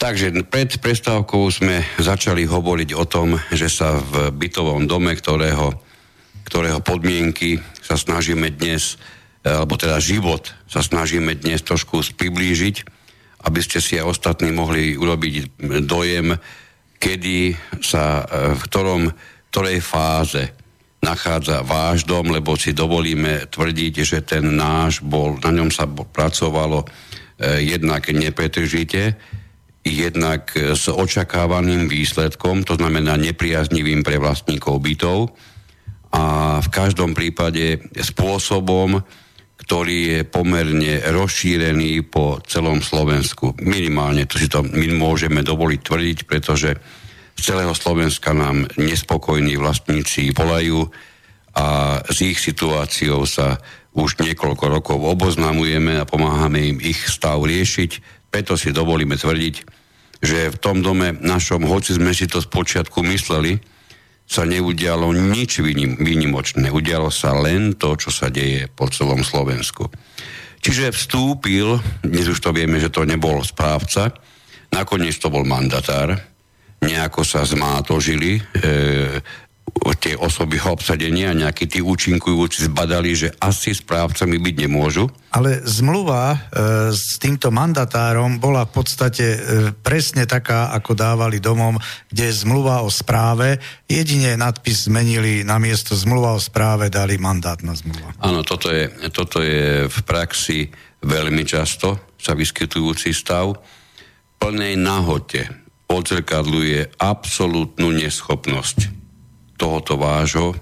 [0.05, 5.81] Takže pred prestávkou sme začali hovoriť o tom, že sa v bytovom dome, ktorého,
[6.45, 9.01] ktorého podmienky sa snažíme dnes,
[9.41, 12.85] alebo teda život sa snažíme dnes trošku priblížiť,
[13.49, 15.57] aby ste si aj ostatní mohli urobiť
[15.89, 16.37] dojem,
[17.01, 19.09] kedy sa v ktorom,
[19.49, 20.53] ktorej fáze
[21.01, 26.85] nachádza váš dom, lebo si dovolíme tvrdiť, že ten náš bol, na ňom sa pracovalo
[26.85, 29.17] eh, jednak nepretržite,
[29.85, 35.37] jednak s očakávaným výsledkom, to znamená nepriaznivým pre vlastníkov bytov
[36.09, 39.05] a v každom prípade spôsobom,
[39.61, 43.57] ktorý je pomerne rozšírený po celom Slovensku.
[43.61, 46.71] Minimálne to si to my môžeme dovoliť tvrdiť, pretože
[47.35, 50.89] z celého Slovenska nám nespokojní vlastníci volajú
[51.55, 53.59] a s ich situáciou sa
[53.95, 59.55] už niekoľko rokov oboznamujeme a pomáhame im ich stav riešiť preto si dovolíme tvrdiť,
[60.19, 63.63] že v tom dome našom, hoci sme si to spočiatku mysleli,
[64.27, 65.63] sa neudialo nič
[66.03, 66.67] výnimočné.
[66.67, 69.87] Udialo sa len to, čo sa deje po celom Slovensku.
[70.59, 74.11] Čiže vstúpil, dnes už to vieme, že to nebol správca,
[74.75, 76.19] nakoniec to bol mandatár,
[76.83, 78.43] nejako sa zmátožili, e,
[80.05, 85.09] tie osoby obsadenia, nejakí tí účinkujúci zbadali, že asi správcami byť nemôžu.
[85.33, 86.39] Ale zmluva e,
[86.93, 89.39] s týmto mandatárom bola v podstate e,
[89.73, 91.81] presne taká, ako dávali domom,
[92.13, 93.57] kde zmluva o správe.
[93.89, 98.13] Jedine nadpis zmenili, na miesto zmluva o správe dali mandátna zmluva.
[98.21, 100.69] Áno, toto je, toto je v praxi
[101.01, 103.57] veľmi často sa vyskytujúci stav.
[104.37, 105.49] Plnej nahote
[105.89, 108.94] odzrkadluje absolútnu neschopnosť
[109.57, 110.55] tohoto vášho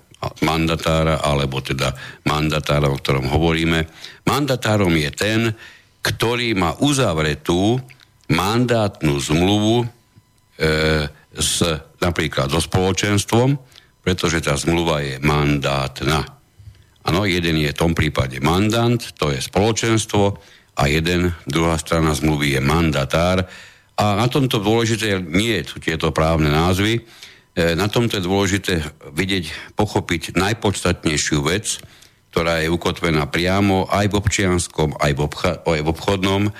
[0.46, 1.90] mandatára, alebo teda
[2.28, 3.90] mandatára, o ktorom hovoríme.
[4.22, 5.40] Mandatárom je ten,
[6.02, 7.78] ktorý má uzavretú
[8.30, 9.86] mandátnu zmluvu e,
[11.34, 11.58] s,
[11.98, 13.58] napríklad so spoločenstvom,
[14.02, 16.22] pretože tá zmluva je mandátna.
[17.02, 20.38] Áno, jeden je v tom prípade mandant, to je spoločenstvo,
[20.72, 23.44] a jeden, druhá strana zmluvy je mandatár.
[23.92, 27.04] A na tomto dôležité nie sú tieto právne názvy,
[27.52, 28.74] na tomto je dôležité
[29.12, 31.84] vidieť, pochopiť najpodstatnejšiu vec,
[32.32, 35.20] ktorá je ukotvená priamo aj v občianskom, aj v,
[35.84, 36.52] obchodnom e,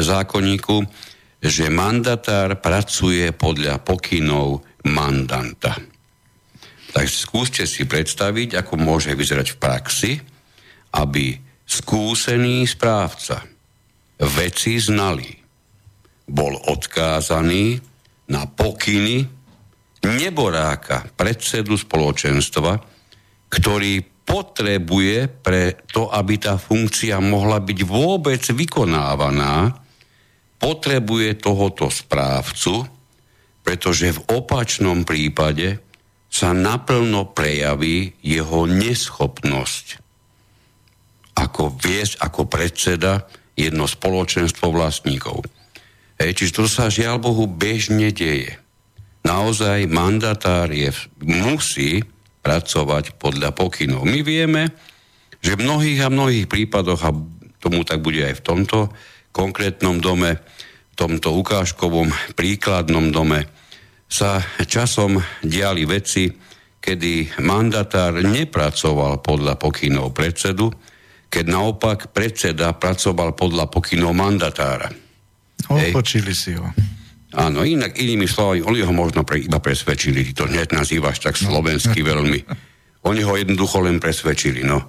[0.00, 0.80] zákonníku,
[1.44, 5.76] že mandatár pracuje podľa pokynov mandanta.
[6.96, 10.12] Tak skúste si predstaviť, ako môže vyzerať v praxi,
[10.96, 11.36] aby
[11.68, 13.44] skúsený správca
[14.24, 15.28] veci znali,
[16.32, 17.76] bol odkázaný
[18.32, 19.39] na pokyny
[20.04, 22.80] neboráka, predsedu spoločenstva,
[23.50, 29.74] ktorý potrebuje pre to, aby tá funkcia mohla byť vôbec vykonávaná,
[30.60, 32.86] potrebuje tohoto správcu,
[33.66, 35.82] pretože v opačnom prípade
[36.30, 39.98] sa naplno prejaví jeho neschopnosť
[41.40, 43.24] ako viesť ako predseda
[43.56, 45.40] jedno spoločenstvo vlastníkov.
[46.20, 48.60] Hej, čiže to sa žiaľ Bohu bežne deje
[49.24, 50.90] naozaj mandatár je,
[51.24, 52.00] musí
[52.40, 54.08] pracovať podľa pokynov.
[54.08, 54.72] My vieme,
[55.44, 57.12] že v mnohých a mnohých prípadoch, a
[57.60, 58.78] tomu tak bude aj v tomto
[59.32, 60.40] konkrétnom dome,
[60.90, 63.48] v tomto ukážkovom príkladnom dome,
[64.10, 66.26] sa časom diali veci,
[66.80, 70.72] kedy mandatár nepracoval podľa pokynov predsedu,
[71.30, 74.90] keď naopak predseda pracoval podľa pokynov mandatára.
[75.70, 76.66] Odpočili si ho.
[77.30, 81.38] Áno, inak inými slovami, oni ho možno pre, iba presvedčili, ty to hneď nazývaš tak
[81.38, 82.42] slovensky veľmi.
[83.06, 84.82] Oni ho jednoducho len presvedčili, no.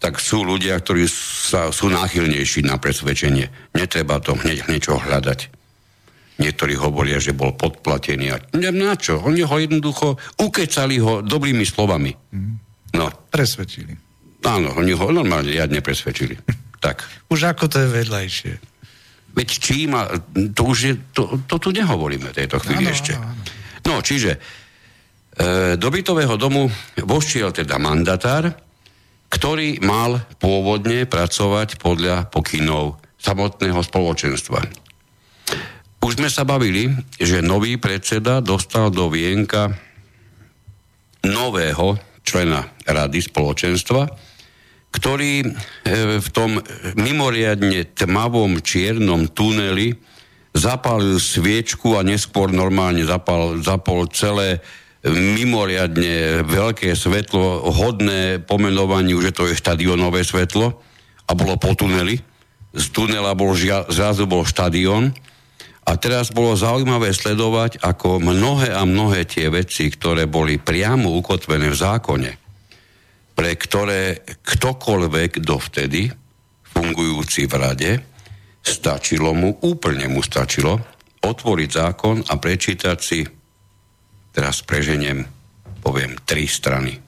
[0.00, 3.72] Tak sú ľudia, ktorí sa, sú náchylnejší na presvedčenie.
[3.76, 5.48] Netreba to hneď niečo hľadať.
[6.34, 8.26] Niektorí hovoria, že bol podplatený.
[8.34, 8.42] A
[8.74, 9.22] na čo?
[9.22, 12.10] Oni ho jednoducho ukecali ho dobrými slovami.
[12.92, 13.06] No.
[13.30, 13.94] Presvedčili.
[14.44, 16.36] Áno, oni ho normálne riadne presvedčili.
[16.84, 17.06] tak.
[17.32, 18.52] Už ako to je vedľajšie.
[19.34, 20.06] Veď čím, a
[20.54, 23.12] to už je, to, to tu nehovoríme v tejto chvíli ano, ešte.
[23.18, 23.34] Ano.
[23.84, 24.38] No, čiže e,
[25.74, 26.70] do bytového domu
[27.02, 28.54] vošiel teda mandatár,
[29.28, 34.62] ktorý mal pôvodne pracovať podľa pokynov samotného spoločenstva.
[36.04, 39.72] Už sme sa bavili, že nový predseda dostal do vienka
[41.24, 44.06] nového člena rady spoločenstva,
[44.94, 45.46] ktorý e,
[46.22, 46.62] v tom
[46.94, 49.98] mimoriadne tmavom čiernom tuneli
[50.54, 54.62] zapálil sviečku a neskôr normálne zapal, zapol celé
[55.04, 60.80] mimoriadne veľké svetlo, hodné pomenovaniu, že to je štadionové svetlo
[61.28, 62.16] a bolo po tuneli.
[62.72, 65.12] Z tunela bol žia, zrazu bol štadión
[65.84, 71.68] a teraz bolo zaujímavé sledovať, ako mnohé a mnohé tie veci, ktoré boli priamo ukotvené
[71.68, 72.30] v zákone,
[73.34, 76.10] pre ktoré ktokoľvek dovtedy,
[76.74, 77.92] fungujúci v rade,
[78.62, 80.78] stačilo mu, úplne mu stačilo,
[81.20, 83.20] otvoriť zákon a prečítať si
[84.34, 85.22] teraz preženiem,
[85.82, 86.98] poviem, tri strany.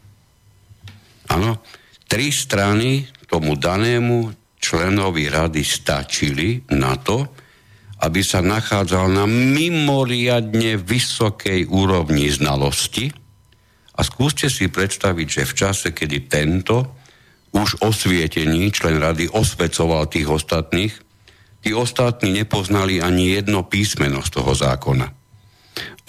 [1.32, 1.58] Áno,
[2.06, 4.30] tri strany tomu danému
[4.62, 7.26] členovi rady stačili na to,
[8.06, 13.08] aby sa nachádzal na mimoriadne vysokej úrovni znalosti.
[13.97, 16.97] A skúste si predstaviť, že v čase, kedy tento
[17.57, 20.92] už osvietený člen rady osvecoval tých ostatných,
[21.64, 25.09] tí ostatní nepoznali ani jedno písmeno z toho zákona.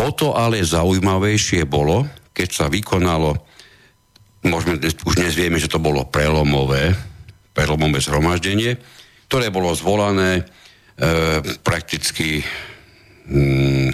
[0.03, 3.33] O to ale zaujímavejšie bolo, keď sa vykonalo,
[4.45, 6.93] môžeme, už dnes vieme, že to bolo prelomové,
[7.55, 8.77] prelomové zhromaždenie,
[9.31, 10.43] ktoré bolo zvolané e,
[11.65, 12.45] prakticky
[13.25, 13.89] mm,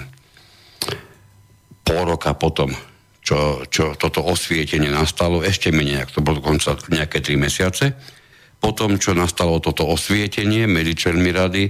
[1.80, 2.68] pol roka potom,
[3.24, 7.96] čo, čo toto osvietenie nastalo, ešte menej, ak to bolo dokonca nejaké tri mesiace,
[8.60, 11.64] potom, čo nastalo toto osvietenie medzi členmi rady,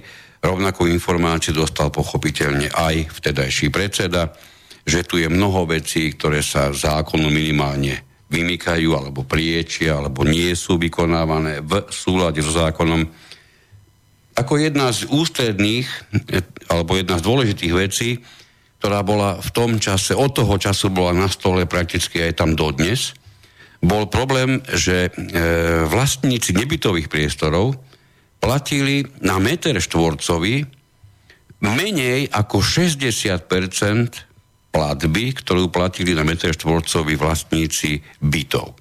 [0.44, 4.28] Rovnakú informáciu dostal pochopiteľne aj vtedajší predseda,
[4.84, 10.76] že tu je mnoho vecí, ktoré sa zákonu minimálne vymykajú alebo priečia, alebo nie sú
[10.76, 13.09] vykonávané v súlade so zákonom.
[14.36, 15.88] Ako jedna z ústredných,
[16.68, 18.20] alebo jedna z dôležitých vecí,
[18.85, 23.16] ktorá bola v tom čase, od toho času bola na stole prakticky aj tam dodnes,
[23.80, 25.11] bol problém, že e,
[25.89, 27.80] vlastníci nebytových priestorov
[28.45, 30.68] platili na meter štvorcový
[31.64, 33.49] menej ako 60%
[34.68, 38.76] platby, ktorú platili na meter štvorcový vlastníci bytov.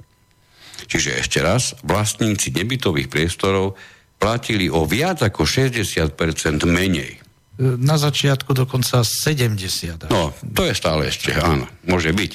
[0.84, 3.80] Čiže ešte raz, vlastníci nebytových priestorov
[4.20, 6.12] platili o viac ako 60%
[6.68, 7.23] menej.
[7.80, 10.12] Na začiatku dokonca 70.
[10.12, 12.32] No, to je stále ešte, áno, môže byť.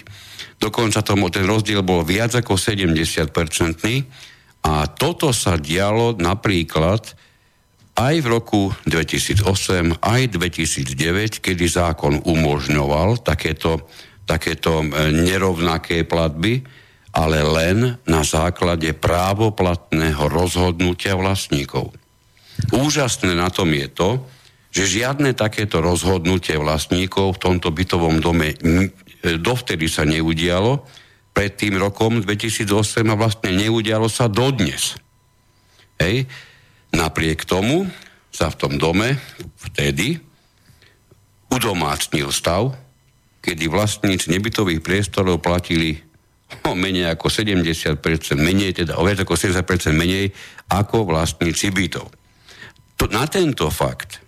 [0.58, 4.08] Dokonca tomu ten rozdiel bol viac ako 70-percentný
[4.66, 7.14] a toto sa dialo napríklad
[7.98, 13.90] aj v roku 2008, aj 2009, kedy zákon umožňoval takéto,
[14.22, 16.62] takéto e, nerovnaké platby,
[17.10, 21.90] ale len na základe právoplatného rozhodnutia vlastníkov.
[22.70, 24.22] Úžasné na tom je to,
[24.78, 28.86] že žiadne takéto rozhodnutie vlastníkov v tomto bytovom dome e,
[29.34, 30.86] dovtedy sa neudialo,
[31.34, 34.94] pred tým rokom 2008 a vlastne neudialo sa dodnes.
[35.98, 36.30] Hej.
[36.94, 37.90] Napriek tomu
[38.30, 39.18] sa v tom dome
[39.66, 40.14] vtedy
[41.50, 42.70] udomácnil stav,
[43.42, 45.98] kedy vlastníci nebytových priestorov platili
[46.70, 47.98] o menej ako 70%,
[48.38, 50.30] menej, teda o viac ako 70% menej
[50.70, 52.06] ako vlastníci bytov.
[52.98, 54.27] To, na tento fakt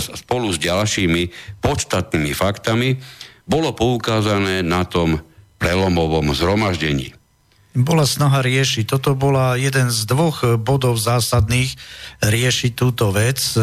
[0.00, 1.22] spolu s ďalšími
[1.64, 3.00] podstatnými faktami
[3.46, 5.18] bolo poukázané na tom
[5.58, 7.14] prelomovom zhromaždení.
[7.72, 8.84] Bola snaha riešiť.
[8.84, 11.72] Toto bola jeden z dvoch bodov zásadných
[12.20, 13.40] riešiť túto vec.
[13.56, 13.60] E,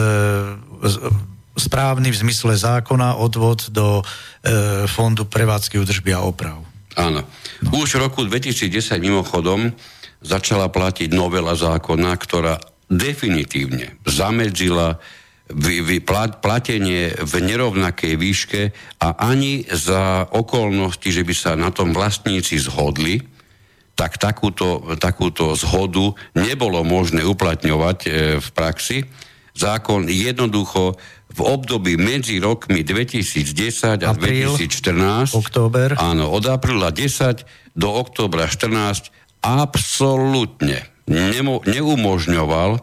[1.54, 4.04] správny v zmysle zákona odvod do e,
[4.90, 6.58] Fondu prevádzky údržby a oprav.
[6.98, 7.22] Áno.
[7.62, 7.70] No.
[7.78, 9.78] Už v roku 2010 mimochodom
[10.26, 12.58] začala platiť novela zákona, ktorá
[12.90, 14.98] definitívne zamedzila
[16.40, 18.62] platenie v nerovnakej výške
[19.02, 23.26] a ani za okolnosti, že by sa na tom vlastníci zhodli,
[23.98, 29.04] tak takúto, takúto zhodu nebolo možné uplatňovať e, v praxi.
[29.52, 30.96] Zákon jednoducho
[31.36, 36.00] v období medzi rokmi 2010 a Apríl, 2014, október.
[36.00, 37.44] áno, od apríla 10
[37.76, 39.12] do októbra 14
[39.44, 42.80] absolútne nemo, neumožňoval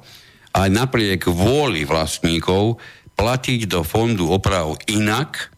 [0.57, 2.81] aj napriek vôli vlastníkov
[3.17, 5.53] platiť do fondu oprav inak,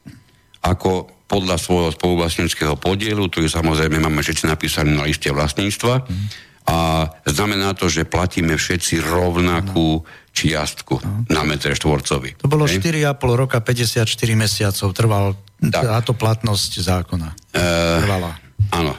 [0.62, 5.94] ako podľa svojho spoluvlastníckého podielu, ktorý samozrejme máme všetci napísaný na liste vlastníctva.
[6.02, 6.26] Mm.
[6.68, 10.04] A znamená to, že platíme všetci rovnakú
[10.36, 11.24] čiastku no.
[11.32, 12.36] na meter štvorcový.
[12.44, 12.80] To bolo Hej?
[13.08, 14.04] 4,5 roka, 54
[14.36, 15.26] mesiacov trval
[15.64, 15.84] tak.
[15.84, 17.28] táto platnosť zákona.
[17.56, 17.64] E,
[18.04, 18.30] Trvala.
[18.76, 18.92] Áno.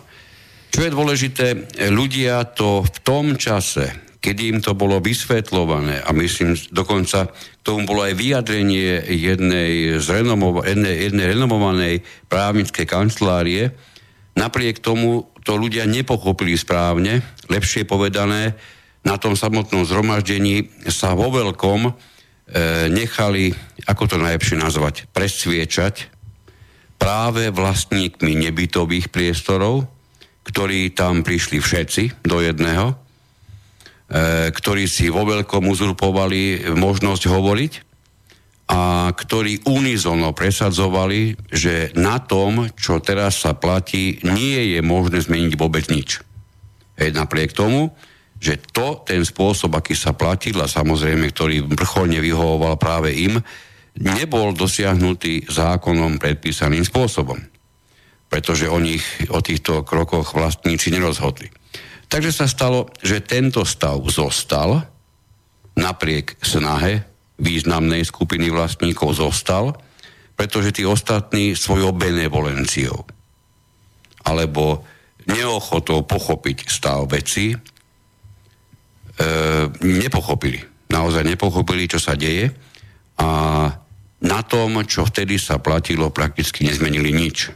[0.70, 1.46] Čo je dôležité,
[1.90, 6.04] ľudia to v tom čase kedy im to bolo vysvetľované.
[6.04, 7.32] A myslím, dokonca
[7.64, 13.72] tomu bolo aj vyjadrenie jednej, z renomova, jednej, jednej renomovanej právnickej kancelárie,
[14.40, 17.20] Napriek tomu to ľudia nepochopili správne,
[17.52, 18.56] lepšie povedané,
[19.04, 21.92] na tom samotnom zhromaždení sa vo veľkom e,
[22.92, 23.52] nechali,
[23.88, 26.12] ako to najlepšie nazvať, presviečať
[27.00, 29.88] práve vlastníkmi nebytových priestorov,
[30.44, 32.96] ktorí tam prišli všetci do jedného,
[34.50, 37.74] ktorí si vo veľkom uzurpovali možnosť hovoriť
[38.70, 45.54] a ktorí unizono presadzovali, že na tom, čo teraz sa platí, nie je možné zmeniť
[45.58, 46.22] vôbec nič.
[46.98, 47.90] Hej, napriek tomu,
[48.38, 53.42] že to, ten spôsob, aký sa platil a samozrejme, ktorý vrcholne vyhovoval práve im,
[54.00, 57.42] nebol dosiahnutý zákonom predpísaným spôsobom.
[58.30, 59.04] Pretože o, nich,
[59.34, 61.50] o týchto krokoch vlastníci nerozhodli.
[62.10, 64.82] Takže sa stalo, že tento stav zostal
[65.78, 67.06] napriek snahe
[67.40, 69.78] významnej skupiny vlastníkov zostal,
[70.34, 73.06] pretože tí ostatní svojou benevolenciou
[74.28, 74.84] alebo
[75.30, 77.58] neochotou pochopiť stav veci e,
[79.86, 80.60] nepochopili.
[80.90, 82.52] Naozaj nepochopili, čo sa deje
[83.22, 83.30] a
[84.20, 87.48] na tom, čo vtedy sa platilo, prakticky nezmenili nič.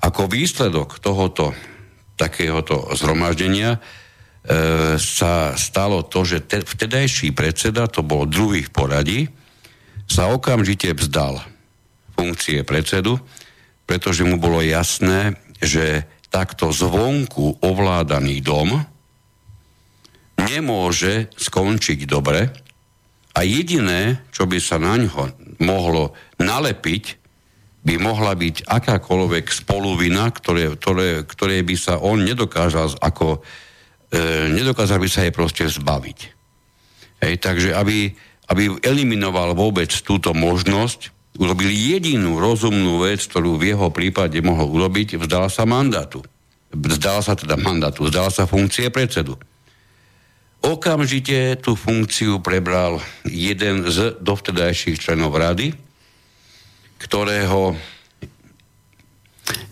[0.00, 1.52] Ako výsledok tohoto
[2.18, 3.78] takéhoto zhromaždenia
[4.48, 9.20] E, sa stalo to, že te, vtedajší predseda, to bol druhý v poradí,
[10.08, 11.44] sa okamžite vzdal
[12.16, 13.20] funkcie predsedu,
[13.84, 18.88] pretože mu bolo jasné, že takto zvonku ovládaný dom
[20.40, 22.48] nemôže skončiť dobre
[23.36, 25.28] a jediné, čo by sa na ňo
[25.60, 27.04] mohlo nalepiť,
[27.82, 33.38] by mohla byť akákoľvek spoluvina, ktoré, ktoré, ktoré by sa on nedokázal ako
[34.10, 36.18] e, nedokázali by sa jej proste zbaviť.
[37.22, 38.14] Hej, takže aby,
[38.50, 45.18] aby eliminoval vôbec túto možnosť, urobil jedinú rozumnú vec, ktorú v jeho prípade mohol urobiť,
[45.18, 46.22] vzdal sa mandátu.
[46.68, 49.38] Vzdal sa teda mandátu, vzdal sa funkcie predsedu.
[50.58, 55.72] Okamžite tú funkciu prebral jeden z dovtedajších členov rady,
[56.98, 57.78] ktorého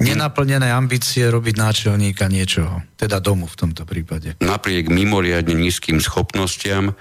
[0.00, 4.36] Nenaplnené ambície robiť náčelníka niečoho, teda domu v tomto prípade.
[4.40, 6.96] Napriek mimoriadne nízkym schopnostiam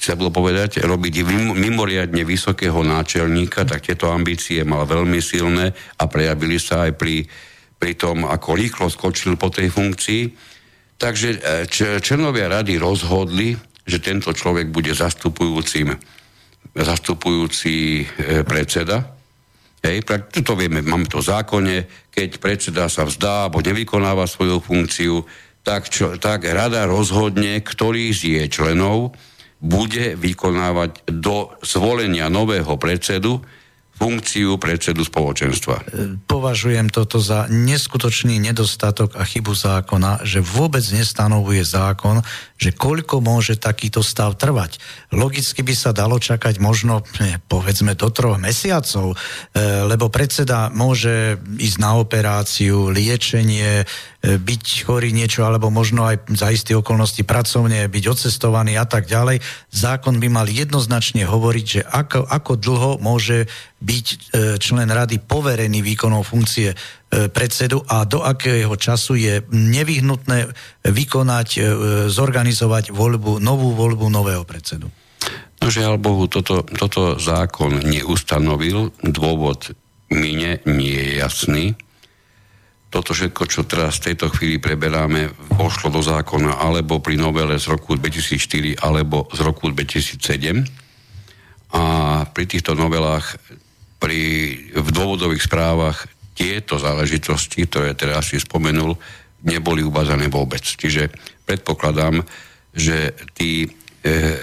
[0.00, 1.14] sa bolo povedať, robiť
[1.58, 7.28] mimoriadne vysokého náčelníka, tak tieto ambície mal veľmi silné a prejavili sa aj pri,
[7.76, 10.22] pri tom, ako rýchlo skočil po tej funkcii.
[10.96, 11.38] Takže e,
[12.00, 13.52] členovia rady rozhodli,
[13.84, 15.92] že tento človek bude zastupujúcim
[16.70, 19.19] zastupujúci e, predseda
[19.80, 20.04] Hej,
[20.44, 21.76] to vieme, máme to v zákone,
[22.12, 25.24] keď predseda sa vzdá alebo nevykonáva svoju funkciu,
[25.64, 29.16] tak, čo, tak rada rozhodne, ktorý z jej členov
[29.60, 33.44] bude vykonávať do zvolenia nového predsedu
[34.00, 35.76] funkciu predsedu spoločenstva.
[35.76, 35.84] E,
[36.24, 42.24] považujem toto za neskutočný nedostatok a chybu zákona, že vôbec nestanovuje zákon,
[42.60, 44.76] že koľko môže takýto stav trvať.
[45.16, 47.00] Logicky by sa dalo čakať možno,
[47.48, 49.16] povedzme, do troch mesiacov, e,
[49.88, 53.88] lebo predseda môže ísť na operáciu, liečenie,
[54.20, 59.08] E, byť chorý niečo, alebo možno aj za isté okolnosti pracovne byť odcestovaný a tak
[59.08, 59.40] ďalej.
[59.72, 63.48] Zákon by mal jednoznačne hovoriť, že ako, ako dlho môže
[63.80, 64.16] byť e,
[64.60, 66.76] člen rady poverený výkonom funkcie
[67.10, 70.46] predsedu a do akého času je nevyhnutné
[70.86, 71.48] vykonať,
[72.06, 74.86] zorganizovať voľbu, novú voľbu nového predsedu.
[75.58, 79.74] No žiaľ Bohu, toto, toto zákon neustanovil, dôvod
[80.08, 81.64] mine nie je jasný
[82.90, 87.70] toto všetko, čo teraz v tejto chvíli preberáme, pošlo do zákona alebo pri novele z
[87.70, 90.18] roku 2004 alebo z roku 2007.
[91.70, 91.82] A
[92.26, 93.38] pri týchto novelách,
[94.02, 94.18] pri,
[94.74, 96.10] v dôvodových správach
[96.40, 98.96] tieto záležitosti, ktoré teraz si spomenul,
[99.44, 100.64] neboli uvádzané vôbec.
[100.64, 101.12] Čiže
[101.44, 102.24] predpokladám,
[102.72, 103.68] že tí e,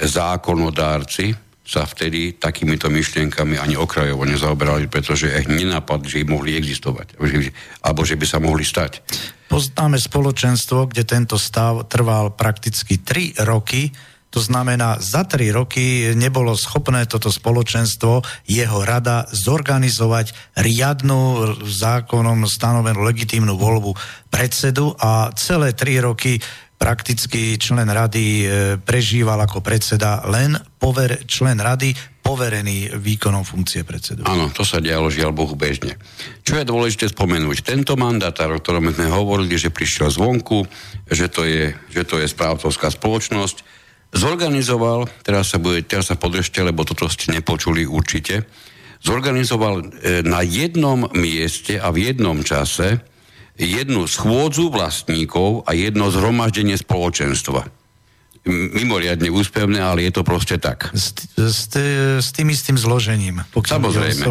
[0.05, 7.19] zákonodárci, sa vtedy takýmito myšlienkami ani okrajovo nezaoberali, pretože ich nenapadli, že mohli existovať,
[7.83, 9.03] alebo že by sa mohli stať.
[9.51, 13.91] Poznáme spoločenstvo, kde tento stav trval prakticky 3 roky,
[14.37, 23.01] to znamená, za tri roky nebolo schopné toto spoločenstvo, jeho rada, zorganizovať riadnu zákonom stanovenú
[23.01, 23.97] legitímnu voľbu
[24.29, 26.37] predsedu a celé tri roky
[26.77, 28.45] prakticky člen rady e,
[28.77, 34.21] prežíval ako predseda len pover, člen rady poverený výkonom funkcie predsedu.
[34.29, 35.97] Áno, to sa dialo žiaľ Bohu bežne.
[36.45, 40.69] Čo je dôležité spomenúť, tento mandátár, o ktorom sme hovorili, že prišiel zvonku,
[41.09, 46.63] že to je, že to je správcovská spoločnosť, zorganizoval, teraz sa, bude, teraz sa podržte,
[46.63, 48.47] lebo toto ste nepočuli určite,
[49.03, 49.83] zorganizoval e,
[50.25, 53.03] na jednom mieste a v jednom čase
[53.57, 57.65] jednu schôdzu vlastníkov a jedno zhromaždenie spoločenstva.
[58.47, 60.87] Mimoriadne úspevné, ale je to proste tak.
[60.95, 61.67] S, s,
[62.21, 63.43] s tým istým zložením.
[63.51, 64.23] Samozrejme.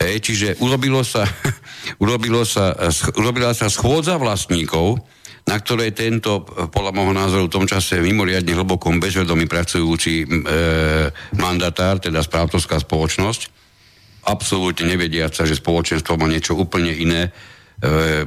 [0.00, 1.28] E, čiže urobilo sa,
[2.02, 2.72] urobilo sa,
[3.20, 5.02] urobila sa schôdza vlastníkov,
[5.50, 10.26] na ktorej tento, podľa môjho názoru, v tom čase mimoriadne hlbokom bezvedomí pracujúci e,
[11.34, 13.50] mandatár, teda správcovská spoločnosť,
[14.30, 17.30] absolútne nevediaca, že spoločenstvo má niečo úplne iné e,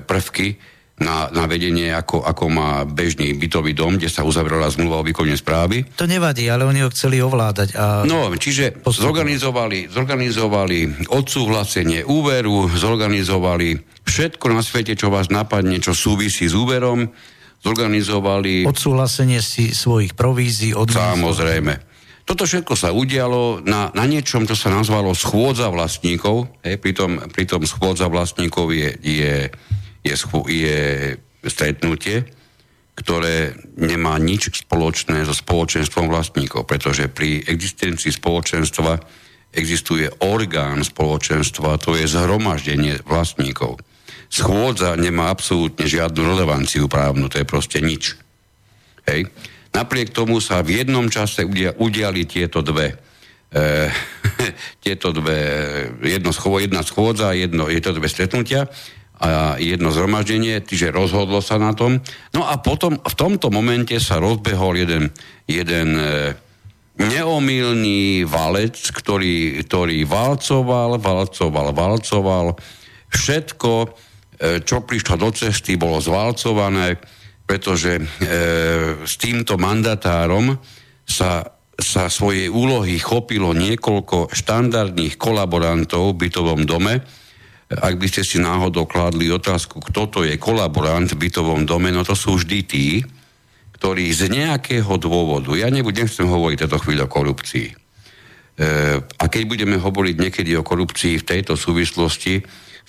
[0.04, 0.60] prvky
[1.02, 5.34] na, na vedenie, ako, ako má bežný bytový dom, kde sa uzavrela zmluva o výkone
[5.34, 5.90] správy.
[5.98, 7.74] To nevadí, ale oni ho chceli ovládať.
[7.74, 15.98] A no, čiže zorganizovali, zorganizovali odsúhlasenie úveru, zorganizovali všetko na svete, čo vás napadne, čo
[15.98, 17.10] súvisí s úverom,
[17.66, 18.70] zorganizovali...
[18.70, 21.18] Odsúhlasenie si svojich provízií, odvízov.
[21.18, 26.48] Samozrejme toto všetko sa udialo na, na niečom, čo sa nazvalo schôdza vlastníkov.
[26.64, 29.36] Hej, pritom, pritom schôdza vlastníkov je, je,
[30.04, 30.16] je,
[30.52, 30.80] je
[31.50, 32.28] stretnutie,
[32.94, 39.02] ktoré nemá nič spoločné so spoločenstvom vlastníkov, pretože pri existencii spoločenstva
[39.54, 43.82] existuje orgán spoločenstva, to je zhromaždenie vlastníkov.
[44.30, 48.18] Schôdza nemá absolútne žiadnu relevanciu právnu, to je proste nič.
[49.10, 49.30] Hej.
[49.74, 51.46] Napriek tomu sa v jednom čase
[51.78, 52.98] udiali tieto dve
[53.54, 53.90] e,
[54.86, 55.40] tieto dve,
[56.02, 58.70] jedno schô, schôdza, jedno, je dve stretnutia
[59.60, 62.04] jedno zhromaždenie, čiže rozhodlo sa na tom.
[62.36, 65.16] No a potom v tomto momente sa rozbehol jeden,
[65.48, 66.36] jeden e,
[67.00, 72.48] neomilný valec, ktorý, ktorý valcoval, valcoval, valcoval.
[73.08, 73.88] Všetko, e,
[74.62, 77.00] čo prišlo do cesty, bolo zvalcované
[77.44, 78.04] pretože e,
[79.04, 80.56] s týmto mandatárom
[81.04, 81.44] sa,
[81.76, 87.04] sa svojej úlohy chopilo niekoľko štandardných kolaborantov v bytovom dome.
[87.80, 92.06] Ak by ste si náhodou kladli otázku, kto to je kolaborant v bytovom dome, no
[92.06, 92.88] to sú vždy tí,
[93.80, 97.76] ktorí z nejakého dôvodu, ja nebudem chcem hovoriť tejto chvíľu o korupcii, e,
[99.02, 102.44] a keď budeme hovoriť niekedy o korupcii v tejto súvislosti,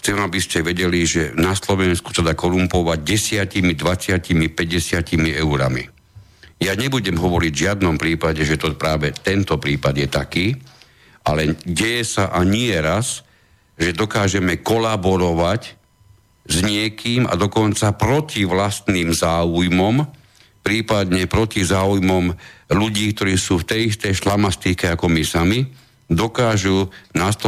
[0.05, 5.81] Chcem, aby ste vedeli, že na Slovensku sa dá korumpovať desiatimi, dvaciatimi, 50 eurami.
[6.61, 10.47] Ja nebudem hovoriť v žiadnom prípade, že to práve tento prípad je taký,
[11.25, 13.24] ale deje sa a nie raz,
[13.75, 15.75] že dokážeme kolaborovať
[16.45, 20.05] s niekým a dokonca proti vlastným záujmom,
[20.61, 22.33] prípadne proti záujmom
[22.73, 25.61] ľudí, ktorí sú v tej istej šlamastike ako my sami,
[26.09, 26.93] dokážu,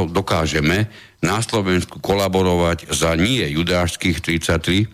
[0.08, 0.88] dokážeme
[1.20, 4.88] na Slovensku kolaborovať za nie judášských 33,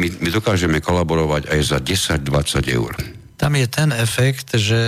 [0.00, 3.17] my, my dokážeme kolaborovať aj za 10-20 eur.
[3.38, 4.82] Tam je ten efekt, že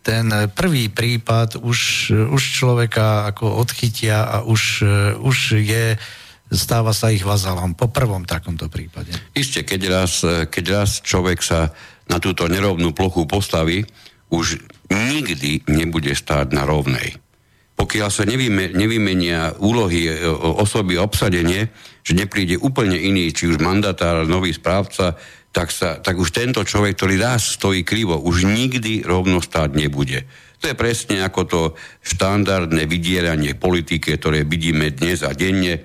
[0.00, 4.82] ten prvý prípad už, už človeka ako odchytia a už,
[5.20, 6.00] už je
[6.46, 9.10] stáva sa ich vazalom po prvom takomto prípade.
[9.34, 11.74] Isté, keď raz, keď raz človek sa
[12.06, 13.82] na túto nerovnú plochu postaví,
[14.30, 17.18] už nikdy nebude stáť na rovnej
[17.76, 20.12] pokiaľ sa nevyme, nevymenia úlohy e,
[20.56, 21.68] osoby obsadenie,
[22.00, 25.12] že nepríde úplne iný, či už mandatár, nový správca,
[25.52, 30.24] tak, sa, tak už tento človek, ktorý raz stojí krivo, už nikdy rovno stáť nebude.
[30.64, 31.60] To je presne ako to
[32.00, 35.84] štandardné vydieranie politike, ktoré vidíme dnes a denne.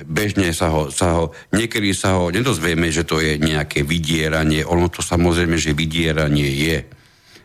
[0.00, 1.24] Bežne sa ho, sa ho,
[1.56, 4.64] niekedy sa ho nedozvieme, že to je nejaké vydieranie.
[4.64, 6.78] Ono to samozrejme, že vydieranie je.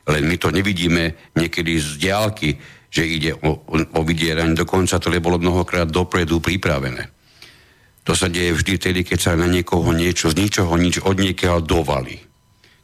[0.06, 2.56] Len my to nevidíme niekedy z diálky
[2.96, 7.12] že ide o, o, vydieranie, dokonca to bolo mnohokrát dopredu pripravené.
[8.08, 11.60] To sa deje vždy vtedy, keď sa na niekoho niečo z ničoho nič od niekiaľ
[11.60, 12.16] dovali.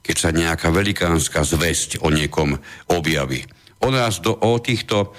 [0.04, 2.60] Keď sa nejaká velikánska zväzť o niekom
[2.92, 3.48] objaví.
[3.86, 5.14] O nás, do, o týchto,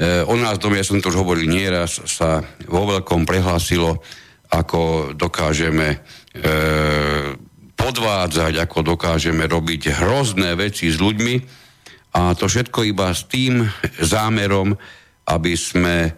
[0.00, 4.00] e, o nás dome, ja som to už hovoril nieraz, sa vo veľkom prehlásilo,
[4.48, 5.98] ako dokážeme e,
[7.76, 11.63] podvádzať, ako dokážeme robiť hrozné veci s ľuďmi,
[12.14, 13.66] a to všetko iba s tým
[13.98, 14.78] zámerom,
[15.26, 16.14] aby sme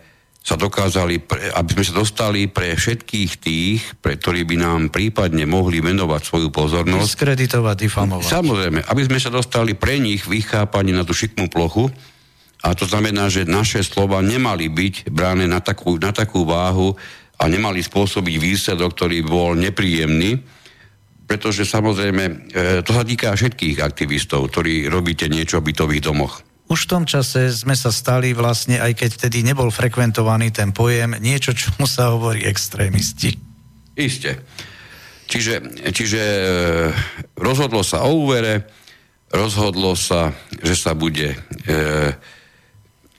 [0.47, 1.27] sa dokázali,
[1.59, 6.49] aby sme sa dostali pre všetkých tých, pre ktorí by nám prípadne mohli venovať svoju
[6.55, 7.19] pozornosť.
[7.19, 8.31] Diskreditovať, difamovať.
[8.31, 11.91] Samozrejme, aby sme sa dostali pre nich vychápani na tú šikmú plochu,
[12.63, 16.95] a to znamená, že naše slova nemali byť bráne na takú, na takú váhu
[17.37, 20.41] a nemali spôsobiť výsledok, ktorý bol nepríjemný,
[21.27, 22.33] pretože samozrejme e,
[22.87, 26.47] to sa týka všetkých aktivistov, ktorí robíte niečo v bytových domoch.
[26.67, 31.15] Už v tom čase sme sa stali vlastne, aj keď vtedy nebol frekventovaný ten pojem,
[31.19, 33.39] niečo, čomu sa hovorí extrémisti.
[33.95, 34.43] Isté.
[35.27, 36.47] Čiže, čiže e,
[37.39, 38.71] rozhodlo sa o úvere,
[39.35, 40.31] rozhodlo sa,
[40.63, 41.39] že sa bude e,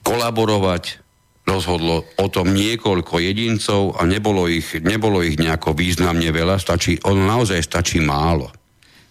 [0.00, 1.07] kolaborovať,
[1.48, 7.24] rozhodlo o tom niekoľko jedincov a nebolo ich, nebolo ich nejako významne veľa, stačí, ono
[7.24, 8.52] naozaj stačí málo.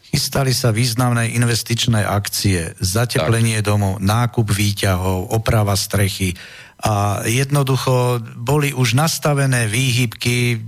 [0.07, 3.67] Chystali sa významné investičné akcie, zateplenie tak.
[3.73, 6.31] domu, nákup výťahov, oprava strechy
[6.79, 10.61] a jednoducho boli už nastavené výhybky,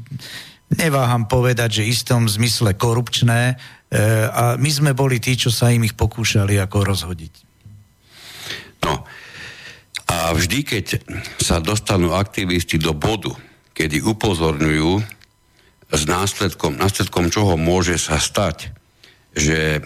[0.74, 3.56] neváham povedať, že istom zmysle korupčné e,
[4.28, 7.34] a my sme boli tí, čo sa im ich pokúšali ako rozhodiť.
[8.86, 9.06] No,
[10.10, 10.86] a vždy, keď
[11.38, 13.30] sa dostanú aktivisti do bodu,
[13.78, 14.92] kedy upozorňujú
[15.90, 18.74] s následkom, následkom čoho môže sa stať,
[19.38, 19.82] že e,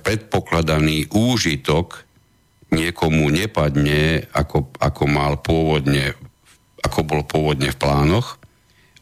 [0.00, 2.08] predpokladaný úžitok
[2.72, 6.16] niekomu nepadne, ako, ako mal pôvodne,
[6.80, 8.40] ako bol pôvodne v plánoch,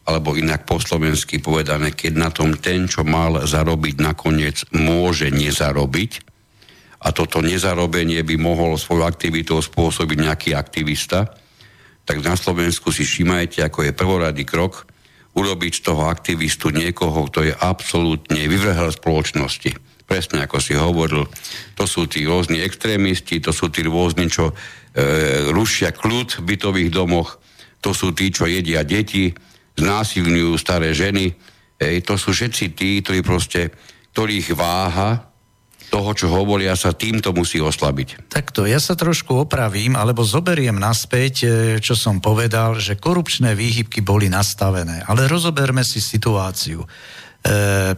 [0.03, 6.30] alebo inak po slovensky povedané, keď na tom ten, čo mal zarobiť, nakoniec môže nezarobiť,
[7.01, 11.33] a toto nezarobenie by mohol svoju aktivitou spôsobiť nejaký aktivista,
[12.05, 14.85] tak na Slovensku si všimajte, ako je prvoradý krok
[15.33, 19.71] urobiť z toho aktivistu niekoho, kto je absolútne vyvrhel spoločnosti.
[20.03, 21.23] Presne ako si hovoril,
[21.73, 24.53] to sú tí rôzni extrémisti, to sú tí rôzni, čo e,
[25.55, 27.39] rušia kľud v bytových domoch,
[27.79, 29.31] to sú tí, čo jedia deti,
[29.79, 31.31] znásilňujú staré ženy,
[31.79, 33.71] e, to sú všetci tí, ktorí proste,
[34.11, 35.30] ktorých váha
[35.91, 38.31] toho, čo hovoria, sa týmto musí oslabiť.
[38.31, 41.47] Takto, ja sa trošku opravím, alebo zoberiem naspäť, e,
[41.83, 45.03] čo som povedal, že korupčné výhybky boli nastavené.
[45.03, 46.79] Ale rozoberme si situáciu.
[46.81, 46.87] E,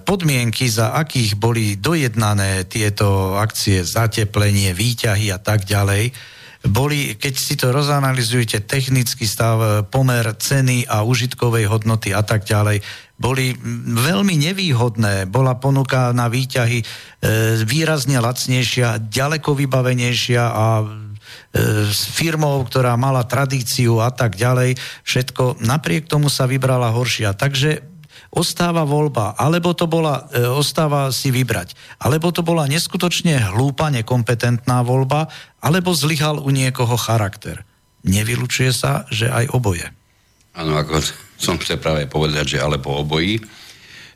[0.01, 6.32] podmienky, za akých boli dojednané tieto akcie, zateplenie, výťahy a tak ďalej,
[6.63, 12.79] boli, keď si to rozanalizujete, technický stav, pomer ceny a užitkovej hodnoty a tak ďalej,
[13.19, 13.51] boli
[13.87, 15.27] veľmi nevýhodné.
[15.27, 16.85] Bola ponuka na výťahy e,
[17.67, 20.85] výrazne lacnejšia, ďaleko vybavenejšia a e,
[21.91, 27.35] s firmou, ktorá mala tradíciu a tak ďalej, všetko, napriek tomu sa vybrala horšia.
[27.35, 27.92] Takže
[28.33, 34.81] ostáva voľba, alebo to bola, e, ostáva si vybrať, alebo to bola neskutočne hlúpa, nekompetentná
[34.81, 35.29] voľba,
[35.61, 37.61] alebo zlyhal u niekoho charakter.
[38.03, 39.85] Nevylučuje sa, že aj oboje.
[40.57, 40.99] Áno, ako
[41.37, 43.37] som chcel práve povedať, že alebo obojí.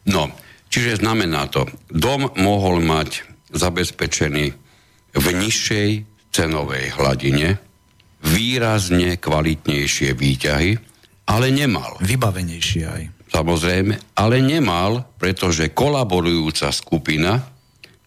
[0.10, 0.34] No,
[0.74, 3.22] čiže znamená to, dom mohol mať
[3.54, 4.46] zabezpečený
[5.14, 5.90] v nižšej
[6.34, 7.58] cenovej hladine
[8.22, 10.72] výrazne kvalitnejšie výťahy,
[11.30, 12.02] ale nemal.
[12.02, 13.17] Vybavenejšie aj.
[13.38, 17.38] Samozrejme, ale nemal, pretože kolaborujúca skupina,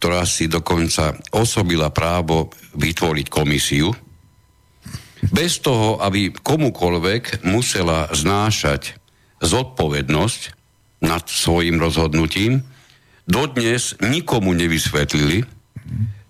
[0.02, 3.94] ktorá si dokonca osobila právo vytvoriť komisiu,
[5.30, 8.98] bez toho, aby komukolvek musela znášať
[9.38, 10.40] zodpovednosť
[11.06, 12.66] nad svojim rozhodnutím,
[13.22, 15.46] dodnes nikomu nevysvetlili,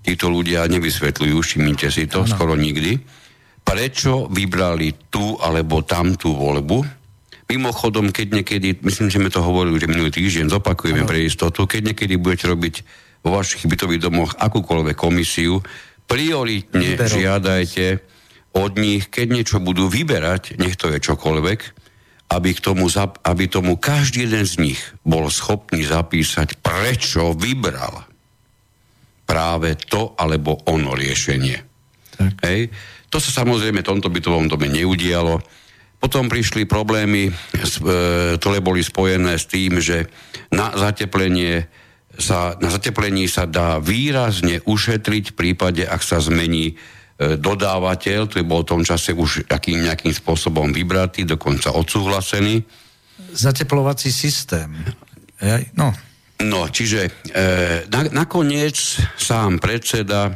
[0.05, 2.31] títo ľudia nevysvetľujú, všimnite si to, ano.
[2.31, 3.01] skoro nikdy,
[3.65, 7.00] prečo vybrali tú alebo tamtú voľbu.
[7.51, 11.93] Mimochodom, keď niekedy, myslím, že sme to hovorili že minulý týždeň, zopakujeme pre istotu, keď
[11.93, 12.75] niekedy budete robiť
[13.27, 15.59] vo vašich bytových domoch akúkoľvek komisiu,
[16.07, 17.19] prioritne Vyberov.
[17.19, 17.87] žiadajte
[18.55, 21.61] od nich, keď niečo budú vyberať, nech to je čokoľvek,
[22.31, 22.87] aby, k tomu,
[23.27, 28.07] aby tomu každý jeden z nich bol schopný zapísať, prečo vybral
[29.27, 31.59] práve to alebo ono riešenie.
[32.19, 32.35] Tak.
[32.47, 32.71] Hej.
[33.11, 35.43] To sa samozrejme v tomto bytovom dome neudialo.
[36.01, 37.33] Potom prišli problémy, e,
[38.41, 40.09] ktoré boli spojené s tým, že
[40.49, 41.69] na zateplenie
[42.17, 46.75] sa, na zateplení sa dá výrazne ušetriť v prípade, ak sa zmení
[47.21, 52.65] E, dodávateľ, ktorý bol v tom čase už akým, nejakým spôsobom vybratý, dokonca odsúhlasený.
[53.37, 54.73] Zateplovací systém.
[55.77, 55.93] No.
[56.41, 57.11] No, čiže e,
[57.93, 58.73] na, nakoniec
[59.21, 60.33] sám predseda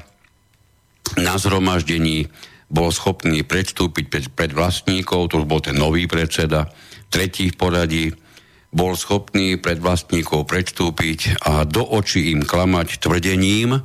[1.16, 2.28] na zhromaždení
[2.70, 6.68] bol schopný predstúpiť pred, pred vlastníkov, to už bol ten nový predseda,
[7.12, 8.06] tretí v poradí,
[8.74, 13.78] bol schopný pred vlastníkov predstúpiť a do očí im klamať tvrdením,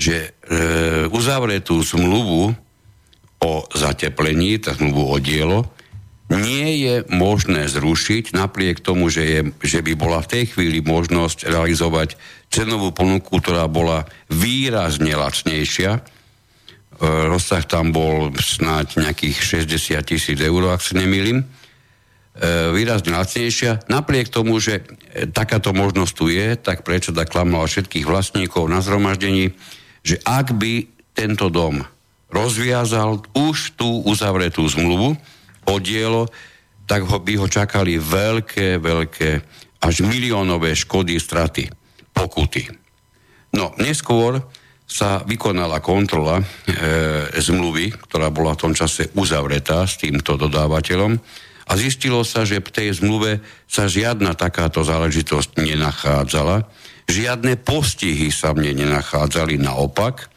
[0.00, 2.56] že e, uzavretú zmluvu
[3.42, 5.68] o zateplení, tá zmluvu o dielo,
[6.32, 11.52] nie je možné zrušiť napriek tomu, že, je, že by bola v tej chvíli možnosť
[11.52, 12.16] realizovať
[12.48, 16.00] cenovú ponuku, ktorá bola výrazne lacnejšia.
[17.02, 21.42] E, rozsah tam bol snáď nejakých 60 tisíc eur, ak sa nemýlim.
[21.42, 21.46] E,
[22.70, 23.90] výrazne lacnejšia.
[23.90, 24.86] Napriek tomu, že
[25.34, 29.50] takáto možnosť tu je, tak prečo da klamal všetkých vlastníkov na zhromaždení,
[30.06, 31.82] že ak by tento dom
[32.30, 35.18] rozviazal už tú uzavretú zmluvu
[35.66, 36.30] o dielo,
[36.86, 39.30] tak ho, by ho čakali veľké, veľké
[39.82, 41.66] až miliónové škody, straty,
[42.14, 42.70] pokuty.
[43.52, 44.38] No, neskôr
[44.92, 46.44] sa vykonala kontrola e,
[47.40, 51.16] zmluvy, ktorá bola v tom čase uzavretá s týmto dodávateľom.
[51.64, 56.68] A zistilo sa, že v tej zmluve sa žiadna takáto záležitosť nenachádzala,
[57.08, 60.28] žiadne postihy sa v nej nenachádzali, naopak,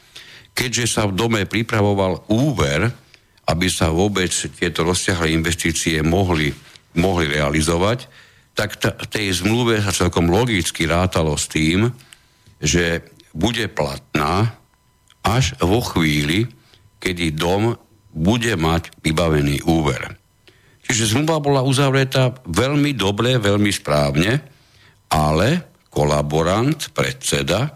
[0.56, 2.88] keďže sa v dome pripravoval úver,
[3.52, 6.56] aby sa vôbec tieto rozsiahle investície mohli,
[6.96, 8.08] mohli realizovať,
[8.56, 11.92] tak t- tej zmluve sa celkom logicky rátalo s tým,
[12.56, 14.56] že bude platná
[15.20, 16.48] až vo chvíli,
[17.04, 17.76] kedy dom
[18.16, 20.16] bude mať vybavený úver.
[20.88, 24.40] Čiže zmluva bola uzavretá veľmi dobre, veľmi správne,
[25.12, 27.76] ale kolaborant, predseda,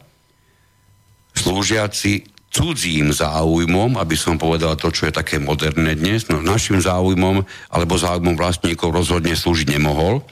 [1.36, 7.46] slúžiaci cudzím záujmom, aby som povedal to, čo je také moderné dnes, no našim záujmom
[7.70, 10.24] alebo záujmom vlastníkov rozhodne slúžiť nemohol,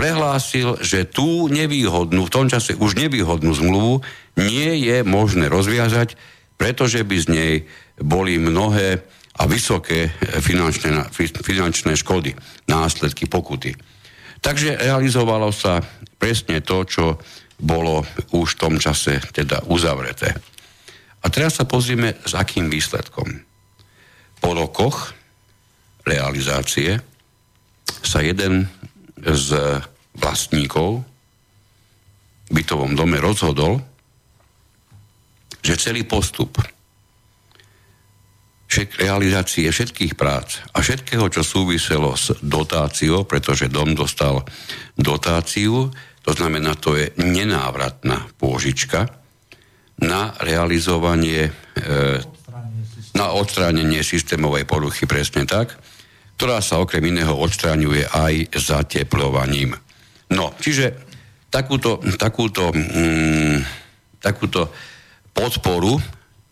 [0.00, 4.00] prehlásil, že tú nevýhodnú, v tom čase už nevýhodnú zmluvu
[4.40, 6.16] nie je možné rozviazať,
[6.56, 7.54] pretože by z nej
[8.00, 9.04] boli mnohé
[9.36, 10.08] a vysoké
[10.40, 11.12] finančné,
[11.44, 12.32] finančné škody,
[12.64, 13.76] následky, pokuty.
[14.40, 15.84] Takže realizovalo sa
[16.16, 17.20] presne to, čo
[17.60, 18.00] bolo
[18.32, 20.32] už v tom čase teda uzavreté.
[21.20, 23.28] A teraz sa pozrieme, s akým výsledkom.
[24.40, 25.12] Po rokoch
[26.08, 26.96] realizácie
[28.00, 28.64] sa jeden
[29.20, 29.48] z
[30.20, 31.02] vlastníkov
[32.46, 33.80] v bytovom dome rozhodol,
[35.64, 36.60] že celý postup
[38.70, 44.46] všet, realizácie všetkých prác a všetkého, čo súviselo s dotáciou, pretože dom dostal
[44.94, 45.90] dotáciu,
[46.22, 49.10] to znamená, to je nenávratná pôžička,
[50.00, 51.84] na realizovanie, e,
[53.12, 55.76] na odstránenie systémovej poruchy, presne tak,
[56.40, 59.76] ktorá sa okrem iného odstráňuje aj zateplovaním.
[60.30, 60.94] No, čiže
[61.50, 63.58] takúto, takúto, mm,
[64.22, 64.70] takúto
[65.34, 65.98] podporu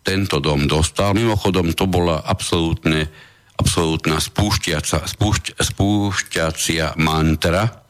[0.03, 1.15] tento dom dostal.
[1.15, 3.07] Mimochodom, to bola absolútne,
[3.55, 7.85] absolútna spúšťacia, spúšť, spúšťacia mantra,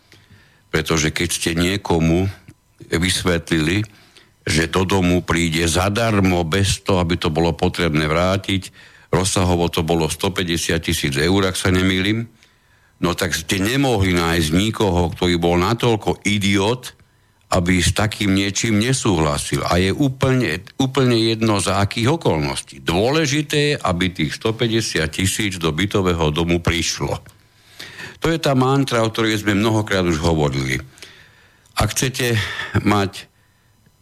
[0.69, 2.29] pretože keď ste niekomu
[2.89, 3.81] vysvetlili,
[4.45, 8.73] že do domu príde zadarmo, bez toho, aby to bolo potrebné vrátiť,
[9.13, 12.25] rozsahovo to bolo 150 tisíc eur, ak sa nemýlim,
[12.99, 16.95] no tak ste nemohli nájsť nikoho, ktorý bol natoľko idiot,
[17.49, 19.65] aby s takým niečím nesúhlasil.
[19.65, 22.85] A je úplne, úplne jedno za akých okolností.
[22.85, 27.17] Dôležité je, aby tých 150 tisíc do bytového domu prišlo.
[28.21, 30.77] To je tá mantra, o ktorej sme mnohokrát už hovorili.
[31.73, 32.37] Ak chcete
[32.85, 33.25] mať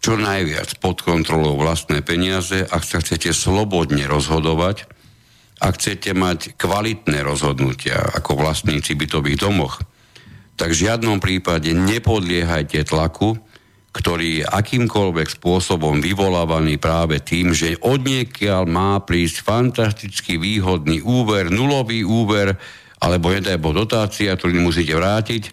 [0.02, 4.90] čo najviac pod kontrolou vlastné peniaze, ak sa chcete slobodne rozhodovať,
[5.58, 9.82] ak chcete mať kvalitné rozhodnutia ako vlastníci bytových domoch,
[10.58, 13.38] tak v žiadnom prípade nepodliehajte tlaku,
[13.94, 22.06] ktorý je akýmkoľvek spôsobom vyvolávaný práve tým, že odniekiaľ má prísť fantasticky výhodný úver, nulový
[22.06, 22.54] úver,
[23.02, 25.50] alebo nedaj bo dotácia, ktorý musíte vrátiť,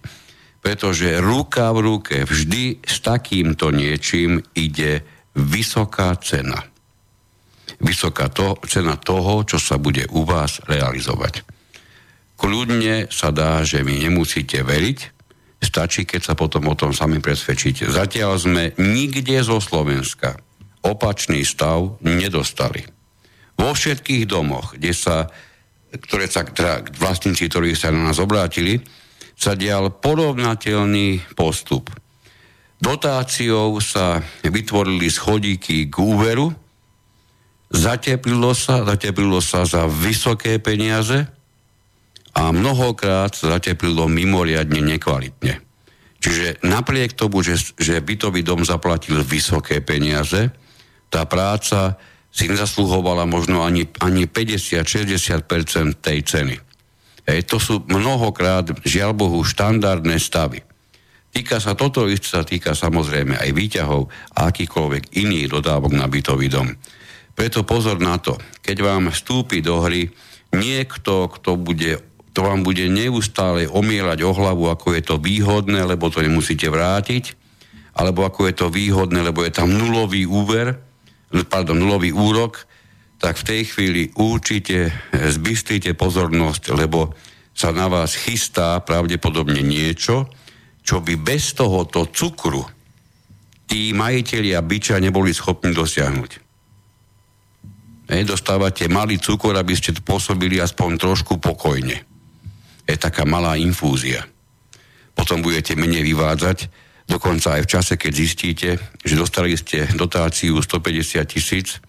[0.61, 5.05] pretože ruka v ruke vždy s takýmto niečím ide
[5.37, 6.74] vysoká cena
[7.85, 11.45] vysoká to, cena toho, čo sa bude u vás realizovať.
[12.35, 14.99] Kľudne sa dá, že mi nemusíte veriť,
[15.63, 17.89] stačí, keď sa potom o tom sami presvedčíte.
[17.89, 20.37] Zatiaľ sme nikde zo Slovenska
[20.85, 22.85] opačný stav nedostali.
[23.57, 25.31] Vo všetkých domoch, kde sa,
[25.95, 28.83] ktoré sa, teda vlastníci, ktorí sa na nás obrátili,
[29.39, 31.89] sa dial porovnateľný postup.
[32.83, 36.53] Dotáciou sa vytvorili schodíky k úveru,
[37.75, 41.27] zateplilo sa, zateplilo sa za vysoké peniaze
[42.35, 45.59] a mnohokrát sa zateplilo mimoriadne nekvalitne.
[46.23, 50.49] Čiže napriek tomu, že, že bytový dom zaplatil vysoké peniaze,
[51.13, 52.01] tá práca
[52.35, 56.57] si nezasluhovala možno ani, ani 50-60% tej ceny.
[57.25, 60.65] Ej, to sú mnohokrát, žiaľ Bohu, štandardné stavy.
[61.35, 64.07] Týka sa toto, sa týka samozrejme aj výťahov
[64.39, 66.71] a akýkoľvek iných dodávok na bytový dom.
[67.35, 70.11] Preto pozor na to, keď vám vstúpi do hry
[70.55, 76.11] niekto, kto bude to vám bude neustále omielať o hlavu, ako je to výhodné, lebo
[76.11, 77.39] to nemusíte vrátiť,
[77.95, 80.75] alebo ako je to výhodné, lebo je tam nulový úver,
[81.47, 82.67] pardon, nulový úrok,
[83.23, 87.15] tak v tej chvíli určite zbystrite pozornosť, lebo
[87.55, 90.27] sa na vás chystá pravdepodobne niečo,
[90.83, 92.67] čo by bez tohoto cukru
[93.71, 96.44] tí majiteľia byča neboli schopní dosiahnuť.
[98.05, 102.05] Hej, dostávate malý cukor, aby ste pôsobili aspoň trošku pokojne.
[102.85, 104.29] Je taká malá infúzia.
[105.17, 106.69] Potom budete menej vyvádzať,
[107.09, 108.69] dokonca aj v čase, keď zistíte,
[109.01, 111.81] že dostali ste dotáciu 150 tisíc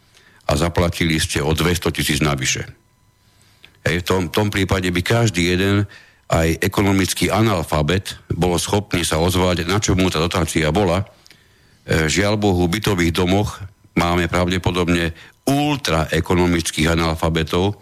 [0.47, 2.63] a zaplatili ste o 200 tisíc navyše.
[3.83, 5.83] Hej, v tom, tom prípade by každý jeden
[6.25, 11.05] aj ekonomický analfabet bol schopný sa ozvať, na čo mu tá dotácia bola.
[11.85, 13.61] E, žiaľ Bohu, v bytových domoch
[13.95, 15.15] máme pravdepodobne
[15.47, 17.79] ultraekonomických analfabetov,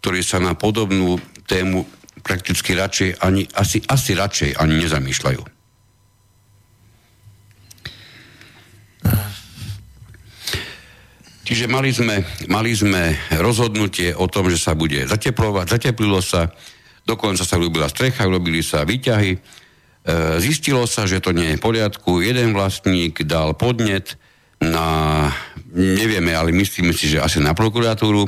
[0.00, 1.86] ktorí sa na podobnú tému
[2.22, 5.42] prakticky radšej ani, asi, asi radšej ani nezamýšľajú.
[11.46, 16.50] Čiže mali sme, mali sme rozhodnutie o tom, že sa bude zateplovať, zateplilo sa,
[17.06, 19.30] dokonca sa robila strecha, robili sa výťahy.
[19.30, 19.40] E,
[20.42, 22.18] zistilo sa, že to nie je v poriadku.
[22.18, 24.18] Jeden vlastník dal podnet
[24.58, 25.30] na,
[25.76, 28.24] nevieme, ale myslíme si, že asi na prokuratúru.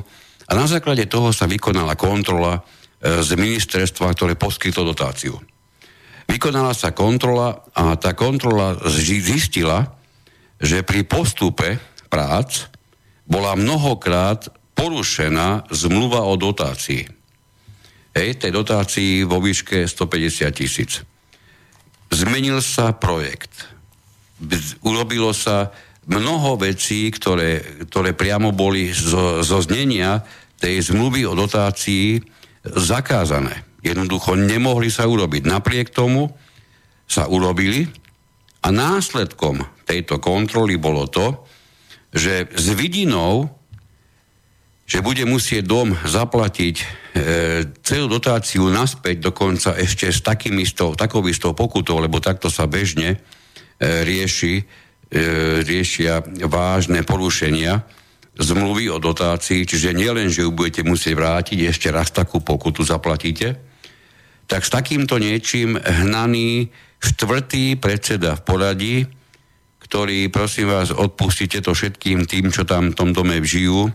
[0.49, 2.61] A na základe toho sa vykonala kontrola e,
[3.25, 5.37] z ministerstva, ktoré poskytlo dotáciu.
[6.29, 9.97] Vykonala sa kontrola a tá kontrola zistila,
[10.61, 11.81] že pri postupe
[12.13, 12.69] prác
[13.25, 17.05] bola mnohokrát porušená zmluva o dotácii.
[18.13, 21.05] Hej, tej dotácii vo výške 150 tisíc.
[22.09, 23.69] Zmenil sa projekt.
[24.81, 25.73] Urobilo sa
[26.09, 30.25] mnoho vecí, ktoré, ktoré priamo boli zo, zo znenia
[30.59, 32.19] tej zmluvy o dotácii
[32.65, 33.69] zakázané.
[33.85, 35.47] Jednoducho nemohli sa urobiť.
[35.47, 36.33] Napriek tomu
[37.07, 37.87] sa urobili
[38.65, 41.47] a následkom tejto kontroly bolo to,
[42.11, 43.53] že s vidinou,
[44.89, 46.87] že bude musieť dom zaplatiť e,
[47.85, 53.17] celú dotáciu naspäť, dokonca ešte s takým istou, takou istou pokutou, lebo takto sa bežne
[53.17, 53.19] e,
[54.05, 54.65] rieši,
[55.65, 57.81] riešia vážne porušenia
[58.39, 63.59] zmluvy o dotácii, čiže nielen, že ju budete musieť vrátiť, ešte raz takú pokutu zaplatíte,
[64.47, 66.71] tak s takýmto niečím hnaný
[67.03, 68.97] štvrtý predseda v poradí
[69.89, 73.89] ktorý, prosím vás, odpustite to všetkým tým, čo tam v tom dome žijú,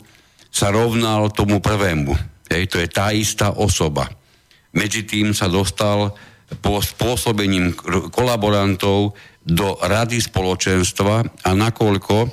[0.49, 2.17] sa rovnal tomu prvému.
[2.49, 4.09] Hej, to je tá istá osoba.
[4.73, 6.17] Medzi tým sa dostal
[6.65, 7.77] po spôsobením
[8.09, 9.13] kolaborantov
[9.43, 12.31] do rady spoločenstva a nakoľko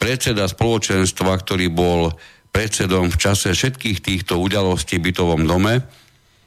[0.00, 2.12] predseda spoločenstva, ktorý bol
[2.52, 5.84] predsedom v čase všetkých týchto udalostí v bytovom dome,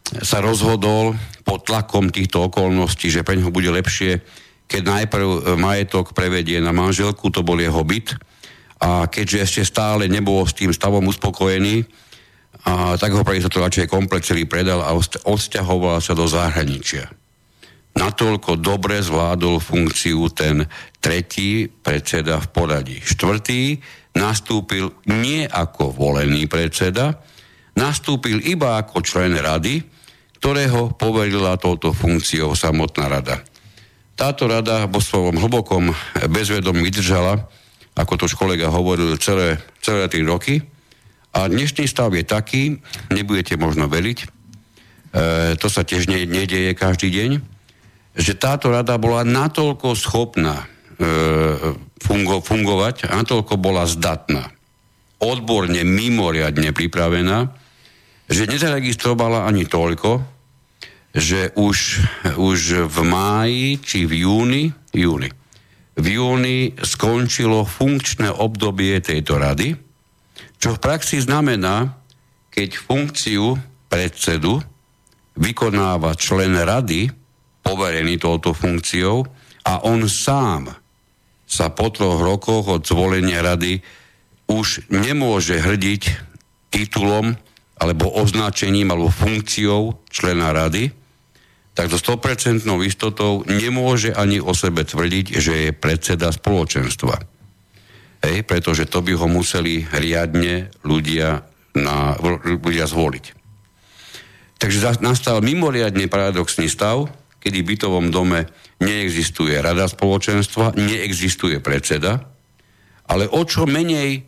[0.09, 1.13] sa rozhodol
[1.45, 4.21] pod tlakom týchto okolností, že pre neho bude lepšie
[4.69, 8.13] keď najprv e, majetok prevedie na manželku, to bol jeho byt,
[8.79, 11.83] a keďže ešte stále nebol s tým stavom uspokojený,
[12.69, 14.93] a tak ho to radšej komplet celý predal a
[15.25, 17.09] odsťahoval sa do zahraničia.
[17.99, 20.63] Natoľko dobre zvládol funkciu ten
[21.03, 22.97] tretí predseda v poradí.
[23.03, 23.75] Štvrtý
[24.15, 27.19] nastúpil nie ako volený predseda,
[27.75, 29.83] nastúpil iba ako člen rady,
[30.39, 33.43] ktorého poverila touto funkciou samotná rada.
[34.15, 35.91] Táto rada vo svojom hlbokom
[36.31, 37.51] bezvedomí vydržala,
[37.99, 40.63] ako to už kolega hovoril, celé, celé tri roky.
[41.35, 42.79] A dnešný stav je taký,
[43.11, 44.27] nebudete možno veriť, e,
[45.59, 47.58] to sa tiež ne, nedieje každý deň,
[48.19, 50.67] že táto rada bola natoľko schopná
[50.99, 51.05] e,
[52.03, 54.51] fungo, fungovať, natoľko bola zdatná,
[55.23, 57.47] odborne, mimoriadne pripravená,
[58.27, 60.19] že nezaregistrovala ani toľko,
[61.15, 61.77] že už,
[62.35, 65.31] už v máji či v júni, júni,
[65.95, 69.73] v júni skončilo funkčné obdobie tejto rady,
[70.59, 71.95] čo v praxi znamená,
[72.51, 73.55] keď funkciu
[73.87, 74.59] predsedu
[75.39, 77.18] vykonáva člen rady,
[77.69, 79.29] poverený touto funkciou,
[79.69, 80.73] a on sám
[81.45, 83.81] sa po troch rokoch od zvolenia rady
[84.49, 86.01] už nemôže hrdiť
[86.73, 87.37] titulom
[87.77, 90.89] alebo označením alebo funkciou člena rady,
[91.77, 97.15] tak so 100% istotou nemôže ani o sebe tvrdiť, že je predseda spoločenstva.
[98.19, 101.47] Hej, pretože to by ho museli riadne ľudia,
[101.79, 102.19] na,
[102.59, 103.25] ľudia zvoliť.
[104.59, 107.07] Takže nastal mimoriadne paradoxný stav,
[107.39, 108.47] kedy v bytovom dome
[108.83, 112.19] neexistuje rada spoločenstva, neexistuje predseda,
[113.09, 114.23] ale o čo menej,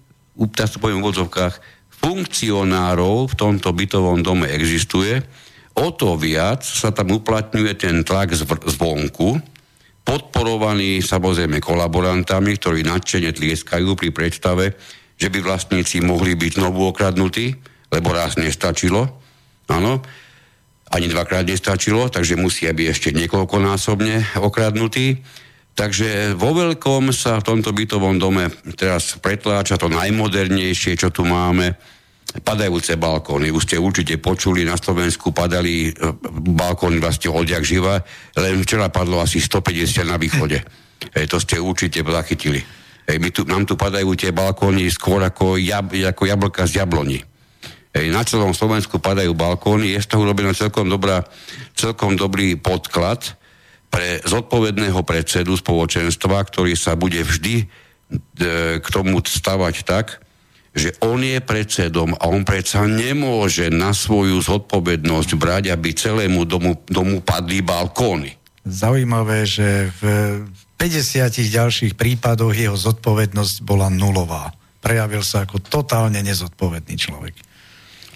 [0.55, 1.55] teraz to poviem v odzovkách,
[2.01, 5.21] funkcionárov v tomto bytovom dome existuje,
[5.77, 9.37] o to viac sa tam uplatňuje ten tlak zvonku,
[10.01, 14.73] podporovaný samozrejme kolaborantami, ktorí nadšene tlieskajú pri predstave,
[15.21, 17.53] že by vlastníci mohli byť znovu okradnutí,
[17.93, 19.05] lebo raz nestačilo.
[19.69, 20.01] Áno,
[20.91, 25.23] ani dvakrát nestačilo, takže musia byť ešte niekoľkonásobne okradnutí.
[25.71, 31.79] Takže vo veľkom sa v tomto bytovom dome teraz pretláča to najmodernejšie, čo tu máme,
[32.43, 33.55] padajúce balkóny.
[33.55, 35.91] Už ste určite počuli, na Slovensku padali e,
[36.31, 38.03] balkóny vlastne odjak živa,
[38.35, 40.59] len včera padlo asi 150 na východe.
[41.15, 42.59] Hej, to ste určite zachytili.
[43.07, 47.30] Hej, my tu, nám tu padajú tie balkóny skôr ako, jab, ako jablka z jabloni.
[47.91, 51.27] Na celom Slovensku padajú balkóny, je z toho urobená celkom, dobrá,
[51.75, 53.35] celkom dobrý podklad
[53.91, 57.65] pre zodpovedného predsedu spoločenstva, ktorý sa bude vždy e,
[58.79, 60.23] k tomu stavať tak,
[60.71, 66.79] že on je predsedom a on predsa nemôže na svoju zodpovednosť brať, aby celému domu,
[66.87, 68.39] domu padli balkóny.
[68.63, 70.03] Zaujímavé, že v
[70.79, 74.55] 50 ďalších prípadoch jeho zodpovednosť bola nulová.
[74.79, 77.50] Prejavil sa ako totálne nezodpovedný človek.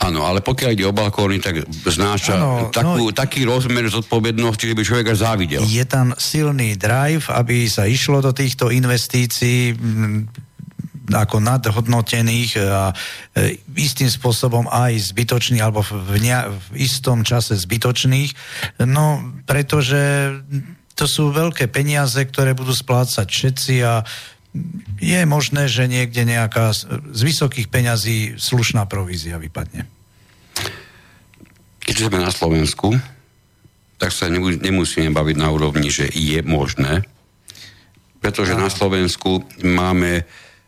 [0.03, 4.75] Áno, ale pokiaľ ide o balkóny, tak znáša ano, takú, no, taký rozmer zodpovednosti, že
[4.75, 5.61] by človek až závidel.
[5.63, 9.71] Je tam silný drive, aby sa išlo do týchto investícií
[11.05, 18.33] ako nadhodnotených a e, istým spôsobom aj zbytočných alebo v, ne, v istom čase zbytočných,
[18.89, 20.33] no pretože
[20.95, 24.01] to sú veľké peniaze, ktoré budú splácať všetci a
[25.01, 26.71] je možné, že niekde nejaká
[27.11, 29.87] z vysokých peňazí slušná provízia vypadne.
[31.85, 32.95] Keď sme na Slovensku,
[34.01, 37.05] tak sa nemusíme baviť na úrovni, že je možné,
[38.19, 40.25] pretože na Slovensku máme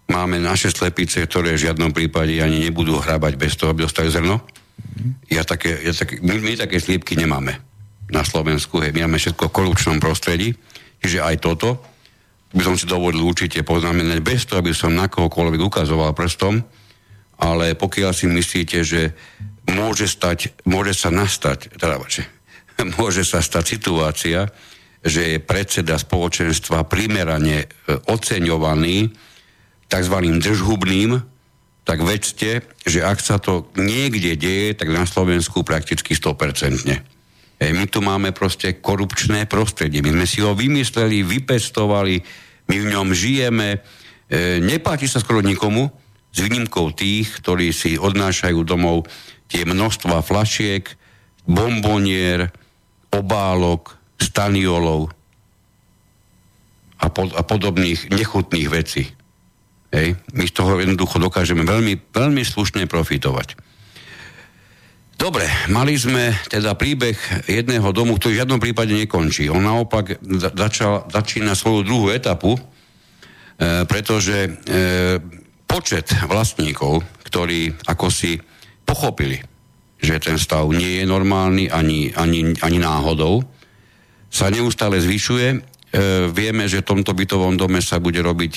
[0.07, 4.39] máme naše slepice, ktoré v žiadnom prípade ani nebudú hrabať bez toho, aby dostali zrno.
[5.27, 7.59] Ja také, ja také, my, my také sliepky nemáme
[8.07, 8.80] na Slovensku.
[8.80, 10.55] Hej, my máme všetko v korupčnom prostredí,
[11.03, 11.84] čiže aj toto
[12.53, 16.64] by som si dovolil určite poznamenať bez toho, aby som na kohokoľvek ukazoval prstom,
[17.44, 19.02] ale pokiaľ si myslíte, že
[19.76, 21.99] môže, stať, môže sa nastať, teda,
[22.99, 24.48] môže sa stať situácia,
[25.03, 27.68] že je predseda spoločenstva primerane e,
[28.10, 29.14] oceňovaný
[29.88, 30.15] tzv.
[30.41, 31.22] držhubným,
[31.88, 37.16] tak vedzte, že ak sa to niekde deje, tak na Slovensku prakticky 100%.
[37.58, 40.06] My tu máme proste korupčné prostredie.
[40.06, 42.22] My sme si ho vymysleli, vypestovali,
[42.70, 43.82] my v ňom žijeme.
[44.30, 45.90] E, nepáči sa skoro nikomu,
[46.30, 49.10] s výnimkou tých, ktorí si odnášajú domov
[49.50, 50.86] tie množstva flašiek,
[51.50, 52.54] bombonier,
[53.10, 55.10] obálok, staniolov
[57.02, 59.10] a, pod, a podobných nechutných vecí.
[59.90, 60.20] Hej.
[60.36, 63.58] My z toho jednoducho dokážeme veľmi, veľmi slušne profitovať.
[65.18, 67.18] Dobre, mali sme teda príbeh
[67.49, 69.49] jedného domu, ktorý v žiadnom prípade nekončí.
[69.49, 70.22] On naopak
[70.53, 72.61] začal, začína svoju druhú etapu, e,
[73.89, 74.49] pretože e,
[75.65, 78.38] počet vlastníkov, ktorí ako si
[78.85, 79.41] pochopili,
[79.98, 83.41] že ten stav nie je normálny ani, ani, ani náhodou,
[84.30, 88.53] sa neustále zvyšuje E, vieme, že v tomto bytovom dome sa bude robiť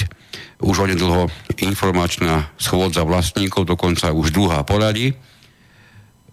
[0.66, 1.30] už onedlho
[1.62, 5.14] informačná schôdza vlastníkov, dokonca už druhá poradí.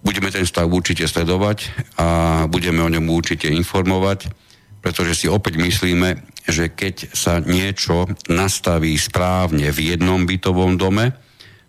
[0.08, 1.68] Budeme ten stav určite sledovať
[2.00, 2.08] a
[2.48, 4.32] budeme o ňom určite informovať,
[4.80, 11.12] pretože si opäť myslíme, že keď sa niečo nastaví správne v jednom bytovom dome,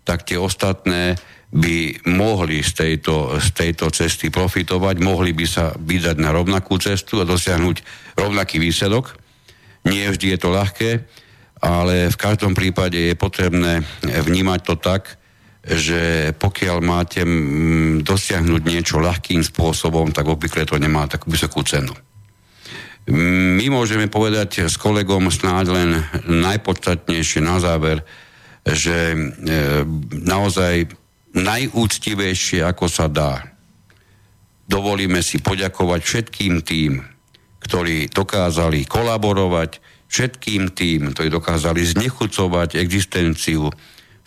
[0.07, 1.19] tak tie ostatné
[1.51, 7.19] by mohli z tejto, z tejto cesty profitovať, mohli by sa vydať na rovnakú cestu
[7.19, 7.83] a dosiahnuť
[8.15, 9.19] rovnaký výsledok.
[9.83, 10.91] Nie vždy je to ľahké,
[11.59, 15.19] ale v každom prípade je potrebné vnímať to tak,
[15.69, 17.21] že pokiaľ máte
[18.01, 21.93] dosiahnuť niečo ľahkým spôsobom, tak obvykle to nemá takú vysokú cenu.
[23.09, 25.91] My môžeme povedať s kolegom snáď len
[26.29, 28.05] najpodstatnejšie na záver,
[28.69, 29.19] že e,
[30.13, 30.93] naozaj
[31.33, 33.45] najúctivejšie, ako sa dá,
[34.69, 37.01] dovolíme si poďakovať všetkým tým,
[37.65, 43.73] ktorí dokázali kolaborovať, všetkým tým, ktorí dokázali znechucovať existenciu,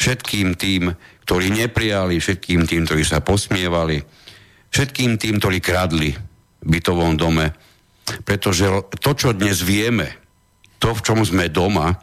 [0.02, 0.94] všetkým tým,
[1.26, 4.02] ktorí neprijali, všetkým tým, ktorí sa posmievali,
[4.72, 6.12] všetkým tým, ktorí kradli
[6.62, 7.54] v bytovom dome.
[8.26, 8.68] Pretože
[9.00, 10.10] to, čo dnes vieme,
[10.82, 12.02] to, v čom sme doma,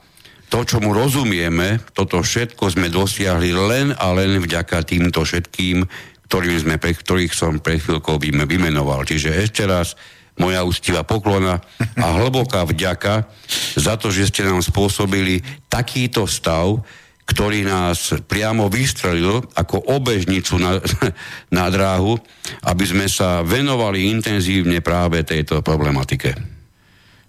[0.49, 5.85] to, čo mu rozumieme, toto všetko sme dosiahli len a len vďaka týmto všetkým,
[6.29, 9.05] ktorým sme, pre, ktorých som pre chvíľkou vymenoval.
[9.05, 9.93] Čiže ešte raz,
[10.39, 11.59] moja ústivá poklona
[11.99, 13.27] a hlboká vďaka
[13.75, 16.81] za to, že ste nám spôsobili takýto stav,
[17.29, 20.81] ktorý nás priamo vystrelil ako obežnicu na,
[21.57, 22.17] na dráhu,
[22.65, 26.33] aby sme sa venovali intenzívne práve tejto problematike.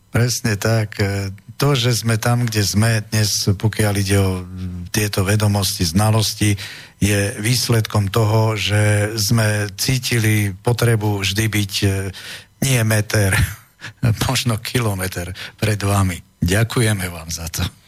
[0.10, 0.98] Presne tak.
[1.60, 4.42] To, že sme tam, kde sme dnes, pokiaľ ide o
[4.90, 6.56] tieto vedomosti, znalosti,
[7.04, 11.74] je výsledkom toho, že sme cítili potrebu vždy byť
[12.64, 13.36] nie meter,
[14.28, 16.24] možno kilometr pred vami.
[16.40, 17.79] Ďakujeme vám za to.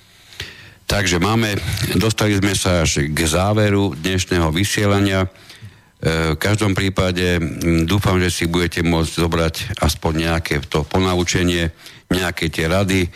[0.92, 1.56] Takže máme,
[1.96, 5.24] dostali sme sa až k záveru dnešného vysielania.
[5.24, 7.40] E, v každom prípade
[7.88, 11.72] dúfam, že si budete môcť zobrať aspoň nejaké to ponaučenie,
[12.12, 13.08] nejaké tie rady.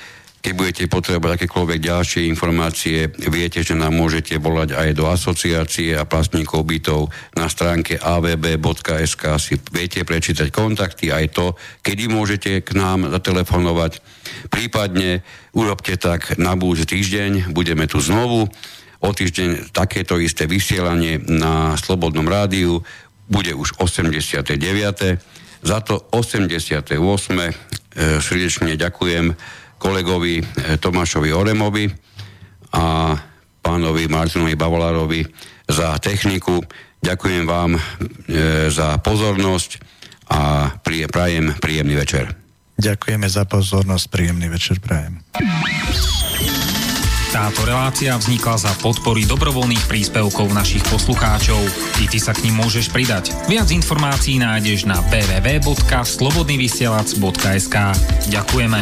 [0.45, 6.05] Keď budete potrebovať akékoľvek ďalšie informácie, viete, že nám môžete volať aj do asociácie a
[6.05, 13.09] vlastníkov bytov na stránke avb.sk si viete prečítať kontakty, aj to, kedy môžete k nám
[13.09, 14.05] zatelefonovať.
[14.53, 15.25] Prípadne
[15.57, 18.45] urobte tak na budúci týždeň, budeme tu znovu.
[19.01, 22.85] O týždeň takéto isté vysielanie na Slobodnom rádiu
[23.25, 24.61] bude už 89.
[25.65, 26.85] Za to 88.
[26.85, 29.33] E, srdečne ďakujem
[29.85, 31.85] kolegovi eh, Tomášovi Oremovi
[32.73, 33.13] a
[33.61, 35.21] pánovi Martinovi Bavolárovi
[35.69, 36.61] za techniku.
[37.01, 37.79] Ďakujem vám e,
[38.69, 39.77] za pozornosť
[40.29, 42.35] a prie, prajem príjemný večer.
[42.77, 45.21] Ďakujeme za pozornosť, príjemný večer prajem.
[47.35, 51.59] Táto relácia vznikla za podpory dobrovoľných príspevkov našich poslucháčov.
[51.99, 53.35] I ty sa k ním môžeš pridať.
[53.51, 57.75] Viac informácií nájdeš na www.slobodnyvysielac.sk
[58.31, 58.79] Ďakujeme.